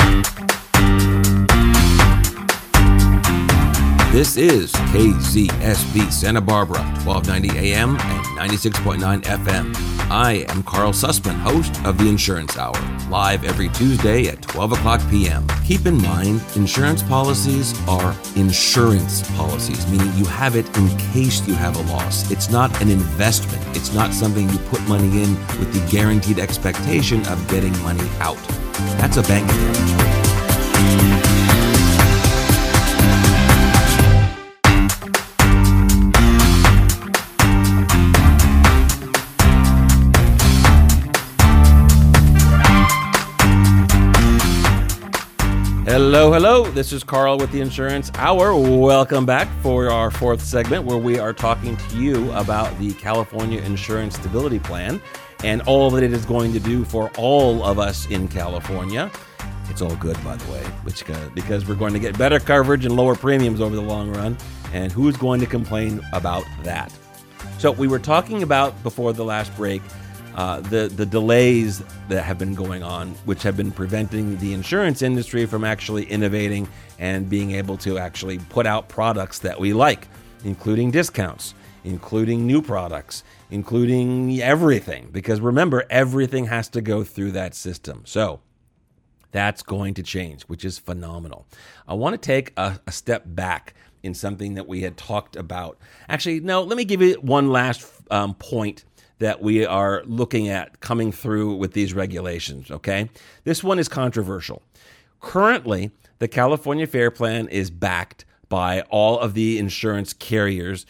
This 4.12 4.36
is 4.36 4.74
KZSB 4.74 6.12
Santa 6.12 6.42
Barbara, 6.42 6.82
1290 7.06 7.58
AM 7.72 7.92
and 7.92 8.52
96.9 8.52 9.22
FM. 9.22 9.93
I 10.10 10.46
am 10.50 10.64
Karl 10.64 10.92
Susman, 10.92 11.36
host 11.40 11.84
of 11.86 11.98
the 11.98 12.08
Insurance 12.08 12.58
Hour, 12.58 12.74
live 13.10 13.44
every 13.44 13.70
Tuesday 13.70 14.28
at 14.28 14.42
12 14.42 14.74
o'clock 14.74 15.02
p.m. 15.10 15.48
Keep 15.66 15.86
in 15.86 16.02
mind, 16.02 16.42
insurance 16.56 17.02
policies 17.04 17.74
are 17.88 18.16
insurance 18.36 19.28
policies, 19.36 19.90
meaning 19.92 20.12
you 20.16 20.26
have 20.26 20.56
it 20.56 20.66
in 20.78 20.88
case 21.14 21.46
you 21.48 21.54
have 21.54 21.76
a 21.76 21.92
loss. 21.92 22.30
It's 22.32 22.50
not 22.50 22.82
an 22.82 22.90
investment, 22.90 23.66
it's 23.76 23.94
not 23.94 24.14
something 24.14 24.50
you 24.50 24.58
put 24.70 24.82
money 24.88 25.24
in 25.24 25.36
with 25.60 25.74
the 25.74 25.92
guaranteed 25.92 26.40
expectation 26.40 27.26
of 27.28 27.48
getting 27.48 27.78
money 27.82 28.08
out. 28.20 28.38
That's 28.98 29.18
a 29.18 29.24
bank 29.24 29.50
account. 29.50 31.13
Hello, 45.94 46.34
hello. 46.34 46.64
This 46.72 46.92
is 46.92 47.04
Karl 47.04 47.38
with 47.38 47.52
the 47.52 47.62
Insurance 47.62 48.10
Hour. 48.16 48.56
Welcome 48.56 49.28
back 49.28 49.48
for 49.62 49.92
our 49.92 50.10
fourth 50.10 50.42
segment 50.42 50.86
where 50.86 50.98
we 50.98 51.20
are 51.20 51.34
talking 51.34 51.78
to 51.78 51.96
you 51.96 52.32
about 52.32 52.76
the 52.80 52.94
California 52.94 53.62
Insurance 53.62 54.16
Stability 54.16 54.58
Plan 54.58 55.00
and 55.44 55.62
all 55.68 55.92
that 55.92 56.02
it 56.02 56.12
is 56.12 56.26
going 56.26 56.52
to 56.54 56.60
do 56.60 56.84
for 56.84 57.12
all 57.16 57.64
of 57.64 57.78
us 57.78 58.08
in 58.08 58.28
California. 58.28 59.12
It's 59.70 59.84
all 59.84 59.96
good, 59.98 60.18
by 60.24 60.36
the 60.36 60.52
way, 60.52 60.64
which 60.82 61.08
uh, 61.08 61.30
because 61.36 61.68
we're 61.68 61.76
going 61.76 61.94
to 61.94 62.00
get 62.00 62.18
better 62.18 62.40
coverage 62.40 62.86
and 62.86 62.96
lower 62.96 63.14
premiums 63.14 63.62
over 63.62 63.76
the 63.76 63.82
long 63.84 64.12
run. 64.12 64.36
And 64.74 64.92
who's 64.92 65.16
going 65.16 65.42
to 65.42 65.46
complain 65.46 66.02
about 66.12 66.44
that? 66.64 66.92
So 67.60 67.72
we 67.72 67.88
were 67.88 68.00
talking 68.00 68.42
about 68.42 68.82
before 68.82 69.14
the 69.14 69.24
last 69.24 69.56
break 69.56 69.84
uh, 70.36 70.60
the 70.62 70.88
the 70.88 71.06
delays 71.06 71.84
that 72.10 72.24
have 72.24 72.38
been 72.38 72.56
going 72.56 72.84
on, 72.84 73.10
which 73.26 73.44
have 73.44 73.56
been 73.56 73.72
preventing 73.72 74.38
the 74.38 74.54
insurance 74.54 75.02
industry 75.02 75.46
from 75.46 75.64
actually 75.64 76.06
innovating 76.06 76.68
and 77.00 77.30
being 77.30 77.52
able 77.52 77.78
to 77.78 77.98
actually 77.98 78.40
put 78.50 78.66
out 78.66 78.90
products 78.90 79.40
that 79.40 79.60
we 79.60 79.74
like, 79.74 80.08
including 80.44 80.92
discounts, 80.92 81.54
including 81.84 82.48
new 82.48 82.62
products, 82.62 83.24
including 83.52 84.42
everything. 84.42 85.10
Because 85.12 85.40
remember, 85.40 85.86
everything 85.90 86.46
has 86.46 86.70
to 86.70 86.82
go 86.82 87.04
through 87.04 87.32
that 87.32 87.54
system. 87.56 88.04
So 88.06 88.42
that's 89.32 89.64
going 89.64 89.96
to 89.96 90.04
change, 90.04 90.44
which 90.44 90.64
is 90.64 90.80
phenomenal. 90.80 91.48
I 91.88 91.96
want 91.96 92.14
to 92.14 92.18
take 92.18 92.54
a, 92.58 92.80
a 92.88 92.92
step 92.92 93.24
back 93.26 93.74
in 94.04 94.14
something 94.14 94.56
that 94.56 94.68
we 94.68 94.82
had 94.82 94.98
talked 94.98 95.36
about. 95.36 95.78
Actually, 96.10 96.40
no, 96.42 96.62
let 96.62 96.78
me 96.78 96.86
give 96.86 97.02
you 97.02 97.16
one 97.16 97.50
last 97.50 97.86
um, 98.12 98.34
point 98.36 98.86
that 99.24 99.42
we 99.42 99.66
are 99.66 100.04
looking 100.06 100.50
at 100.50 100.82
coming 100.82 101.10
through 101.10 101.56
with 101.56 101.72
these 101.72 101.94
regulations, 101.94 102.70
okay? 102.70 103.10
This 103.46 103.64
one 103.64 103.80
is 103.80 103.88
controversial. 103.88 104.62
Currently, 105.22 105.92
the 106.20 106.28
California 106.28 106.86
Fair 106.86 107.10
Plan 107.10 107.48
is 107.48 107.72
backed 107.72 108.26
by 108.50 108.82
all 108.90 109.18
of 109.18 109.34
the 109.34 109.58
insurance 109.60 110.12
carriers 110.12 110.86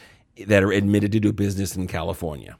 that 0.47 0.63
are 0.63 0.71
admitted 0.71 1.11
to 1.11 1.19
do 1.19 1.31
business 1.31 1.75
in 1.75 1.85
California. 1.85 2.57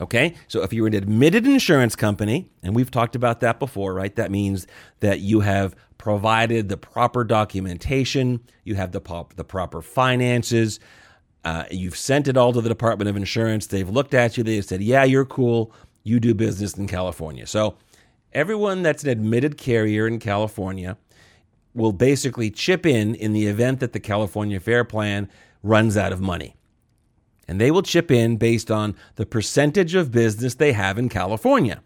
Okay, 0.00 0.34
so 0.48 0.64
if 0.64 0.72
you're 0.72 0.88
an 0.88 0.94
admitted 0.94 1.46
insurance 1.46 1.94
company, 1.94 2.48
and 2.64 2.74
we've 2.74 2.90
talked 2.90 3.14
about 3.14 3.38
that 3.40 3.60
before, 3.60 3.94
right? 3.94 4.16
That 4.16 4.32
means 4.32 4.66
that 4.98 5.20
you 5.20 5.40
have 5.40 5.76
provided 5.96 6.68
the 6.68 6.76
proper 6.76 7.22
documentation, 7.22 8.40
you 8.64 8.74
have 8.74 8.90
the, 8.90 9.00
pop, 9.00 9.34
the 9.34 9.44
proper 9.44 9.80
finances, 9.80 10.80
uh, 11.46 11.64
you've 11.70 11.96
sent 11.96 12.26
it 12.26 12.36
all 12.36 12.52
to 12.52 12.60
the 12.60 12.68
Department 12.68 13.08
of 13.08 13.16
Insurance. 13.16 13.68
They've 13.68 13.88
looked 13.88 14.14
at 14.14 14.36
you. 14.36 14.42
They've 14.42 14.64
said, 14.64 14.82
yeah, 14.82 15.04
you're 15.04 15.24
cool. 15.24 15.72
You 16.02 16.18
do 16.18 16.34
business 16.34 16.76
in 16.76 16.88
California. 16.88 17.46
So 17.46 17.76
everyone 18.32 18.82
that's 18.82 19.04
an 19.04 19.10
admitted 19.10 19.56
carrier 19.56 20.08
in 20.08 20.18
California 20.18 20.98
will 21.72 21.92
basically 21.92 22.50
chip 22.50 22.84
in 22.84 23.14
in 23.14 23.32
the 23.32 23.46
event 23.46 23.78
that 23.78 23.92
the 23.92 24.00
California 24.00 24.58
Fair 24.58 24.82
Plan 24.82 25.30
runs 25.62 25.96
out 25.96 26.12
of 26.12 26.20
money. 26.20 26.56
And 27.46 27.60
they 27.60 27.70
will 27.70 27.82
chip 27.82 28.10
in 28.10 28.38
based 28.38 28.72
on 28.72 28.96
the 29.14 29.24
percentage 29.24 29.94
of 29.94 30.10
business 30.10 30.54
they 30.56 30.72
have 30.72 30.98
in 30.98 31.08
California. 31.08 31.80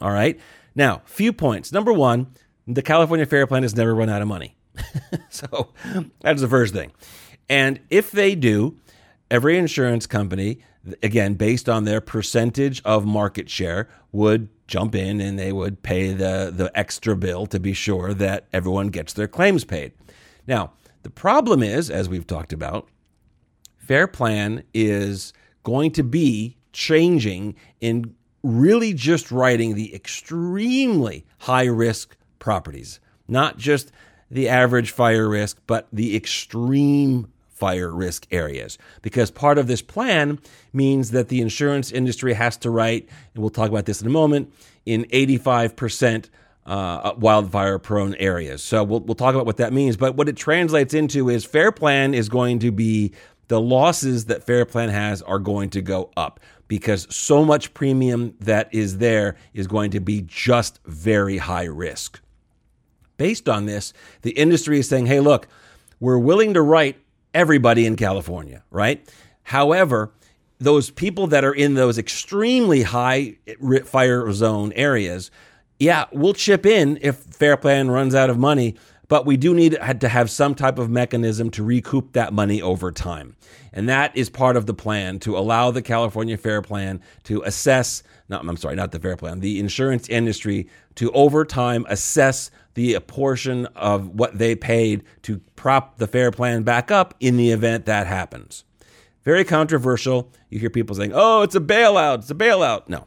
All 0.00 0.12
right. 0.12 0.38
Now, 0.76 1.02
few 1.04 1.32
points. 1.32 1.72
Number 1.72 1.92
one, 1.92 2.28
the 2.68 2.80
California 2.80 3.26
Fair 3.26 3.48
Plan 3.48 3.64
has 3.64 3.74
never 3.74 3.92
run 3.92 4.08
out 4.08 4.22
of 4.22 4.28
money. 4.28 4.56
so 5.30 5.70
that's 6.20 6.40
the 6.40 6.48
first 6.48 6.72
thing. 6.72 6.92
And 7.48 7.80
if 7.90 8.12
they 8.12 8.36
do, 8.36 8.76
every 9.30 9.56
insurance 9.56 10.06
company, 10.06 10.58
again, 11.02 11.34
based 11.34 11.68
on 11.68 11.84
their 11.84 12.00
percentage 12.00 12.82
of 12.84 13.04
market 13.04 13.48
share, 13.48 13.88
would 14.12 14.48
jump 14.66 14.94
in 14.94 15.20
and 15.20 15.38
they 15.38 15.52
would 15.52 15.82
pay 15.82 16.12
the, 16.12 16.52
the 16.54 16.70
extra 16.74 17.16
bill 17.16 17.46
to 17.46 17.60
be 17.60 17.72
sure 17.72 18.14
that 18.14 18.46
everyone 18.52 18.88
gets 18.88 19.12
their 19.12 19.28
claims 19.28 19.64
paid. 19.64 19.92
Now, 20.46 20.72
the 21.02 21.10
problem 21.10 21.62
is, 21.62 21.90
as 21.90 22.08
we've 22.08 22.26
talked 22.26 22.52
about, 22.52 22.88
Fair 23.78 24.06
Plan 24.06 24.62
is 24.74 25.32
going 25.62 25.92
to 25.92 26.02
be 26.02 26.56
changing 26.72 27.56
in 27.80 28.14
really 28.42 28.94
just 28.94 29.30
writing 29.30 29.74
the 29.74 29.94
extremely 29.94 31.26
high 31.38 31.64
risk 31.64 32.16
properties, 32.38 33.00
not 33.28 33.58
just 33.58 33.92
the 34.30 34.48
average 34.48 34.92
fire 34.92 35.28
risk, 35.28 35.58
but 35.66 35.88
the 35.92 36.16
extreme 36.16 37.30
fire 37.60 37.90
risk 37.90 38.26
areas. 38.32 38.78
Because 39.02 39.30
part 39.30 39.58
of 39.58 39.66
this 39.68 39.82
plan 39.82 40.40
means 40.72 41.12
that 41.12 41.28
the 41.28 41.40
insurance 41.40 41.92
industry 41.92 42.32
has 42.32 42.56
to 42.58 42.70
write, 42.70 43.08
and 43.34 43.42
we'll 43.42 43.50
talk 43.50 43.68
about 43.68 43.84
this 43.84 44.00
in 44.00 44.06
a 44.08 44.10
moment, 44.10 44.52
in 44.86 45.04
85% 45.04 46.30
uh, 46.66 47.14
wildfire 47.16 47.78
prone 47.78 48.14
areas. 48.16 48.62
So 48.62 48.82
we'll, 48.82 49.00
we'll 49.00 49.14
talk 49.14 49.34
about 49.34 49.46
what 49.46 49.58
that 49.58 49.72
means. 49.72 49.96
But 49.96 50.16
what 50.16 50.28
it 50.28 50.36
translates 50.36 50.94
into 50.94 51.28
is 51.28 51.44
Fair 51.44 51.70
Plan 51.70 52.14
is 52.14 52.28
going 52.28 52.58
to 52.60 52.72
be 52.72 53.12
the 53.48 53.60
losses 53.60 54.26
that 54.26 54.44
Fair 54.44 54.64
Plan 54.64 54.88
has 54.88 55.22
are 55.22 55.38
going 55.38 55.70
to 55.70 55.82
go 55.82 56.10
up 56.16 56.40
because 56.68 57.12
so 57.14 57.44
much 57.44 57.74
premium 57.74 58.34
that 58.38 58.72
is 58.72 58.98
there 58.98 59.36
is 59.52 59.66
going 59.66 59.90
to 59.90 60.00
be 60.00 60.22
just 60.22 60.78
very 60.84 61.38
high 61.38 61.64
risk. 61.64 62.20
Based 63.16 63.48
on 63.48 63.66
this, 63.66 63.92
the 64.22 64.30
industry 64.30 64.78
is 64.78 64.88
saying, 64.88 65.06
hey, 65.06 65.18
look, 65.18 65.48
we're 65.98 66.16
willing 66.16 66.54
to 66.54 66.62
write 66.62 66.96
everybody 67.34 67.86
in 67.86 67.96
California, 67.96 68.62
right? 68.70 69.06
However, 69.42 70.12
those 70.58 70.90
people 70.90 71.26
that 71.28 71.44
are 71.44 71.54
in 71.54 71.74
those 71.74 71.98
extremely 71.98 72.82
high 72.82 73.36
fire 73.84 74.30
zone 74.32 74.72
areas, 74.74 75.30
yeah, 75.78 76.04
we'll 76.12 76.34
chip 76.34 76.66
in 76.66 76.98
if 77.00 77.16
Fair 77.16 77.56
Plan 77.56 77.90
runs 77.90 78.14
out 78.14 78.28
of 78.28 78.38
money, 78.38 78.76
but 79.08 79.26
we 79.26 79.36
do 79.36 79.54
need 79.54 79.78
to 80.00 80.08
have 80.08 80.30
some 80.30 80.54
type 80.54 80.78
of 80.78 80.90
mechanism 80.90 81.50
to 81.50 81.64
recoup 81.64 82.12
that 82.12 82.32
money 82.32 82.60
over 82.60 82.92
time. 82.92 83.36
And 83.72 83.88
that 83.88 84.16
is 84.16 84.28
part 84.28 84.56
of 84.56 84.66
the 84.66 84.74
plan 84.74 85.18
to 85.20 85.36
allow 85.36 85.70
the 85.70 85.82
California 85.82 86.36
Fair 86.36 86.60
Plan 86.60 87.00
to 87.24 87.42
assess, 87.42 88.02
not, 88.28 88.46
I'm 88.46 88.56
sorry, 88.56 88.76
not 88.76 88.92
the 88.92 89.00
Fair 89.00 89.16
Plan, 89.16 89.40
the 89.40 89.58
insurance 89.58 90.08
industry 90.08 90.68
to 90.96 91.10
over 91.12 91.44
time 91.44 91.86
assess 91.88 92.50
the 92.74 92.98
portion 93.00 93.66
of 93.76 94.08
what 94.08 94.38
they 94.38 94.54
paid 94.54 95.02
to 95.22 95.40
prop 95.56 95.98
the 95.98 96.06
Fair 96.06 96.30
Plan 96.30 96.62
back 96.62 96.90
up 96.90 97.14
in 97.20 97.36
the 97.36 97.50
event 97.50 97.86
that 97.86 98.06
happens. 98.06 98.64
Very 99.24 99.44
controversial. 99.44 100.32
You 100.48 100.58
hear 100.58 100.70
people 100.70 100.96
saying, 100.96 101.12
oh, 101.14 101.42
it's 101.42 101.54
a 101.54 101.60
bailout, 101.60 102.18
it's 102.18 102.30
a 102.30 102.34
bailout. 102.34 102.88
No, 102.88 103.06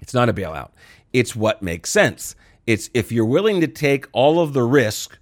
it's 0.00 0.14
not 0.14 0.28
a 0.28 0.34
bailout. 0.34 0.70
It's 1.12 1.34
what 1.34 1.62
makes 1.62 1.90
sense. 1.90 2.36
It's 2.66 2.90
if 2.94 3.12
you're 3.12 3.24
willing 3.24 3.60
to 3.60 3.68
take 3.68 4.06
all 4.12 4.40
of 4.40 4.52
the 4.52 4.62
risk, 4.62 5.18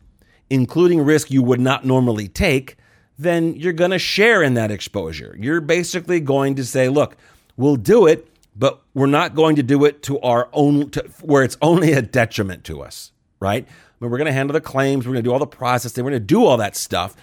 including 0.50 1.00
risk 1.00 1.30
you 1.30 1.42
would 1.42 1.60
not 1.60 1.84
normally 1.84 2.28
take, 2.28 2.76
then 3.18 3.54
you're 3.54 3.72
going 3.72 3.90
to 3.90 3.98
share 3.98 4.42
in 4.42 4.54
that 4.54 4.70
exposure. 4.70 5.36
You're 5.38 5.60
basically 5.60 6.20
going 6.20 6.54
to 6.56 6.64
say, 6.64 6.88
look, 6.88 7.16
we'll 7.56 7.76
do 7.76 8.06
it, 8.06 8.28
but 8.56 8.82
we're 8.94 9.06
not 9.06 9.34
going 9.34 9.56
to 9.56 9.62
do 9.62 9.84
it 9.84 10.02
to 10.04 10.20
our 10.20 10.48
own, 10.52 10.90
to, 10.90 11.02
where 11.22 11.42
it's 11.42 11.56
only 11.62 11.92
a 11.92 12.02
detriment 12.02 12.64
to 12.64 12.82
us, 12.82 13.12
right? 13.42 13.66
I 13.66 13.94
mean, 14.00 14.10
we're 14.10 14.18
going 14.18 14.26
to 14.26 14.32
handle 14.32 14.54
the 14.54 14.60
claims, 14.60 15.06
we're 15.06 15.12
going 15.12 15.24
to 15.24 15.28
do 15.28 15.32
all 15.32 15.38
the 15.38 15.46
processing, 15.46 16.04
we're 16.04 16.12
going 16.12 16.22
to 16.22 16.26
do 16.26 16.44
all 16.46 16.56
that 16.56 16.76
stuff. 16.76 17.16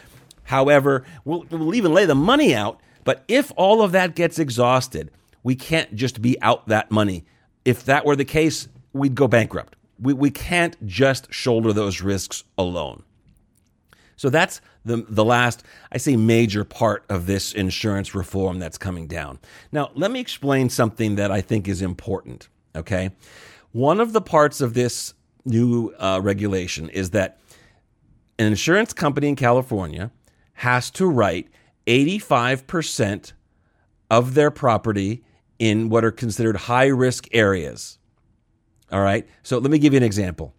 However, 0.44 1.06
we'll, 1.26 1.46
we'll 1.50 1.76
even 1.76 1.94
lay 1.94 2.06
the 2.06 2.16
money 2.16 2.54
out. 2.54 2.80
But 3.04 3.24
if 3.28 3.52
all 3.56 3.82
of 3.82 3.92
that 3.94 4.16
gets 4.16 4.38
exhausted, 4.38 5.10
we 5.42 5.56
can't 5.56 5.96
just 5.96 6.22
be 6.22 6.40
out 6.42 6.68
that 6.68 6.92
money. 6.92 7.26
If 7.66 7.86
that 7.86 8.06
were 8.06 8.16
the 8.16 8.26
case, 8.26 8.68
we'd 8.94 9.16
go 9.16 9.28
bankrupt. 9.28 9.76
We, 10.00 10.14
we 10.14 10.32
can't 10.32 10.76
just 10.86 11.34
shoulder 11.34 11.72
those 11.72 12.02
risks 12.02 12.44
alone. 12.58 13.04
So 14.16 14.30
that's 14.30 14.60
the, 14.84 15.06
the 15.08 15.24
last, 15.24 15.64
I 15.92 15.98
say, 15.98 16.18
major 16.18 16.66
part 16.66 17.06
of 17.10 17.26
this 17.26 17.54
insurance 17.54 18.14
reform 18.14 18.60
that's 18.60 18.78
coming 18.78 19.08
down. 19.08 19.40
Now, 19.72 19.92
let 19.96 20.12
me 20.12 20.20
explain 20.20 20.70
something 20.70 21.16
that 21.16 21.32
I 21.32 21.42
think 21.42 21.68
is 21.68 21.82
important. 21.82 22.50
Okay. 22.76 23.12
One 23.72 24.02
of 24.02 24.14
the 24.14 24.22
parts 24.22 24.62
of 24.62 24.74
this 24.74 25.14
new 25.46 25.94
uh, 26.00 26.20
regulation 26.22 26.90
is 26.90 27.12
that 27.12 27.40
an 28.38 28.48
insurance 28.48 28.94
company 28.94 29.28
in 29.28 29.36
California 29.36 30.12
has 30.54 30.90
to 30.92 31.06
write 31.06 31.50
85% 31.88 33.34
of 34.10 34.34
their 34.34 34.52
property 34.52 35.24
in 35.58 35.90
what 35.90 36.06
are 36.06 36.12
considered 36.12 36.56
high 36.56 36.88
risk 36.88 37.28
areas. 37.32 37.98
All 38.92 39.02
right. 39.02 39.28
So 39.44 39.58
let 39.58 39.72
me 39.72 39.80
give 39.80 39.94
you 39.94 39.98
an 39.98 40.04
example 40.04 40.54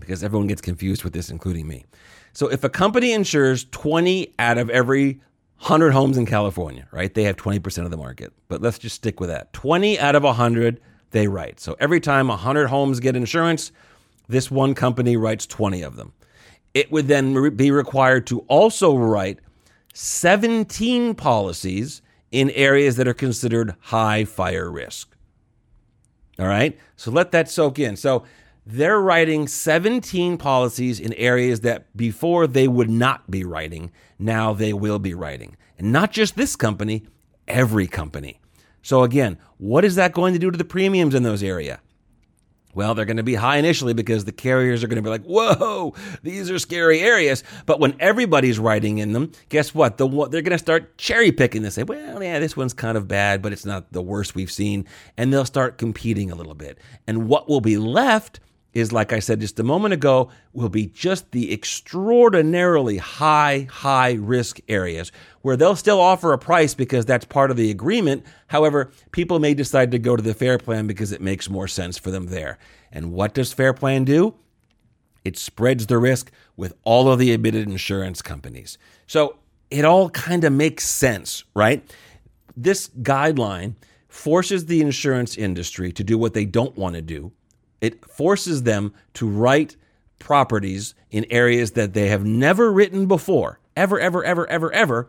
because 0.00 0.22
everyone 0.22 0.48
gets 0.48 0.60
confused 0.60 1.04
with 1.04 1.12
this, 1.12 1.30
including 1.30 1.66
me. 1.66 1.84
So 2.32 2.48
if 2.48 2.62
a 2.64 2.68
company 2.68 3.12
insures 3.12 3.64
20 3.66 4.34
out 4.38 4.58
of 4.58 4.70
every 4.70 5.20
100 5.60 5.90
homes 5.90 6.16
in 6.16 6.26
California, 6.26 6.86
right? 6.92 7.12
They 7.12 7.24
have 7.24 7.36
20% 7.36 7.84
of 7.84 7.90
the 7.90 7.96
market. 7.96 8.32
But 8.48 8.62
let's 8.62 8.78
just 8.78 8.96
stick 8.96 9.18
with 9.18 9.28
that. 9.30 9.52
20 9.52 9.98
out 9.98 10.14
of 10.14 10.22
100 10.22 10.80
they 11.10 11.26
write. 11.26 11.58
So 11.58 11.74
every 11.80 12.00
time 12.00 12.28
100 12.28 12.68
homes 12.68 13.00
get 13.00 13.16
insurance, 13.16 13.72
this 14.28 14.50
one 14.50 14.74
company 14.74 15.16
writes 15.16 15.46
20 15.46 15.82
of 15.82 15.96
them. 15.96 16.12
It 16.74 16.92
would 16.92 17.08
then 17.08 17.56
be 17.56 17.70
required 17.70 18.26
to 18.28 18.40
also 18.40 18.96
write 18.96 19.40
17 19.94 21.14
policies 21.14 22.02
in 22.30 22.50
areas 22.50 22.96
that 22.96 23.08
are 23.08 23.14
considered 23.14 23.74
high 23.80 24.24
fire 24.24 24.70
risk. 24.70 25.16
All 26.38 26.46
right? 26.46 26.78
So 26.96 27.10
let 27.10 27.32
that 27.32 27.50
soak 27.50 27.78
in. 27.78 27.96
So 27.96 28.24
they're 28.64 29.00
writing 29.00 29.48
17 29.48 30.36
policies 30.36 31.00
in 31.00 31.14
areas 31.14 31.60
that 31.60 31.96
before 31.96 32.46
they 32.46 32.68
would 32.68 32.90
not 32.90 33.30
be 33.30 33.42
writing, 33.44 33.90
now 34.18 34.52
they 34.52 34.72
will 34.72 34.98
be 34.98 35.14
writing. 35.14 35.56
And 35.78 35.90
not 35.90 36.12
just 36.12 36.36
this 36.36 36.54
company, 36.54 37.06
every 37.48 37.86
company. 37.86 38.40
So 38.82 39.02
again, 39.02 39.38
what 39.56 39.84
is 39.84 39.94
that 39.96 40.12
going 40.12 40.34
to 40.34 40.38
do 40.38 40.50
to 40.50 40.58
the 40.58 40.64
premiums 40.64 41.14
in 41.14 41.22
those 41.22 41.42
areas? 41.42 41.78
Well, 42.78 42.94
they're 42.94 43.06
going 43.06 43.16
to 43.16 43.24
be 43.24 43.34
high 43.34 43.56
initially 43.56 43.92
because 43.92 44.24
the 44.24 44.30
carriers 44.30 44.84
are 44.84 44.86
going 44.86 45.02
to 45.02 45.02
be 45.02 45.10
like, 45.10 45.24
whoa, 45.24 45.94
these 46.22 46.48
are 46.48 46.60
scary 46.60 47.00
areas. 47.00 47.42
But 47.66 47.80
when 47.80 47.96
everybody's 47.98 48.60
riding 48.60 48.98
in 48.98 49.14
them, 49.14 49.32
guess 49.48 49.74
what? 49.74 49.98
The, 49.98 50.06
they're 50.06 50.42
going 50.42 50.52
to 50.52 50.58
start 50.58 50.96
cherry 50.96 51.32
picking 51.32 51.64
and 51.64 51.72
say, 51.72 51.82
well, 51.82 52.22
yeah, 52.22 52.38
this 52.38 52.56
one's 52.56 52.74
kind 52.74 52.96
of 52.96 53.08
bad, 53.08 53.42
but 53.42 53.52
it's 53.52 53.66
not 53.66 53.92
the 53.92 54.00
worst 54.00 54.36
we've 54.36 54.52
seen. 54.52 54.86
And 55.16 55.32
they'll 55.32 55.44
start 55.44 55.76
competing 55.76 56.30
a 56.30 56.36
little 56.36 56.54
bit. 56.54 56.78
And 57.08 57.26
what 57.26 57.48
will 57.48 57.60
be 57.60 57.78
left 57.78 58.38
is, 58.78 58.92
like 58.92 59.12
I 59.12 59.18
said 59.18 59.40
just 59.40 59.58
a 59.58 59.64
moment 59.64 59.94
ago, 59.94 60.30
will 60.52 60.68
be 60.68 60.86
just 60.86 61.32
the 61.32 61.52
extraordinarily 61.52 62.96
high, 62.96 63.66
high 63.70 64.12
risk 64.12 64.60
areas 64.68 65.12
where 65.42 65.56
they'll 65.56 65.76
still 65.76 66.00
offer 66.00 66.32
a 66.32 66.38
price 66.38 66.74
because 66.74 67.04
that's 67.04 67.24
part 67.24 67.50
of 67.50 67.56
the 67.56 67.70
agreement. 67.70 68.24
However, 68.46 68.90
people 69.12 69.38
may 69.38 69.54
decide 69.54 69.90
to 69.90 69.98
go 69.98 70.16
to 70.16 70.22
the 70.22 70.34
Fair 70.34 70.58
Plan 70.58 70.86
because 70.86 71.12
it 71.12 71.20
makes 71.20 71.50
more 71.50 71.68
sense 71.68 71.98
for 71.98 72.10
them 72.10 72.26
there. 72.26 72.58
And 72.92 73.12
what 73.12 73.34
does 73.34 73.52
Fair 73.52 73.72
Plan 73.72 74.04
do? 74.04 74.34
It 75.24 75.36
spreads 75.36 75.86
the 75.86 75.98
risk 75.98 76.30
with 76.56 76.74
all 76.84 77.10
of 77.10 77.18
the 77.18 77.32
admitted 77.32 77.68
insurance 77.68 78.22
companies. 78.22 78.78
So 79.06 79.36
it 79.70 79.84
all 79.84 80.10
kind 80.10 80.44
of 80.44 80.52
makes 80.52 80.88
sense, 80.88 81.44
right? 81.54 81.84
This 82.56 82.88
guideline 83.02 83.74
forces 84.08 84.66
the 84.66 84.80
insurance 84.80 85.36
industry 85.36 85.92
to 85.92 86.02
do 86.02 86.16
what 86.16 86.34
they 86.34 86.44
don't 86.44 86.76
want 86.76 86.94
to 86.94 87.02
do 87.02 87.32
it 87.80 88.04
forces 88.04 88.64
them 88.64 88.92
to 89.14 89.28
write 89.28 89.76
properties 90.18 90.94
in 91.10 91.24
areas 91.30 91.72
that 91.72 91.94
they 91.94 92.08
have 92.08 92.24
never 92.24 92.72
written 92.72 93.06
before, 93.06 93.60
ever, 93.76 93.98
ever, 94.00 94.24
ever, 94.24 94.48
ever, 94.48 94.72
ever. 94.72 95.08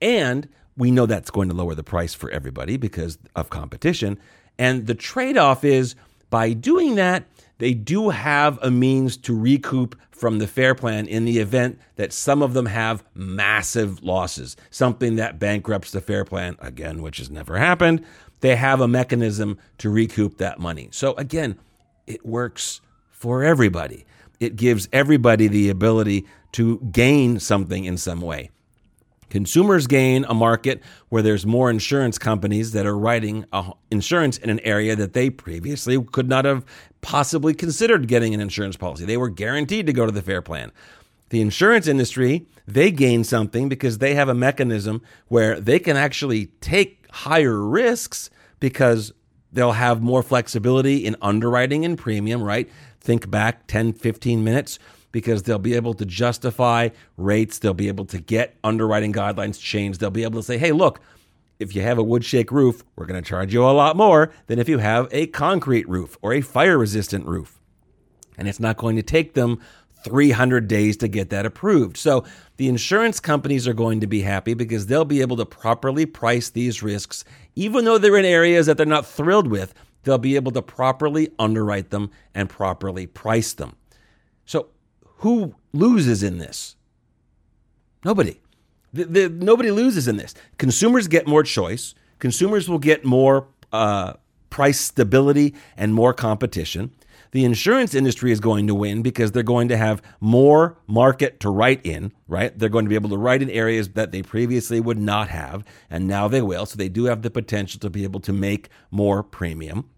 And 0.00 0.48
we 0.76 0.90
know 0.90 1.06
that's 1.06 1.30
going 1.30 1.48
to 1.48 1.54
lower 1.54 1.74
the 1.74 1.82
price 1.82 2.14
for 2.14 2.30
everybody 2.30 2.76
because 2.76 3.18
of 3.34 3.50
competition. 3.50 4.18
And 4.58 4.86
the 4.86 4.94
trade 4.94 5.36
off 5.36 5.64
is 5.64 5.94
by 6.30 6.52
doing 6.52 6.96
that, 6.96 7.24
they 7.58 7.74
do 7.74 8.10
have 8.10 8.58
a 8.62 8.70
means 8.70 9.16
to 9.18 9.36
recoup 9.36 9.98
from 10.10 10.38
the 10.38 10.46
fair 10.46 10.74
plan 10.74 11.06
in 11.06 11.24
the 11.24 11.38
event 11.38 11.78
that 11.96 12.12
some 12.12 12.42
of 12.42 12.54
them 12.54 12.66
have 12.66 13.04
massive 13.14 14.02
losses, 14.02 14.56
something 14.70 15.16
that 15.16 15.38
bankrupts 15.38 15.90
the 15.90 16.00
fair 16.00 16.24
plan, 16.24 16.56
again, 16.60 17.02
which 17.02 17.18
has 17.18 17.30
never 17.30 17.56
happened. 17.58 18.04
They 18.40 18.56
have 18.56 18.80
a 18.80 18.88
mechanism 18.88 19.58
to 19.78 19.90
recoup 19.90 20.38
that 20.38 20.60
money. 20.60 20.88
So, 20.92 21.14
again, 21.14 21.58
it 22.08 22.24
works 22.24 22.80
for 23.10 23.44
everybody. 23.44 24.04
It 24.40 24.56
gives 24.56 24.88
everybody 24.92 25.48
the 25.48 25.68
ability 25.68 26.26
to 26.52 26.78
gain 26.90 27.38
something 27.40 27.84
in 27.84 27.96
some 27.98 28.20
way. 28.20 28.50
Consumers 29.30 29.86
gain 29.86 30.24
a 30.24 30.32
market 30.32 30.82
where 31.10 31.20
there's 31.20 31.44
more 31.44 31.68
insurance 31.68 32.18
companies 32.18 32.72
that 32.72 32.86
are 32.86 32.96
writing 32.96 33.44
insurance 33.90 34.38
in 34.38 34.48
an 34.48 34.60
area 34.60 34.96
that 34.96 35.12
they 35.12 35.28
previously 35.28 36.02
could 36.02 36.28
not 36.28 36.46
have 36.46 36.64
possibly 37.02 37.52
considered 37.52 38.08
getting 38.08 38.32
an 38.32 38.40
insurance 38.40 38.76
policy. 38.76 39.04
They 39.04 39.18
were 39.18 39.28
guaranteed 39.28 39.86
to 39.86 39.92
go 39.92 40.06
to 40.06 40.12
the 40.12 40.22
fair 40.22 40.40
plan. 40.40 40.72
The 41.28 41.42
insurance 41.42 41.86
industry, 41.86 42.46
they 42.66 42.90
gain 42.90 43.22
something 43.22 43.68
because 43.68 43.98
they 43.98 44.14
have 44.14 44.30
a 44.30 44.34
mechanism 44.34 45.02
where 45.26 45.60
they 45.60 45.78
can 45.78 45.98
actually 45.98 46.46
take 46.62 47.06
higher 47.10 47.60
risks 47.60 48.30
because 48.60 49.12
They'll 49.58 49.72
have 49.72 50.00
more 50.00 50.22
flexibility 50.22 51.04
in 51.04 51.16
underwriting 51.20 51.84
and 51.84 51.98
premium, 51.98 52.40
right? 52.40 52.70
Think 53.00 53.28
back 53.28 53.66
10, 53.66 53.94
15 53.94 54.44
minutes 54.44 54.78
because 55.10 55.42
they'll 55.42 55.58
be 55.58 55.74
able 55.74 55.94
to 55.94 56.06
justify 56.06 56.90
rates. 57.16 57.58
They'll 57.58 57.74
be 57.74 57.88
able 57.88 58.04
to 58.04 58.20
get 58.20 58.54
underwriting 58.62 59.12
guidelines 59.12 59.60
changed. 59.60 59.98
They'll 59.98 60.10
be 60.10 60.22
able 60.22 60.38
to 60.38 60.46
say, 60.46 60.58
hey, 60.58 60.70
look, 60.70 61.00
if 61.58 61.74
you 61.74 61.82
have 61.82 61.98
a 61.98 62.04
wood 62.04 62.24
shake 62.24 62.52
roof, 62.52 62.84
we're 62.94 63.06
going 63.06 63.20
to 63.20 63.28
charge 63.28 63.52
you 63.52 63.64
a 63.64 63.74
lot 63.74 63.96
more 63.96 64.32
than 64.46 64.60
if 64.60 64.68
you 64.68 64.78
have 64.78 65.08
a 65.10 65.26
concrete 65.26 65.88
roof 65.88 66.16
or 66.22 66.32
a 66.32 66.40
fire 66.40 66.78
resistant 66.78 67.26
roof. 67.26 67.58
And 68.36 68.46
it's 68.46 68.60
not 68.60 68.76
going 68.76 68.94
to 68.94 69.02
take 69.02 69.34
them 69.34 69.60
300 70.04 70.68
days 70.68 70.96
to 70.98 71.08
get 71.08 71.30
that 71.30 71.46
approved. 71.46 71.96
So 71.96 72.24
the 72.56 72.68
insurance 72.68 73.20
companies 73.20 73.66
are 73.66 73.74
going 73.74 74.00
to 74.00 74.06
be 74.06 74.22
happy 74.22 74.54
because 74.54 74.86
they'll 74.86 75.04
be 75.04 75.20
able 75.20 75.36
to 75.36 75.46
properly 75.46 76.06
price 76.06 76.50
these 76.50 76.82
risks. 76.82 77.24
Even 77.54 77.84
though 77.84 77.98
they're 77.98 78.16
in 78.16 78.24
areas 78.24 78.66
that 78.66 78.76
they're 78.76 78.86
not 78.86 79.06
thrilled 79.06 79.48
with, 79.48 79.74
they'll 80.04 80.18
be 80.18 80.36
able 80.36 80.52
to 80.52 80.62
properly 80.62 81.30
underwrite 81.38 81.90
them 81.90 82.10
and 82.34 82.48
properly 82.48 83.06
price 83.06 83.52
them. 83.52 83.76
So 84.46 84.68
who 85.18 85.54
loses 85.72 86.22
in 86.22 86.38
this? 86.38 86.76
Nobody. 88.04 88.40
The, 88.92 89.04
the, 89.04 89.28
nobody 89.28 89.70
loses 89.70 90.08
in 90.08 90.16
this. 90.16 90.34
Consumers 90.56 91.08
get 91.08 91.26
more 91.26 91.42
choice. 91.42 91.94
Consumers 92.18 92.68
will 92.68 92.78
get 92.78 93.04
more 93.04 93.48
uh, 93.72 94.14
price 94.50 94.80
stability 94.80 95.54
and 95.76 95.94
more 95.94 96.14
competition. 96.14 96.90
The 97.30 97.44
insurance 97.44 97.94
industry 97.94 98.32
is 98.32 98.40
going 98.40 98.66
to 98.66 98.74
win 98.74 99.02
because 99.02 99.32
they're 99.32 99.42
going 99.42 99.68
to 99.68 99.76
have 99.76 100.02
more 100.20 100.78
market 100.86 101.40
to 101.40 101.50
write 101.50 101.84
in, 101.84 102.12
right? 102.26 102.56
They're 102.58 102.68
going 102.68 102.84
to 102.84 102.88
be 102.88 102.94
able 102.94 103.10
to 103.10 103.18
write 103.18 103.42
in 103.42 103.50
areas 103.50 103.90
that 103.90 104.12
they 104.12 104.22
previously 104.22 104.80
would 104.80 104.98
not 104.98 105.28
have, 105.28 105.64
and 105.90 106.06
now 106.06 106.28
they 106.28 106.42
will. 106.42 106.66
So 106.66 106.76
they 106.76 106.88
do 106.88 107.04
have 107.04 107.22
the 107.22 107.30
potential 107.30 107.80
to 107.80 107.90
be 107.90 108.04
able 108.04 108.20
to 108.20 108.32
make 108.32 108.68
more 108.90 109.22
premium. 109.22 109.88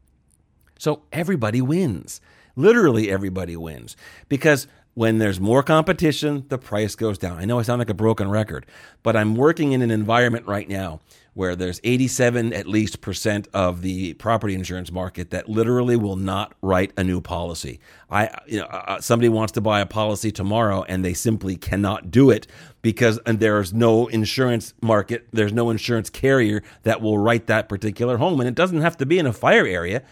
So 0.78 1.02
everybody 1.12 1.60
wins. 1.60 2.20
Literally 2.56 3.10
everybody 3.10 3.56
wins 3.56 3.96
because 4.28 4.66
when 4.94 5.18
there's 5.18 5.40
more 5.40 5.62
competition, 5.62 6.44
the 6.48 6.58
price 6.58 6.94
goes 6.94 7.16
down. 7.16 7.38
I 7.38 7.44
know 7.44 7.58
I 7.58 7.62
sound 7.62 7.78
like 7.78 7.90
a 7.90 7.94
broken 7.94 8.28
record, 8.28 8.66
but 9.02 9.16
I'm 9.16 9.36
working 9.36 9.72
in 9.72 9.82
an 9.82 9.90
environment 9.90 10.46
right 10.46 10.68
now 10.68 11.00
where 11.40 11.56
there's 11.56 11.80
87 11.84 12.52
at 12.52 12.66
least 12.66 13.00
percent 13.00 13.48
of 13.54 13.80
the 13.80 14.12
property 14.14 14.52
insurance 14.52 14.92
market 14.92 15.30
that 15.30 15.48
literally 15.48 15.96
will 15.96 16.16
not 16.16 16.52
write 16.60 16.92
a 16.98 17.02
new 17.02 17.22
policy. 17.22 17.80
I 18.10 18.28
you 18.46 18.58
know 18.58 18.66
uh, 18.66 18.84
uh 18.88 19.00
somebody 19.00 19.30
wants 19.30 19.52
to 19.52 19.62
buy 19.62 19.80
a 19.80 19.86
policy 19.86 20.30
tomorrow 20.30 20.82
and 20.82 21.02
they 21.02 21.14
simply 21.14 21.56
cannot 21.56 22.10
do 22.10 22.28
it 22.28 22.46
because 22.82 23.18
there's 23.24 23.72
no 23.72 24.06
insurance 24.08 24.74
market, 24.82 25.28
there's 25.32 25.54
no 25.54 25.70
insurance 25.70 26.10
carrier 26.10 26.62
that 26.82 27.00
will 27.00 27.16
write 27.16 27.46
that 27.46 27.70
particular 27.70 28.18
home 28.18 28.38
and 28.40 28.46
it 28.46 28.54
doesn't 28.54 28.82
have 28.82 28.98
to 28.98 29.06
be 29.06 29.18
in 29.18 29.24
a 29.24 29.32
fire 29.32 29.66
area. 29.66 30.02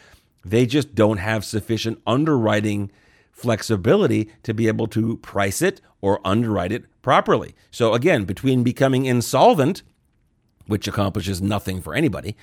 They 0.46 0.64
just 0.64 0.94
don't 0.94 1.18
have 1.18 1.44
sufficient 1.44 2.00
underwriting 2.06 2.90
flexibility 3.32 4.30
to 4.44 4.54
be 4.54 4.66
able 4.66 4.86
to 4.88 5.18
price 5.18 5.60
it 5.60 5.82
or 6.00 6.26
underwrite 6.26 6.72
it 6.72 6.86
properly. 7.02 7.54
So 7.70 7.92
again, 7.92 8.24
between 8.24 8.62
becoming 8.62 9.04
insolvent 9.04 9.82
which 10.68 10.86
accomplishes 10.86 11.42
nothing 11.42 11.82
for 11.82 11.94
anybody, 11.94 12.36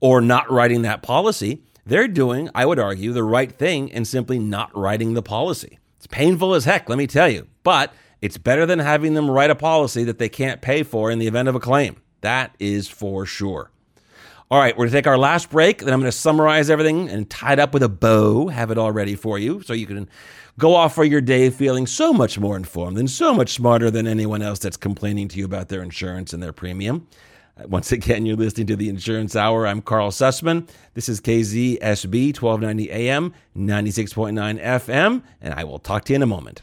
or 0.00 0.20
not 0.20 0.50
writing 0.50 0.82
that 0.82 1.02
policy, 1.02 1.62
they're 1.86 2.08
doing, 2.08 2.50
I 2.54 2.66
would 2.66 2.78
argue, 2.78 3.12
the 3.12 3.22
right 3.22 3.50
thing 3.50 3.92
and 3.92 4.06
simply 4.06 4.38
not 4.38 4.76
writing 4.76 5.14
the 5.14 5.22
policy. 5.22 5.78
It's 5.96 6.06
painful 6.06 6.54
as 6.54 6.64
heck, 6.64 6.88
let 6.88 6.98
me 6.98 7.06
tell 7.06 7.28
you, 7.28 7.46
but 7.62 7.94
it's 8.20 8.36
better 8.36 8.66
than 8.66 8.78
having 8.78 9.14
them 9.14 9.30
write 9.30 9.50
a 9.50 9.54
policy 9.54 10.04
that 10.04 10.18
they 10.18 10.28
can't 10.28 10.60
pay 10.60 10.82
for 10.82 11.10
in 11.10 11.18
the 11.18 11.26
event 11.26 11.48
of 11.48 11.54
a 11.54 11.60
claim. 11.60 11.96
That 12.20 12.54
is 12.58 12.88
for 12.88 13.24
sure. 13.24 13.70
All 14.50 14.58
right, 14.58 14.74
we're 14.74 14.84
going 14.84 14.92
to 14.92 14.96
take 14.96 15.06
our 15.06 15.18
last 15.18 15.50
break. 15.50 15.80
Then 15.80 15.92
I'm 15.92 16.00
going 16.00 16.10
to 16.10 16.16
summarize 16.16 16.70
everything 16.70 17.10
and 17.10 17.28
tie 17.28 17.52
it 17.52 17.58
up 17.58 17.74
with 17.74 17.82
a 17.82 17.88
bow, 17.88 18.48
have 18.48 18.70
it 18.70 18.78
all 18.78 18.92
ready 18.92 19.14
for 19.14 19.38
you 19.38 19.62
so 19.62 19.74
you 19.74 19.86
can 19.86 20.08
go 20.58 20.74
off 20.74 20.94
for 20.94 21.04
your 21.04 21.20
day 21.20 21.50
feeling 21.50 21.86
so 21.86 22.12
much 22.12 22.38
more 22.38 22.56
informed 22.56 22.96
and 22.96 23.10
so 23.10 23.34
much 23.34 23.52
smarter 23.52 23.90
than 23.90 24.06
anyone 24.06 24.40
else 24.40 24.58
that's 24.58 24.76
complaining 24.76 25.28
to 25.28 25.38
you 25.38 25.44
about 25.44 25.68
their 25.68 25.82
insurance 25.82 26.32
and 26.32 26.42
their 26.42 26.52
premium. 26.52 27.06
Once 27.66 27.90
again, 27.90 28.24
you're 28.24 28.36
listening 28.36 28.66
to 28.68 28.76
the 28.76 28.88
Insurance 28.88 29.34
Hour. 29.34 29.66
I'm 29.66 29.82
Karl 29.82 30.10
Susman. 30.10 30.68
This 30.94 31.08
is 31.08 31.20
KZSB 31.20 32.40
1290 32.40 32.90
AM, 32.90 33.34
96.9 33.56 34.62
FM, 34.62 35.22
and 35.40 35.54
I 35.54 35.64
will 35.64 35.78
talk 35.78 36.04
to 36.04 36.12
you 36.12 36.16
in 36.16 36.22
a 36.22 36.26
moment. 36.26 36.60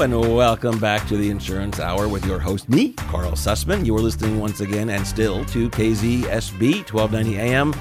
And 0.00 0.18
welcome 0.18 0.78
back 0.78 1.06
to 1.08 1.18
the 1.18 1.28
Insurance 1.28 1.78
Hour 1.78 2.08
with 2.08 2.24
your 2.24 2.38
host, 2.38 2.70
me, 2.70 2.94
Karl 2.94 3.32
Susman. 3.32 3.84
You 3.84 3.94
are 3.96 4.00
listening 4.00 4.40
once 4.40 4.60
again 4.60 4.88
and 4.88 5.06
still 5.06 5.44
to 5.44 5.68
KZSB 5.68 6.90
1290 6.90 7.38
AM, 7.38 7.74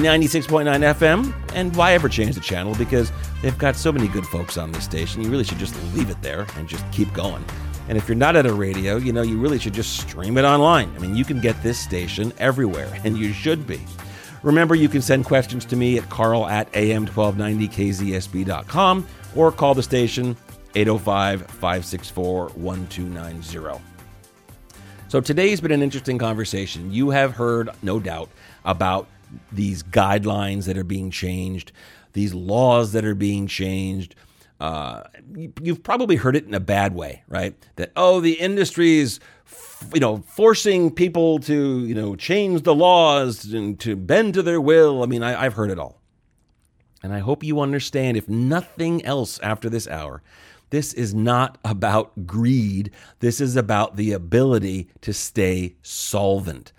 96.9 0.00 0.94
FM. 0.94 1.34
And 1.54 1.76
why 1.76 1.92
ever 1.92 2.08
change 2.08 2.34
the 2.34 2.40
channel? 2.40 2.74
Because 2.76 3.12
they've 3.42 3.58
got 3.58 3.76
so 3.76 3.92
many 3.92 4.08
good 4.08 4.24
folks 4.24 4.56
on 4.56 4.72
this 4.72 4.84
station. 4.84 5.22
You 5.22 5.28
really 5.28 5.44
should 5.44 5.58
just 5.58 5.74
leave 5.92 6.08
it 6.08 6.16
there 6.22 6.46
and 6.56 6.66
just 6.66 6.90
keep 6.92 7.12
going. 7.12 7.44
And 7.90 7.98
if 7.98 8.08
you're 8.08 8.16
not 8.16 8.36
at 8.36 8.46
a 8.46 8.54
radio, 8.54 8.96
you 8.96 9.12
know, 9.12 9.20
you 9.20 9.38
really 9.38 9.58
should 9.58 9.74
just 9.74 9.98
stream 9.98 10.38
it 10.38 10.46
online. 10.46 10.90
I 10.96 10.98
mean, 10.98 11.14
you 11.14 11.26
can 11.26 11.42
get 11.42 11.62
this 11.62 11.78
station 11.78 12.32
everywhere, 12.38 12.90
and 13.04 13.18
you 13.18 13.34
should 13.34 13.66
be. 13.66 13.82
Remember, 14.42 14.74
you 14.74 14.88
can 14.88 15.02
send 15.02 15.26
questions 15.26 15.66
to 15.66 15.76
me 15.76 15.98
at 15.98 16.08
carl 16.08 16.46
at 16.46 16.72
am1290kzsb.com 16.72 19.06
or 19.34 19.52
call 19.52 19.74
the 19.74 19.82
station 19.82 20.34
805 20.76 21.46
564 21.46 22.48
1290. 22.50 23.82
So 25.08 25.20
today's 25.22 25.62
been 25.62 25.72
an 25.72 25.82
interesting 25.82 26.18
conversation. 26.18 26.92
You 26.92 27.10
have 27.10 27.32
heard, 27.32 27.70
no 27.82 27.98
doubt, 27.98 28.28
about 28.66 29.08
these 29.50 29.82
guidelines 29.82 30.66
that 30.66 30.76
are 30.76 30.84
being 30.84 31.10
changed, 31.10 31.72
these 32.12 32.34
laws 32.34 32.92
that 32.92 33.06
are 33.06 33.14
being 33.14 33.46
changed. 33.46 34.14
Uh, 34.60 35.04
you've 35.62 35.82
probably 35.82 36.16
heard 36.16 36.36
it 36.36 36.44
in 36.44 36.52
a 36.52 36.60
bad 36.60 36.94
way, 36.94 37.22
right? 37.26 37.54
That 37.76 37.92
oh, 37.96 38.20
the 38.20 38.34
industry 38.34 38.98
is, 38.98 39.18
you 39.94 40.00
know, 40.00 40.18
forcing 40.28 40.90
people 40.90 41.38
to 41.40 41.86
you 41.86 41.94
know 41.94 42.16
change 42.16 42.62
the 42.62 42.74
laws 42.74 43.50
and 43.52 43.80
to 43.80 43.96
bend 43.96 44.34
to 44.34 44.42
their 44.42 44.60
will. 44.60 45.02
I 45.02 45.06
mean, 45.06 45.22
I, 45.22 45.42
I've 45.44 45.54
heard 45.54 45.70
it 45.70 45.78
all, 45.78 46.00
and 47.02 47.14
I 47.14 47.20
hope 47.20 47.42
you 47.42 47.60
understand, 47.60 48.16
if 48.16 48.28
nothing 48.28 49.04
else, 49.04 49.38
after 49.40 49.70
this 49.70 49.86
hour, 49.86 50.22
this 50.76 50.92
is 50.92 51.14
not 51.14 51.56
about 51.64 52.26
greed. 52.26 52.90
This 53.20 53.40
is 53.40 53.56
about 53.56 53.96
the 53.96 54.12
ability 54.12 54.90
to 55.00 55.14
stay 55.14 55.74
solvent. 55.80 56.74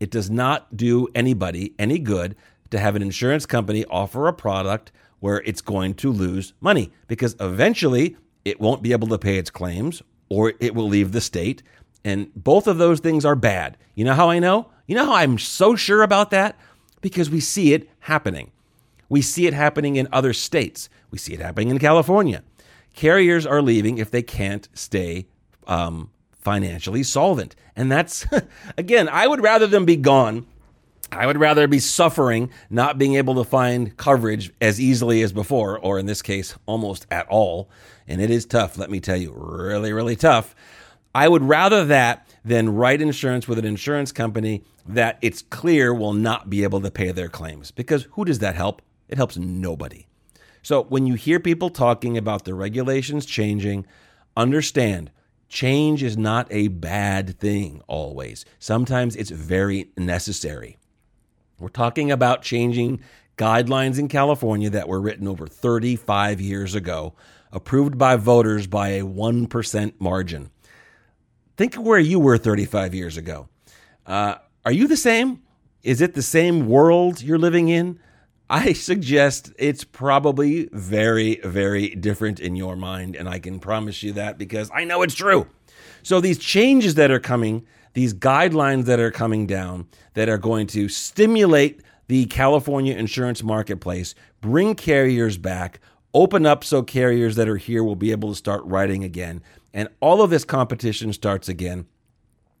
It 0.00 0.10
does 0.10 0.28
not 0.28 0.76
do 0.76 1.06
anybody 1.14 1.72
any 1.78 2.00
good 2.00 2.34
to 2.70 2.80
have 2.80 2.96
an 2.96 3.02
insurance 3.02 3.46
company 3.46 3.84
offer 3.84 4.26
a 4.26 4.32
product 4.32 4.90
where 5.20 5.42
it's 5.42 5.60
going 5.60 5.94
to 5.94 6.10
lose 6.10 6.54
money 6.60 6.90
because 7.06 7.36
eventually 7.38 8.16
it 8.44 8.60
won't 8.60 8.82
be 8.82 8.90
able 8.90 9.06
to 9.06 9.16
pay 9.16 9.38
its 9.38 9.50
claims 9.50 10.02
or 10.28 10.54
it 10.58 10.74
will 10.74 10.88
leave 10.88 11.12
the 11.12 11.20
state. 11.20 11.62
And 12.04 12.34
both 12.34 12.66
of 12.66 12.78
those 12.78 12.98
things 12.98 13.24
are 13.24 13.36
bad. 13.36 13.76
You 13.94 14.04
know 14.06 14.14
how 14.14 14.28
I 14.28 14.40
know? 14.40 14.70
You 14.88 14.96
know 14.96 15.06
how 15.06 15.14
I'm 15.14 15.38
so 15.38 15.76
sure 15.76 16.02
about 16.02 16.30
that? 16.32 16.58
Because 17.00 17.30
we 17.30 17.38
see 17.38 17.74
it 17.74 17.88
happening. 18.00 18.50
We 19.08 19.22
see 19.22 19.46
it 19.46 19.54
happening 19.54 19.94
in 19.94 20.08
other 20.12 20.32
states. 20.32 20.88
We 21.12 21.18
see 21.18 21.34
it 21.34 21.40
happening 21.40 21.68
in 21.68 21.78
California 21.78 22.42
carriers 22.96 23.46
are 23.46 23.62
leaving 23.62 23.98
if 23.98 24.10
they 24.10 24.22
can't 24.22 24.68
stay 24.74 25.28
um, 25.68 26.10
financially 26.32 27.04
solvent. 27.04 27.54
And 27.76 27.92
that's, 27.92 28.26
again, 28.76 29.08
I 29.08 29.28
would 29.28 29.40
rather 29.40 29.68
them 29.68 29.84
be 29.84 29.96
gone. 29.96 30.46
I 31.12 31.26
would 31.26 31.38
rather 31.38 31.68
be 31.68 31.78
suffering, 31.78 32.50
not 32.68 32.98
being 32.98 33.14
able 33.14 33.36
to 33.36 33.44
find 33.44 33.96
coverage 33.96 34.52
as 34.60 34.80
easily 34.80 35.22
as 35.22 35.32
before, 35.32 35.78
or 35.78 36.00
in 36.00 36.06
this 36.06 36.20
case, 36.20 36.56
almost 36.66 37.06
at 37.12 37.28
all. 37.28 37.70
And 38.08 38.20
it 38.20 38.30
is 38.30 38.44
tough, 38.44 38.76
let 38.76 38.90
me 38.90 38.98
tell 38.98 39.16
you, 39.16 39.32
really, 39.32 39.92
really 39.92 40.16
tough. 40.16 40.56
I 41.14 41.28
would 41.28 41.44
rather 41.44 41.84
that 41.84 42.28
than 42.44 42.74
write 42.74 43.00
insurance 43.00 43.46
with 43.46 43.58
an 43.58 43.64
insurance 43.64 44.10
company 44.10 44.64
that 44.88 45.18
it's 45.22 45.42
clear 45.42 45.94
will 45.94 46.12
not 46.12 46.50
be 46.50 46.64
able 46.64 46.80
to 46.80 46.90
pay 46.90 47.12
their 47.12 47.28
claims. 47.28 47.70
Because 47.70 48.08
who 48.12 48.24
does 48.24 48.40
that 48.40 48.56
help? 48.56 48.82
It 49.08 49.16
helps 49.16 49.36
nobody. 49.36 50.06
So 50.66 50.82
when 50.82 51.06
you 51.06 51.14
hear 51.14 51.38
people 51.38 51.70
talking 51.70 52.18
about 52.18 52.44
the 52.44 52.52
regulations 52.52 53.24
changing, 53.24 53.86
understand 54.36 55.12
change 55.48 56.02
is 56.02 56.18
not 56.18 56.48
a 56.50 56.66
bad 56.66 57.38
thing 57.38 57.82
always. 57.86 58.44
Sometimes 58.58 59.14
it's 59.14 59.30
very 59.30 59.92
necessary. 59.96 60.76
We're 61.60 61.68
talking 61.68 62.10
about 62.10 62.42
changing 62.42 62.98
guidelines 63.38 63.96
in 63.96 64.08
California 64.08 64.68
that 64.70 64.88
were 64.88 65.00
written 65.00 65.28
over 65.28 65.46
35 65.46 66.40
years 66.40 66.74
ago, 66.74 67.14
approved 67.52 67.96
by 67.96 68.16
voters 68.16 68.66
by 68.66 68.88
a 68.88 69.04
1% 69.04 69.92
margin. 70.00 70.50
Think 71.56 71.76
of 71.76 71.84
where 71.84 72.00
you 72.00 72.18
were 72.18 72.38
35 72.38 72.92
years 72.92 73.16
ago. 73.16 73.48
Uh, 74.04 74.34
are 74.64 74.72
you 74.72 74.88
the 74.88 74.96
same? 74.96 75.42
Is 75.84 76.00
it 76.00 76.14
the 76.14 76.22
same 76.22 76.66
world 76.66 77.22
you're 77.22 77.38
living 77.38 77.68
in? 77.68 78.00
I 78.48 78.74
suggest 78.74 79.52
it's 79.58 79.82
probably 79.82 80.68
very, 80.72 81.40
very 81.42 81.88
different 81.90 82.38
in 82.38 82.54
your 82.54 82.76
mind. 82.76 83.16
And 83.16 83.28
I 83.28 83.38
can 83.38 83.58
promise 83.58 84.02
you 84.02 84.12
that 84.12 84.38
because 84.38 84.70
I 84.72 84.84
know 84.84 85.02
it's 85.02 85.14
true. 85.14 85.48
So, 86.02 86.20
these 86.20 86.38
changes 86.38 86.94
that 86.94 87.10
are 87.10 87.18
coming, 87.18 87.66
these 87.94 88.14
guidelines 88.14 88.84
that 88.84 89.00
are 89.00 89.10
coming 89.10 89.46
down 89.46 89.88
that 90.14 90.28
are 90.28 90.38
going 90.38 90.68
to 90.68 90.88
stimulate 90.88 91.82
the 92.06 92.26
California 92.26 92.94
insurance 92.94 93.42
marketplace, 93.42 94.14
bring 94.40 94.76
carriers 94.76 95.36
back, 95.36 95.80
open 96.14 96.46
up 96.46 96.62
so 96.62 96.82
carriers 96.82 97.34
that 97.34 97.48
are 97.48 97.56
here 97.56 97.82
will 97.82 97.96
be 97.96 98.12
able 98.12 98.28
to 98.28 98.36
start 98.36 98.62
writing 98.64 99.02
again, 99.02 99.42
and 99.74 99.88
all 100.00 100.22
of 100.22 100.30
this 100.30 100.44
competition 100.44 101.12
starts 101.12 101.48
again 101.48 101.86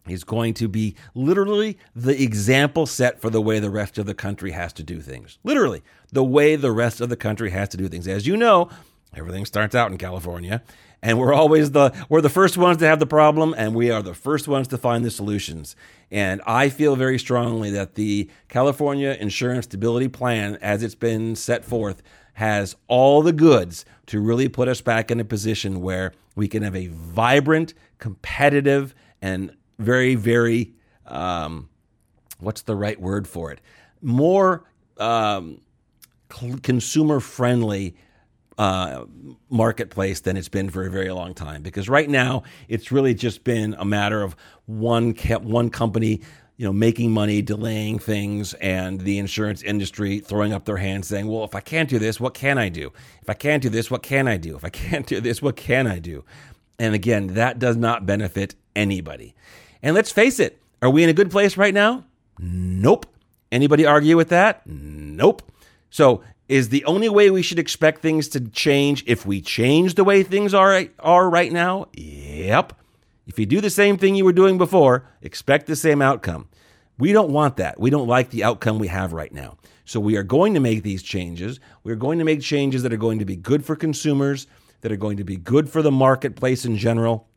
is 0.08 0.24
going 0.24 0.54
to 0.54 0.68
be 0.68 0.94
literally 1.14 1.78
the 1.94 2.22
example 2.22 2.86
set 2.86 3.20
for 3.20 3.30
the 3.30 3.40
way 3.40 3.58
the 3.58 3.70
rest 3.70 3.98
of 3.98 4.06
the 4.06 4.14
country 4.14 4.52
has 4.52 4.72
to 4.74 4.82
do 4.82 5.00
things. 5.00 5.38
Literally, 5.44 5.82
the 6.12 6.24
way 6.24 6.56
the 6.56 6.72
rest 6.72 7.00
of 7.00 7.08
the 7.08 7.16
country 7.16 7.50
has 7.50 7.68
to 7.70 7.76
do 7.76 7.88
things. 7.88 8.06
As 8.08 8.26
you 8.26 8.36
know, 8.36 8.68
everything 9.14 9.44
starts 9.44 9.74
out 9.74 9.90
in 9.90 9.98
California, 9.98 10.62
and 11.02 11.18
we're 11.18 11.32
always 11.34 11.72
the 11.72 11.92
we're 12.08 12.20
the 12.20 12.28
first 12.28 12.56
ones 12.56 12.78
to 12.78 12.86
have 12.86 12.98
the 12.98 13.06
problem 13.06 13.54
and 13.56 13.74
we 13.74 13.90
are 13.90 14.02
the 14.02 14.14
first 14.14 14.48
ones 14.48 14.68
to 14.68 14.78
find 14.78 15.04
the 15.04 15.10
solutions. 15.10 15.76
And 16.10 16.40
I 16.46 16.68
feel 16.68 16.96
very 16.96 17.18
strongly 17.18 17.70
that 17.70 17.94
the 17.94 18.30
California 18.48 19.16
Insurance 19.20 19.66
Stability 19.66 20.08
Plan 20.08 20.56
as 20.60 20.82
it's 20.82 20.94
been 20.94 21.36
set 21.36 21.64
forth 21.64 22.02
has 22.34 22.76
all 22.86 23.22
the 23.22 23.32
goods 23.32 23.84
to 24.06 24.20
really 24.20 24.48
put 24.48 24.68
us 24.68 24.80
back 24.80 25.10
in 25.10 25.20
a 25.20 25.24
position 25.24 25.80
where 25.80 26.12
we 26.34 26.48
can 26.48 26.62
have 26.62 26.76
a 26.76 26.88
vibrant, 26.88 27.72
competitive, 27.98 28.94
and 29.22 29.56
very, 29.78 30.14
very, 30.14 30.72
um, 31.06 31.68
what's 32.38 32.62
the 32.62 32.76
right 32.76 33.00
word 33.00 33.28
for 33.28 33.52
it? 33.52 33.60
More 34.02 34.64
um, 34.98 35.60
consumer 36.28 37.20
friendly 37.20 37.96
uh, 38.58 39.04
marketplace 39.50 40.20
than 40.20 40.36
it's 40.36 40.48
been 40.48 40.70
for 40.70 40.86
a 40.86 40.90
very 40.90 41.10
long 41.10 41.34
time. 41.34 41.62
Because 41.62 41.88
right 41.88 42.08
now, 42.08 42.42
it's 42.68 42.90
really 42.90 43.14
just 43.14 43.44
been 43.44 43.74
a 43.78 43.84
matter 43.84 44.22
of 44.22 44.34
one 44.66 45.12
one 45.12 45.70
company, 45.70 46.22
you 46.56 46.64
know, 46.64 46.72
making 46.72 47.12
money, 47.12 47.42
delaying 47.42 47.98
things, 47.98 48.54
and 48.54 49.00
the 49.00 49.18
insurance 49.18 49.62
industry 49.62 50.20
throwing 50.20 50.52
up 50.52 50.64
their 50.64 50.78
hands, 50.78 51.06
saying, 51.06 51.26
"Well, 51.28 51.44
if 51.44 51.54
I 51.54 51.60
can't 51.60 51.88
do 51.88 51.98
this, 51.98 52.18
what 52.18 52.34
can 52.34 52.56
I 52.58 52.70
do? 52.70 52.92
If 53.22 53.28
I 53.28 53.34
can't 53.34 53.62
do 53.62 53.68
this, 53.68 53.90
what 53.90 54.02
can 54.02 54.26
I 54.26 54.38
do? 54.38 54.56
If 54.56 54.64
I 54.64 54.70
can't 54.70 55.06
do 55.06 55.20
this, 55.20 55.42
what 55.42 55.56
can 55.56 55.86
I 55.86 55.98
do?" 55.98 56.24
And 56.78 56.94
again, 56.94 57.28
that 57.28 57.58
does 57.58 57.76
not 57.76 58.06
benefit 58.06 58.54
anybody. 58.74 59.34
And 59.82 59.94
let's 59.94 60.12
face 60.12 60.38
it, 60.40 60.60
are 60.82 60.90
we 60.90 61.02
in 61.02 61.08
a 61.08 61.14
good 61.14 61.30
place 61.30 61.56
right 61.56 61.74
now? 61.74 62.04
Nope. 62.38 63.06
Anybody 63.50 63.86
argue 63.86 64.16
with 64.16 64.28
that? 64.30 64.62
Nope. 64.66 65.42
So, 65.90 66.22
is 66.48 66.68
the 66.68 66.84
only 66.84 67.08
way 67.08 67.30
we 67.30 67.42
should 67.42 67.58
expect 67.58 68.02
things 68.02 68.28
to 68.28 68.40
change 68.40 69.02
if 69.06 69.26
we 69.26 69.40
change 69.40 69.94
the 69.94 70.04
way 70.04 70.22
things 70.22 70.54
are 70.54 70.84
are 71.00 71.28
right 71.28 71.52
now? 71.52 71.86
Yep. 71.94 72.72
If 73.26 73.38
you 73.38 73.46
do 73.46 73.60
the 73.60 73.70
same 73.70 73.98
thing 73.98 74.14
you 74.14 74.24
were 74.24 74.32
doing 74.32 74.56
before, 74.56 75.08
expect 75.22 75.66
the 75.66 75.74
same 75.74 76.00
outcome. 76.00 76.48
We 76.98 77.12
don't 77.12 77.30
want 77.30 77.56
that. 77.56 77.80
We 77.80 77.90
don't 77.90 78.06
like 78.06 78.30
the 78.30 78.44
outcome 78.44 78.78
we 78.78 78.86
have 78.88 79.12
right 79.12 79.32
now. 79.32 79.56
So 79.84 80.00
we 80.00 80.16
are 80.16 80.22
going 80.22 80.54
to 80.54 80.60
make 80.60 80.82
these 80.82 81.02
changes. 81.02 81.60
We're 81.82 81.96
going 81.96 82.18
to 82.18 82.24
make 82.24 82.40
changes 82.40 82.82
that 82.82 82.92
are 82.92 82.96
going 82.98 83.18
to 83.18 83.24
be 83.24 83.36
good 83.36 83.64
for 83.64 83.76
consumers, 83.76 84.46
that 84.80 84.92
are 84.92 84.96
going 84.96 85.16
to 85.16 85.24
be 85.24 85.36
good 85.36 85.68
for 85.68 85.82
the 85.82 85.90
marketplace 85.90 86.64
in 86.64 86.76
general, 86.76 87.28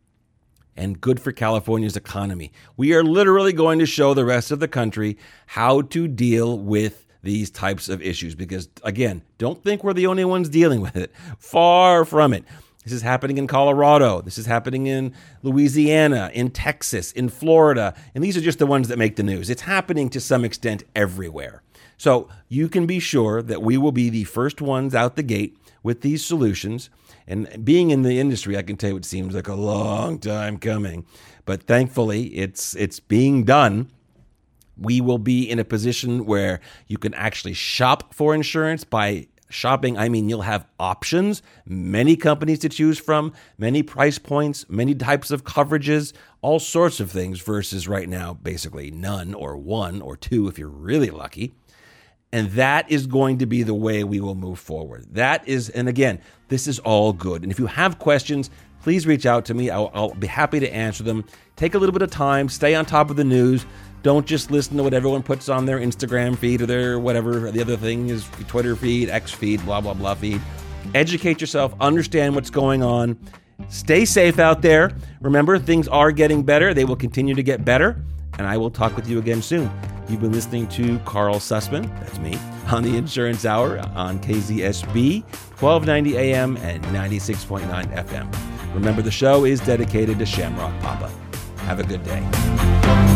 and 0.79 1.01
good 1.01 1.19
for 1.19 1.31
California's 1.33 1.97
economy. 1.97 2.51
We 2.77 2.93
are 2.93 3.03
literally 3.03 3.51
going 3.51 3.79
to 3.79 3.85
show 3.85 4.13
the 4.13 4.23
rest 4.23 4.49
of 4.49 4.61
the 4.61 4.67
country 4.67 5.17
how 5.47 5.81
to 5.81 6.07
deal 6.07 6.57
with 6.57 7.05
these 7.21 7.51
types 7.51 7.89
of 7.89 8.01
issues 8.01 8.33
because, 8.33 8.69
again, 8.83 9.21
don't 9.37 9.61
think 9.61 9.83
we're 9.83 9.93
the 9.93 10.07
only 10.07 10.23
ones 10.23 10.47
dealing 10.47 10.79
with 10.79 10.95
it. 10.95 11.13
Far 11.37 12.05
from 12.05 12.33
it. 12.33 12.45
This 12.85 12.93
is 12.93 13.01
happening 13.01 13.37
in 13.37 13.45
Colorado. 13.45 14.21
This 14.21 14.37
is 14.37 14.45
happening 14.45 14.87
in 14.87 15.13
Louisiana, 15.43 16.31
in 16.33 16.49
Texas, 16.49 17.11
in 17.11 17.27
Florida. 17.27 17.93
And 18.15 18.23
these 18.23 18.37
are 18.37 18.41
just 18.41 18.57
the 18.57 18.65
ones 18.65 18.87
that 18.87 18.97
make 18.97 19.17
the 19.17 19.23
news. 19.23 19.49
It's 19.49 19.63
happening 19.63 20.09
to 20.11 20.21
some 20.21 20.45
extent 20.45 20.85
everywhere. 20.95 21.61
So 21.97 22.29
you 22.47 22.69
can 22.69 22.85
be 22.85 22.99
sure 22.99 23.41
that 23.41 23.61
we 23.61 23.77
will 23.77 23.91
be 23.91 24.09
the 24.09 24.23
first 24.23 24.61
ones 24.61 24.95
out 24.95 25.17
the 25.17 25.23
gate 25.23 25.57
with 25.83 25.99
these 26.01 26.25
solutions. 26.25 26.89
And 27.29 27.63
being 27.63 27.91
in 27.91 28.01
the 28.01 28.19
industry, 28.19 28.57
I 28.57 28.63
can 28.63 28.75
tell 28.75 28.89
you 28.89 28.97
it 28.97 29.05
seems 29.05 29.35
like 29.35 29.47
a 29.47 29.53
long 29.53 30.17
time 30.17 30.57
coming, 30.57 31.05
but 31.45 31.63
thankfully 31.63 32.23
it's 32.35 32.75
it's 32.75 32.99
being 32.99 33.43
done. 33.43 33.91
We 34.75 34.99
will 34.99 35.19
be 35.19 35.47
in 35.47 35.59
a 35.59 35.63
position 35.63 36.25
where 36.25 36.59
you 36.87 36.97
can 36.97 37.13
actually 37.13 37.53
shop 37.53 38.15
for 38.15 38.33
insurance 38.33 38.83
by 38.83 39.27
shopping, 39.49 39.95
I 39.97 40.09
mean 40.09 40.27
you'll 40.27 40.41
have 40.41 40.65
options, 40.79 41.43
many 41.65 42.15
companies 42.15 42.59
to 42.59 42.69
choose 42.69 42.97
from, 42.97 43.33
many 43.57 43.83
price 43.83 44.17
points, 44.17 44.65
many 44.67 44.95
types 44.95 45.29
of 45.29 45.43
coverages, 45.43 46.13
all 46.41 46.59
sorts 46.59 46.99
of 46.99 47.11
things 47.11 47.41
versus 47.41 47.87
right 47.87 48.09
now 48.09 48.33
basically 48.33 48.89
none 48.89 49.35
or 49.35 49.55
one 49.55 50.01
or 50.01 50.17
two 50.17 50.47
if 50.47 50.57
you're 50.57 50.67
really 50.67 51.11
lucky. 51.11 51.53
And 52.31 52.51
that 52.51 52.91
is 52.91 53.07
going 53.07 53.39
to 53.39 53.45
be 53.45 53.63
the 53.63 53.73
way 53.73 54.03
we 54.03 54.19
will 54.19 54.35
move 54.35 54.59
forward. 54.59 55.05
That 55.13 55.47
is, 55.47 55.69
and 55.69 55.89
again, 55.89 56.19
this 56.49 56.67
is 56.67 56.79
all 56.79 57.11
good. 57.11 57.41
And 57.41 57.51
if 57.51 57.57
you 57.57 57.65
have 57.65 57.97
questions, 57.97 58.51
please 58.81 59.07
reach 59.07 59.25
out 59.25 59.45
to 59.45 59.53
me. 59.53 59.69
I'll, 59.69 59.89
I'll, 59.93 60.13
be 60.13 60.27
happy 60.27 60.59
to 60.59 60.71
answer 60.71 61.03
them. 61.03 61.25
Take 61.55 61.73
a 61.73 61.79
little 61.79 61.93
bit 61.93 62.03
of 62.03 62.11
time, 62.11 62.47
stay 62.47 62.75
on 62.75 62.85
top 62.85 63.09
of 63.09 63.15
the 63.15 63.23
news. 63.23 63.65
Don't 64.03 64.25
just 64.25 64.49
listen 64.51 64.77
to 64.77 64.83
what 64.83 64.93
everyone 64.93 65.23
puts 65.23 65.49
on 65.49 65.65
their 65.65 65.79
Instagram 65.79 66.37
feed 66.37 66.61
or 66.61 66.65
their 66.65 66.99
whatever. 66.99 67.51
The 67.51 67.61
other 67.61 67.75
thing 67.75 68.09
is 68.09 68.29
Twitter 68.47 68.75
feed, 68.75 69.09
X 69.09 69.31
feed, 69.31 69.63
blah, 69.65 69.81
blah, 69.81 69.93
blah 69.93 70.15
feed. 70.15 70.39
Educate 70.95 71.41
yourself, 71.41 71.73
understand 71.81 72.35
what's 72.35 72.49
going 72.49 72.81
on. 72.81 73.19
Stay 73.67 74.05
safe 74.05 74.39
out 74.39 74.61
there. 74.61 74.91
Remember, 75.19 75.59
things 75.59 75.87
are 75.89 76.11
getting 76.11 76.43
better. 76.43 76.73
They 76.73 76.85
will 76.85 76.95
continue 76.95 77.35
to 77.35 77.43
get 77.43 77.65
better. 77.65 78.01
And 78.37 78.47
I 78.47 78.57
will 78.57 78.71
talk 78.71 78.95
with 78.95 79.07
you 79.07 79.19
again 79.19 79.41
soon. 79.41 79.69
You've 80.07 80.21
been 80.21 80.31
listening 80.31 80.67
to 80.69 80.97
Karl 80.99 81.35
Susman, 81.35 81.87
that's 81.99 82.17
me, 82.19 82.37
on 82.71 82.83
the 82.83 82.97
Insurance 82.97 83.45
Hour 83.45 83.79
on 83.95 84.19
KZSB, 84.19 85.23
1290 85.59 86.17
AM 86.17 86.57
and 86.57 86.83
96.9 86.85 87.67
FM. 88.05 88.73
Remember, 88.73 89.01
the 89.01 89.11
show 89.11 89.45
is 89.45 89.59
dedicated 89.59 90.17
to 90.19 90.25
Shamrock 90.25 90.79
Papa. 90.81 91.11
Have 91.59 91.79
a 91.79 91.83
good 91.83 92.03
day. 92.03 93.08